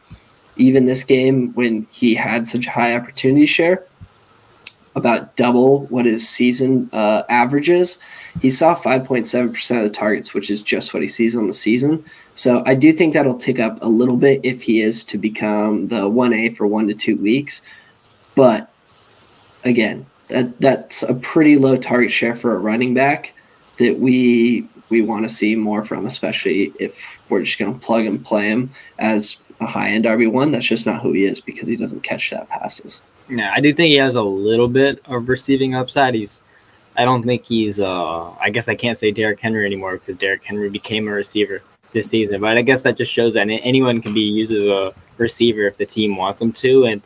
[0.55, 3.85] Even this game, when he had such high opportunity share,
[4.95, 7.99] about double what his season uh, averages,
[8.41, 12.03] he saw 5.7% of the targets, which is just what he sees on the season.
[12.35, 15.87] So I do think that'll tick up a little bit if he is to become
[15.87, 17.61] the 1A for one to two weeks.
[18.35, 18.71] But
[19.63, 23.33] again, that that's a pretty low target share for a running back
[23.77, 28.05] that we we want to see more from, especially if we're just going to plug
[28.05, 30.51] and play him as a high end RB one.
[30.51, 33.03] That's just not who he is because he doesn't catch that passes.
[33.29, 36.15] Yeah, I do think he has a little bit of receiving upside.
[36.15, 36.41] He's,
[36.97, 37.79] I don't think he's.
[37.79, 41.61] uh I guess I can't say Derrick Henry anymore because Derrick Henry became a receiver
[41.91, 42.41] this season.
[42.41, 45.77] But I guess that just shows that anyone can be used as a receiver if
[45.77, 46.85] the team wants them to.
[46.85, 47.01] And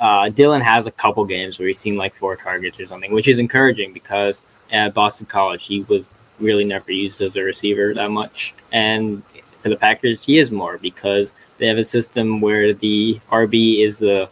[0.00, 3.28] uh, Dillon has a couple games where he's seen like four targets or something, which
[3.28, 8.10] is encouraging because at Boston College he was really never used as a receiver that
[8.10, 9.22] much, and
[9.62, 13.98] for the Packers he is more because they have a system where the RB is
[13.98, 14.28] the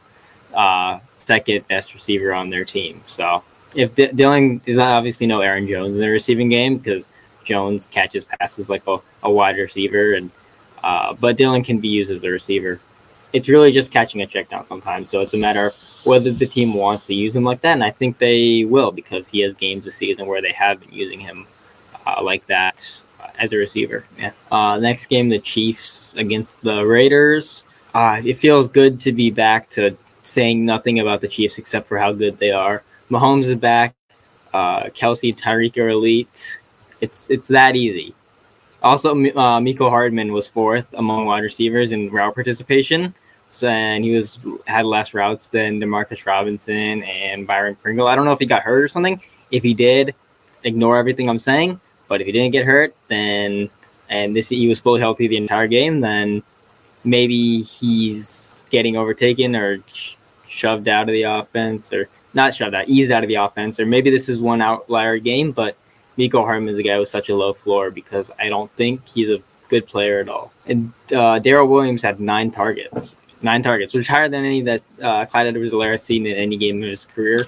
[0.54, 3.02] uh, second best receiver on their team.
[3.06, 3.42] So
[3.74, 7.10] if D- Dillon is obviously no Aaron Jones in the receiving game because
[7.44, 10.30] Jones catches passes like a, a wide receiver, and
[10.82, 12.80] uh, but Dillon can be used as a receiver
[13.36, 15.10] it's really just catching a check down sometimes.
[15.10, 15.74] So it's a matter of
[16.04, 19.28] whether the team wants to use him like that, and I think they will because
[19.28, 21.46] he has games this season where they have been using him
[22.06, 23.04] uh, like that
[23.38, 24.04] as a receiver.
[24.18, 24.32] Yeah.
[24.50, 27.64] Uh, next game, the Chiefs against the Raiders.
[27.94, 31.98] Uh, it feels good to be back to saying nothing about the Chiefs except for
[31.98, 32.82] how good they are.
[33.10, 33.94] Mahomes is back.
[34.52, 36.60] Uh, Kelce, Tyreek are elite.
[37.00, 38.14] It's it's that easy.
[38.82, 43.14] Also, uh, Mecole Hardman was fourth among wide receivers in route participation
[43.62, 48.08] and he was had less routes than Demarcus Robinson and Byron Pringle.
[48.08, 49.20] I don't know if he got hurt or something.
[49.50, 50.14] If he did,
[50.64, 51.80] ignore everything I'm saying.
[52.08, 53.70] But if he didn't get hurt, then
[54.08, 56.42] and this he was fully healthy the entire game, then
[57.04, 60.14] maybe he's getting overtaken or sh-
[60.46, 63.86] shoved out of the offense, or not shoved out, eased out of the offense, or
[63.86, 65.52] maybe this is one outlier game.
[65.52, 65.76] But
[66.18, 69.30] Mecole Hardman is a guy with such a low floor because I don't think he's
[69.30, 70.52] a good player at all.
[70.66, 74.82] And uh, Darrel Williams had nine targets nine targets, which is higher than any that
[75.02, 77.38] uh, Clyde Edwards-Helaire has seen in any game of his career.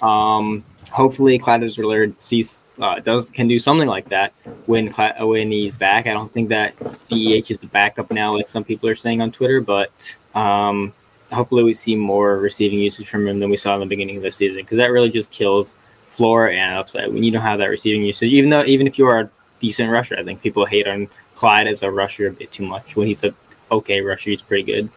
[0.00, 4.32] Um, hopefully, Clyde Edwards-Helaire sees uh, does can do something like that
[4.66, 4.88] when
[5.20, 6.06] when he's back.
[6.06, 9.32] I don't think that CEH is the backup now, like some people are saying on
[9.32, 10.92] Twitter, but um,
[11.32, 14.22] hopefully we see more receiving usage from him than we saw in the beginning of
[14.22, 15.74] the season because that really just kills
[16.06, 18.32] floor and upside when you don't have that receiving usage.
[18.32, 21.66] Even though even if you are a decent rusher, I think people hate on Clyde
[21.66, 23.34] as a rusher a bit too much when he's a
[23.70, 24.30] okay rusher.
[24.30, 24.90] He's pretty good.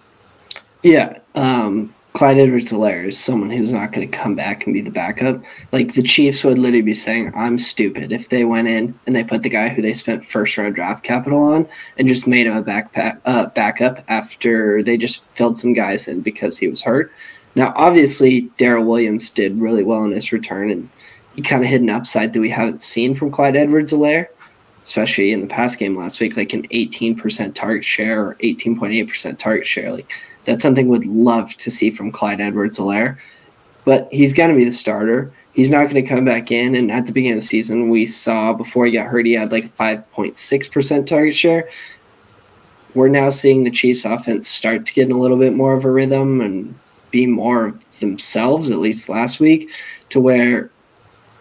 [0.83, 1.19] Yeah.
[1.33, 4.89] Um, Clyde Edwards Helaire is someone who's not going to come back and be the
[4.89, 5.43] backup.
[5.73, 9.25] Like the Chiefs would literally be saying, I'm stupid if they went in and they
[9.25, 11.67] put the guy who they spent first round draft capital on
[11.97, 16.21] and just made him a backpack, uh, backup after they just filled some guys in
[16.21, 17.11] because he was hurt.
[17.53, 20.89] Now, obviously, Darrel Williams did really well in his return and
[21.35, 24.27] he kind of hit an upside that we haven't seen from Clyde Edwards Helaire,
[24.81, 29.67] especially in the past game last week, like an 18% target share or 18.8% target
[29.67, 29.91] share.
[29.91, 30.09] Like
[30.45, 33.17] that's something we'd love to see from Clyde Edwards Helaire.
[33.83, 35.31] But he's going to be the starter.
[35.53, 36.75] He's not going to come back in.
[36.75, 39.51] And at the beginning of the season, we saw before he got hurt, he had
[39.51, 41.69] like 5.6% target share.
[42.93, 45.85] We're now seeing the Chiefs offense start to get in a little bit more of
[45.85, 46.73] a rhythm and
[47.11, 49.69] be more of themselves, at least last week,
[50.09, 50.69] to where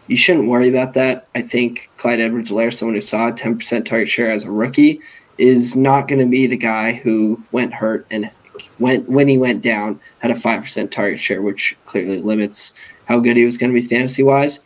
[0.06, 1.26] you shouldn't worry about that.
[1.34, 5.00] I think Clyde Edwards Helaire, someone who saw a 10% target share as a rookie,
[5.38, 8.30] is not going to be the guy who went hurt and
[8.78, 12.74] went when he went down had a five percent target share, which clearly limits
[13.06, 14.60] how good he was going to be fantasy wise.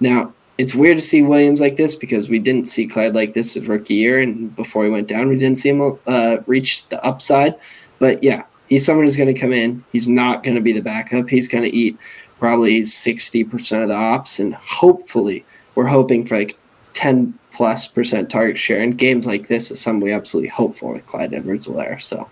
[0.00, 3.54] Now it's weird to see Williams like this because we didn't see Clyde like this
[3.54, 7.04] his rookie year, and before he went down, we didn't see him uh, reach the
[7.04, 7.54] upside.
[7.98, 9.84] But yeah, he's someone who's going to come in.
[9.92, 11.28] He's not going to be the backup.
[11.28, 11.98] He's going to eat
[12.38, 15.44] probably sixty percent of the ops, and hopefully,
[15.74, 16.56] we're hoping for like
[16.94, 18.82] ten plus percent target share.
[18.82, 22.00] And games like this is something we absolutely hope for with Clyde Edwards-Helaire.
[22.02, 22.28] So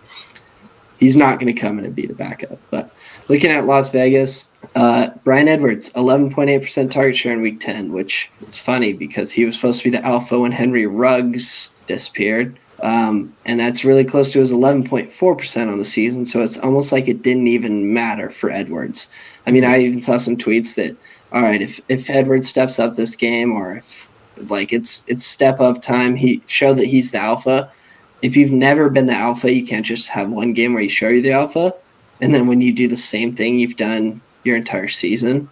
[0.99, 2.59] he's not going to come in and be the backup.
[2.71, 2.91] But
[3.27, 8.59] looking at Las Vegas, uh, Bryan Edwards, 11.8% target share in week 10, which is
[8.59, 12.57] funny because he was supposed to be the alpha when Henry Ruggs disappeared.
[12.81, 16.25] Um, and that's really close to his 11.4% on the season.
[16.25, 19.09] So it's almost like it didn't even matter for Edwards.
[19.47, 20.95] I mean, I even saw some tweets that,
[21.31, 24.07] all right, if, if Edwards steps up this game or if
[24.49, 27.71] like it's it's step up time, he show that he's the alpha
[28.21, 31.09] if you've never been the alpha, you can't just have one game where you show
[31.09, 31.73] you the alpha,
[32.21, 35.49] and then when you do the same thing you've done your entire season,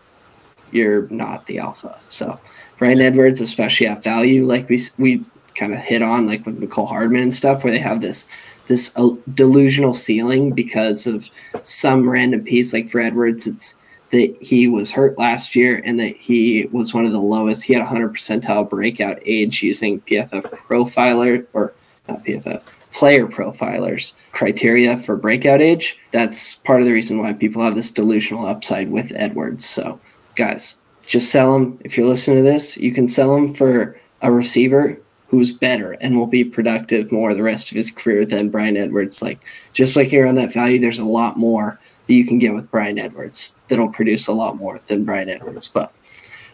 [0.71, 1.99] you're not the alpha.
[2.09, 2.39] So
[2.77, 5.23] Bryan Edwards, especially at value, like we we
[5.55, 8.27] kind of hit on, like with Mecole Hardman and stuff, where they have this
[8.67, 11.29] this uh, delusional ceiling because of
[11.63, 12.73] some random piece.
[12.73, 13.75] Like for Edwards, it's
[14.11, 17.63] that he was hurt last year and that he was one of the lowest.
[17.63, 21.73] He had a 100 percentile breakout age using PFF Profiler or
[22.13, 25.99] not PFF, player profilers criteria for breakout age.
[26.11, 29.65] That's part of the reason why people have this delusional upside with Edwards.
[29.65, 29.99] So,
[30.35, 31.79] guys, just sell him.
[31.83, 36.15] If you're listening to this, you can sell him for a receiver who's better and
[36.15, 39.21] will be productive more the rest of his career than Bryan Edwards.
[39.21, 39.39] Like,
[39.73, 42.69] just like you're on that value, there's a lot more that you can get with
[42.69, 45.67] Bryan Edwards that'll produce a lot more than Bryan Edwards.
[45.67, 45.91] But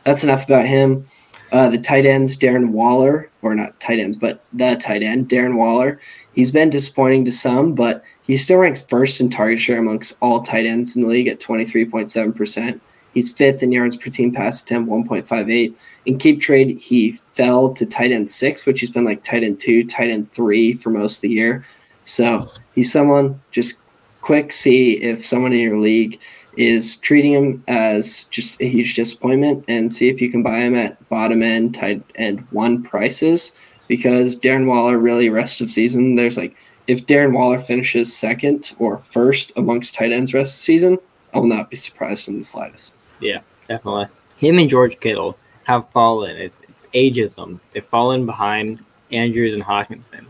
[0.06, 1.06] that's enough about him.
[1.52, 5.56] Uh, the tight ends, Darren Waller, or not tight ends, but the tight end, Darren
[5.56, 6.00] Waller.
[6.34, 10.42] He's been disappointing to some, but he still ranks first in target share amongst all
[10.42, 12.80] tight ends in the league at 23.7%.
[13.14, 15.74] He's fifth in yards per team pass attempt, 1.58.
[16.06, 19.60] In keep trade, he fell to tight end six, which he's been like tight end
[19.60, 21.66] two, tight end three for most of the year.
[22.04, 23.80] So he's someone just
[24.22, 26.20] quick see if someone in your league
[26.60, 30.76] is treating him as just a huge disappointment and see if you can buy him
[30.76, 33.53] at bottom end, tight end one prices.
[33.88, 36.56] Because Darren Waller, really, rest of season, there's like,
[36.86, 40.99] if Darren Waller finishes second or first amongst tight ends rest of season,
[41.34, 42.94] I will not be surprised in the slightest.
[43.22, 44.07] Yeah, definitely.
[44.38, 46.36] Him and George Kittle have fallen.
[46.36, 47.61] It's, it's ageism.
[47.72, 48.84] They've fallen behind
[49.14, 50.26] Andrews and Hockenson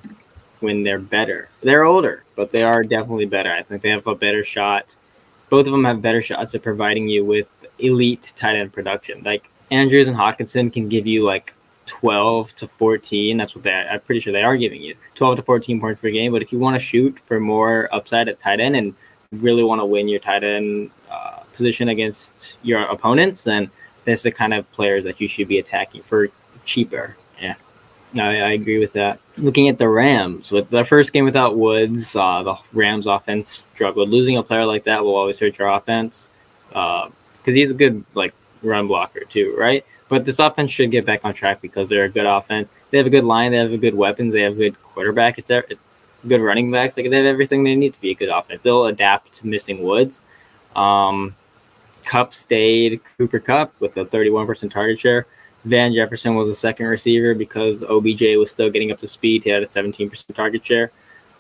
[0.60, 1.50] when they're better.
[1.64, 3.52] They're older, but they are definitely better.
[3.52, 4.96] I think they have a better shot
[5.50, 7.50] both of them have better shots at providing you with
[7.80, 9.22] elite tight end production.
[9.24, 11.54] Like Andrews and Hockenson can give you like
[11.86, 13.38] 12 to 14.
[13.38, 16.12] That's what they I'm pretty sure they are giving you 12 to 14 points per
[16.12, 16.32] game.
[16.32, 18.94] But if you want to shoot for more upside at tight end and
[19.32, 23.70] really want to win your tight end uh, position against your opponents, then
[24.06, 26.30] that's the kind of players that you should be attacking for
[26.64, 27.16] cheaper.
[28.16, 29.20] I, I agree with that.
[29.38, 34.10] Looking at the Rams, with the first game without Woods, uh, the Rams offense struggled.
[34.10, 36.30] Losing a player like that will always hurt your offense
[36.70, 37.12] because
[37.48, 38.34] uh, he's a good like
[38.64, 39.86] run blocker too, right?
[40.08, 42.72] But this offense should get back on track because they're a good offense.
[42.90, 43.52] They have a good line.
[43.52, 44.34] They have a good weapons.
[44.34, 45.38] They have a good quarterback.
[45.38, 45.52] It's
[46.28, 46.98] good running backs.
[46.98, 48.64] Like they have everything they need to be a good offense.
[48.64, 50.22] They'll adapt to missing Woods.
[50.76, 51.36] Um,
[52.06, 55.28] Kupp stayed Cooper Kupp with a 31% target share.
[55.66, 59.44] Van Jefferson was the second receiver because OBJ was still getting up to speed.
[59.44, 60.92] He had a 17% target share.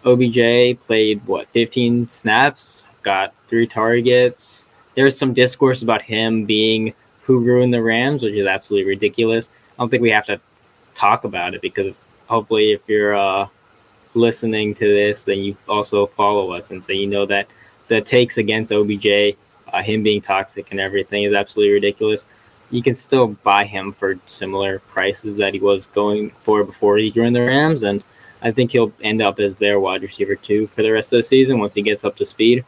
[0.05, 4.65] OBJ played what 15 snaps, got three targets.
[4.95, 9.51] There's some discourse about him being who ruined the Rams, which is absolutely ridiculous.
[9.77, 10.39] I don't think we have to
[10.95, 13.47] talk about it because hopefully, if you're uh,
[14.15, 17.47] listening to this, then you also follow us, and so you know that
[17.87, 19.35] the takes against OBJ,
[19.71, 22.25] uh, him being toxic and everything, is absolutely ridiculous.
[22.71, 27.11] You can still buy him for similar prices that he was going for before he
[27.11, 28.03] joined the Rams, and
[28.41, 31.23] I think he'll end up as their wide receiver too for the rest of the
[31.23, 32.63] season once he gets up to speed.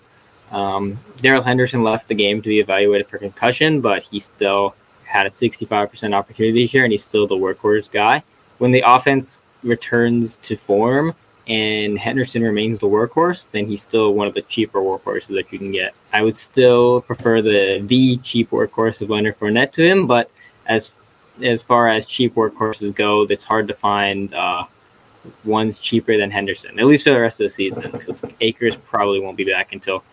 [0.52, 4.76] Um, Darrell Henderson left the game to be evaluated for concussion, but he still
[5.06, 8.24] had a 65% opportunity share, and he's still the workhorse guy.
[8.58, 11.14] When the offense returns to form
[11.48, 15.58] and Henderson remains the workhorse, then he's still one of the cheaper workhorses that you
[15.58, 15.94] can get.
[16.14, 20.30] I would still prefer the the cheap workhorse of Leonard Fournette to him, but
[20.68, 20.94] as
[21.42, 24.66] as far as cheap workhorses go, it's hard to find uh,
[25.44, 29.20] one's cheaper than Henderson, at least for the rest of the season, because Akers probably
[29.20, 30.04] won't be back until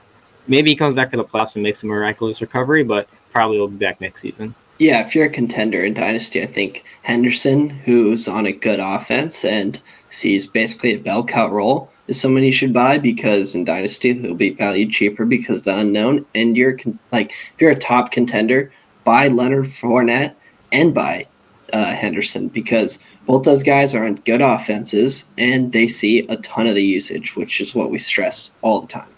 [0.47, 3.69] maybe he comes back for the playoffs and makes a miraculous recovery, but probably will
[3.69, 4.55] be back next season.
[4.79, 9.45] Yeah, if you're a contender in Dynasty, I think Henderson, who's on a good offense
[9.45, 14.15] and sees basically a bell cow role, is someone you should buy because in Dynasty
[14.15, 16.25] he'll be valued cheaper because the unknown.
[16.33, 16.79] And you're
[17.11, 18.73] like, if you're a top contender,
[19.03, 20.37] buy Leonard Fournette
[20.71, 21.27] and buy
[21.73, 26.69] uh, Henderson because both those guys are on good offenses and they see a ton
[26.69, 29.11] of the usage, which is what we stress all the time.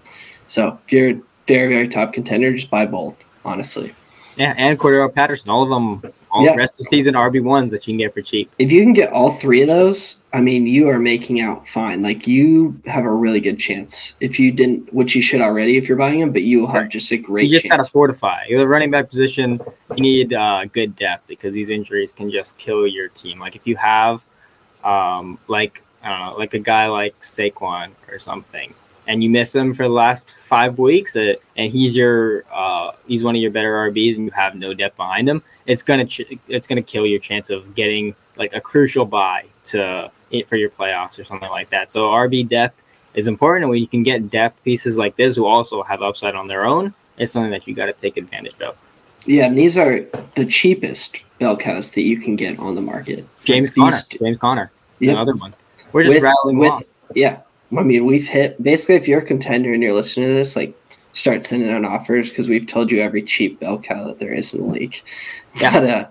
[0.46, 3.94] So if you're a very, very top contender, just buy both, honestly.
[4.40, 6.52] Yeah, and Cordarrelle Patterson, all of them, all yeah.
[6.52, 8.50] the rest of the season RB ones that you can get for cheap.
[8.58, 12.02] If you can get all three of those, I mean, you are making out fine.
[12.02, 14.14] Like you have a really good chance.
[14.20, 16.82] If you didn't, which you should already, if you're buying them, but you will have
[16.82, 16.90] right.
[16.90, 17.50] just a great.
[17.50, 18.44] You just got to fortify.
[18.48, 19.60] You're the running back position.
[19.94, 23.38] You need uh, good depth because these injuries can just kill your team.
[23.40, 24.24] Like if you have,
[24.84, 28.74] um, like I don't know, like a guy like Saquon or something
[29.10, 33.24] and you miss him for the last five weeks, uh, and he's your uh, he's
[33.24, 36.38] one of your better RBs, and you have no depth behind him, it's gonna ch-
[36.46, 40.10] it's gonna kill your chance of getting like a crucial buy to
[40.46, 41.90] for your playoffs or something like that.
[41.90, 42.80] So RB depth
[43.14, 46.36] is important, and when you can get depth pieces like this who also have upside
[46.36, 48.78] on their own, it's something that you got to take advantage of.
[49.26, 50.06] Yeah, and these are
[50.36, 53.26] the cheapest bell cows that you can get on the market.
[53.42, 54.70] James Conner, James Conner,
[55.00, 55.14] yep.
[55.14, 55.52] another one.
[55.92, 56.84] We're just with, rattling with, off.
[57.16, 57.40] Yeah,
[57.76, 60.76] I mean, we've hit basically if you're a contender and you're listening to this, like
[61.12, 64.54] start sending out offers because we've told you every cheap bell cow that there is
[64.54, 65.00] in the league.
[65.60, 65.72] Yeah.
[65.72, 66.08] But, uh,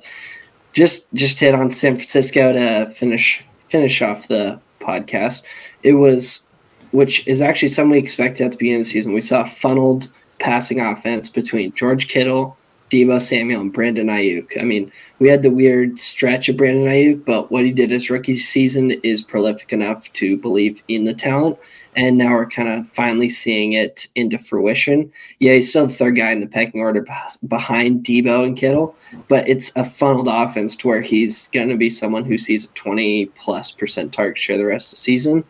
[0.74, 5.44] just just hit on San Francisco to finish finish off the podcast.
[5.84, 6.48] It was,
[6.92, 9.14] which is actually something we expected at the beginning of the season.
[9.14, 10.10] We saw funneled
[10.40, 12.58] passing offense between George Kittle,
[12.90, 14.60] Deebo Samuel and Brandon Aiyuk.
[14.60, 18.10] I mean, we had the weird stretch of Brandon Aiyuk, but what he did his
[18.10, 21.58] rookie season is prolific enough to believe in the talent.
[21.96, 25.12] And now we're kind of finally seeing it into fruition.
[25.40, 27.06] Yeah, he's still the third guy in the pecking order
[27.48, 28.96] behind Deebo and Kittle,
[29.28, 32.70] but it's a funneled offense to where he's going to be someone who sees a
[32.70, 35.44] 20 plus percent target share the rest of the season.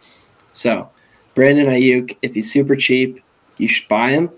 [0.54, 0.90] So,
[1.36, 3.24] Brandon Aiyuk, if he's super cheap,
[3.58, 4.30] you should buy him.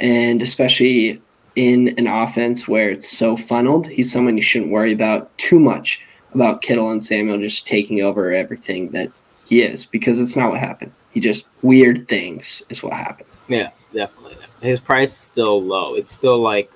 [0.00, 1.22] And especially
[1.56, 6.00] in an offense where it's so funneled, he's someone you shouldn't worry about too much
[6.34, 9.10] about Kittle and Samuel just taking over everything that
[9.44, 10.92] he is because it's not what happened.
[11.10, 13.28] He just weird things is what happened.
[13.48, 14.36] Yeah, definitely.
[14.62, 15.94] His price is still low.
[15.94, 16.70] It's still like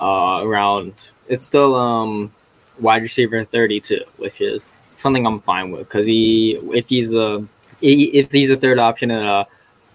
[0.00, 1.10] uh, around.
[1.28, 2.32] It's still um
[2.80, 4.64] wide receiver thirty two, which is
[4.96, 7.46] something I'm fine with because he if he's a
[7.80, 9.46] if he's a third option in a,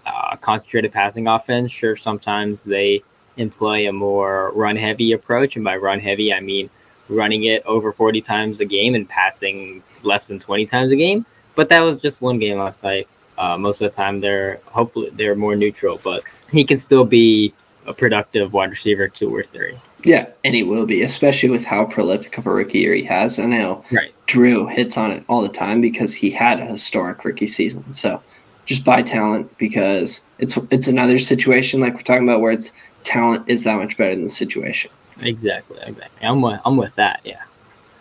[0.06, 3.02] a concentrated passing offense, sure sometimes they
[3.36, 5.56] employ a more run heavy approach.
[5.56, 6.70] And by run heavy, I mean
[7.08, 11.24] running it over 40 times a game and passing less than 20 times a game.
[11.54, 13.08] But that was just one game last night.
[13.38, 17.52] Uh, most of the time, they're hopefully they're more neutral, but he can still be
[17.86, 19.78] a productive wide receiver two or three.
[20.04, 23.38] Yeah, and he will be, especially with how prolific of a rookie year he has.
[23.38, 24.12] I know right.
[24.26, 27.92] Drew hits on it all the time because he had a historic rookie season.
[27.92, 28.22] So
[28.66, 32.72] just buy talent because it's it's another situation like we're talking about where it's
[33.06, 34.90] talent is that much better than the situation.
[35.20, 36.26] Exactly, exactly.
[36.26, 37.20] I'm with, I'm with that.
[37.24, 37.42] Yeah,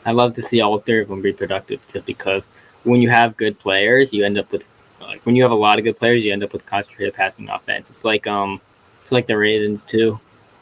[0.06, 2.50] I love to see all three of them be productive because
[2.84, 4.66] when you have good players, you end up with
[5.00, 7.48] like when you have a lot of good players, you end up with concentrated passing
[7.50, 7.90] offense.
[7.90, 8.60] It's like um,
[9.02, 10.20] it's like the Ravens too.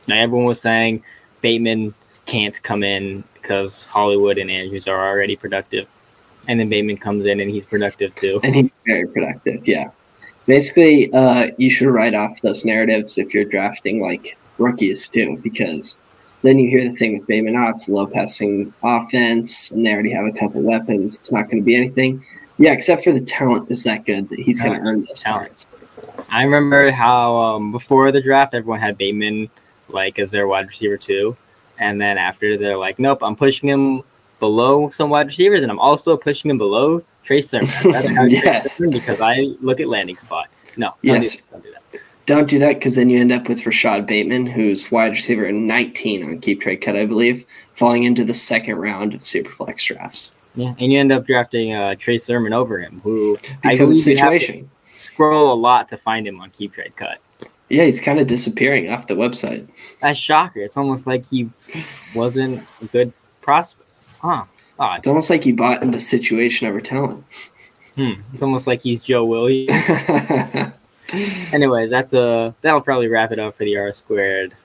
[0.08, 1.02] Now everyone was saying
[1.42, 1.94] Bateman
[2.26, 5.88] can't come in because Hollywood and Andrews are already productive,
[6.48, 8.42] and then Bateman comes in and he's productive too.
[8.44, 9.66] And he's very productive.
[9.68, 9.90] Yeah
[10.46, 15.98] basically uh, you should write off those narratives if you're drafting like rookies too, because
[16.42, 20.12] then you hear the thing with Bateman, oh, it's low passing offense, and they already
[20.12, 21.16] have a couple weapons.
[21.16, 22.24] It's not going to be anything.
[22.58, 25.68] Yeah, except for the talent is that good that he's going to earn those talents.
[26.30, 29.50] I remember how um, before the draft, everyone had Bateman
[29.88, 31.36] like as their wide receiver too,
[31.80, 34.04] and then after they're like, nope, I'm pushing him
[34.44, 37.70] below some wide receivers, and I'm also pushing him below Trey Sermon.
[38.30, 38.82] yes.
[38.90, 40.50] because I look at landing spot.
[40.76, 40.94] No.
[41.02, 41.38] Yes.
[41.38, 45.14] Do, do Don't do that because then you end up with Rashod Bateman, who's wide
[45.14, 49.88] receiver 19 on Keep Trade Cut, I believe, falling into the second round of Superflex
[49.88, 50.36] drafts.
[50.56, 53.96] Yeah, and you end up drafting uh, Trey Sermon over him, who I Because of
[53.96, 54.70] have to situation.
[54.78, 57.20] scroll a lot to find him on Keep Trade Cut.
[57.70, 59.66] Yeah, he's kind of disappearing off the website.
[60.02, 60.60] That's shocker.
[60.60, 61.50] It's almost like he
[62.14, 63.88] wasn't a good prospect.
[64.24, 64.46] Huh.
[64.80, 65.00] Odd.
[65.00, 67.24] It's almost like he bought into situation over talent.
[67.96, 68.14] Hmm.
[68.32, 69.90] It's almost like he's Joe Williams.
[71.54, 74.56] anyway, that's a that'll probably wrap it up for the R squared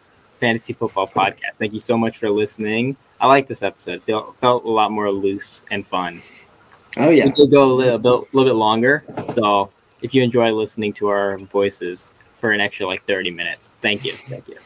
[0.40, 1.56] fantasy football podcast.
[1.56, 2.97] Thank you so much for listening.
[3.20, 4.02] I like this episode.
[4.02, 6.22] Felt felt a lot more loose and fun.
[6.97, 7.26] oh yeah.
[7.26, 9.05] We did go a little bit, little bit longer.
[9.32, 9.70] So
[10.01, 14.12] if you enjoy listening to our voices for an extra like 30 minutes, thank you.
[14.12, 14.56] Thank you.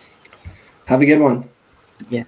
[0.87, 1.49] Have a good one.
[2.11, 2.25] Yeah.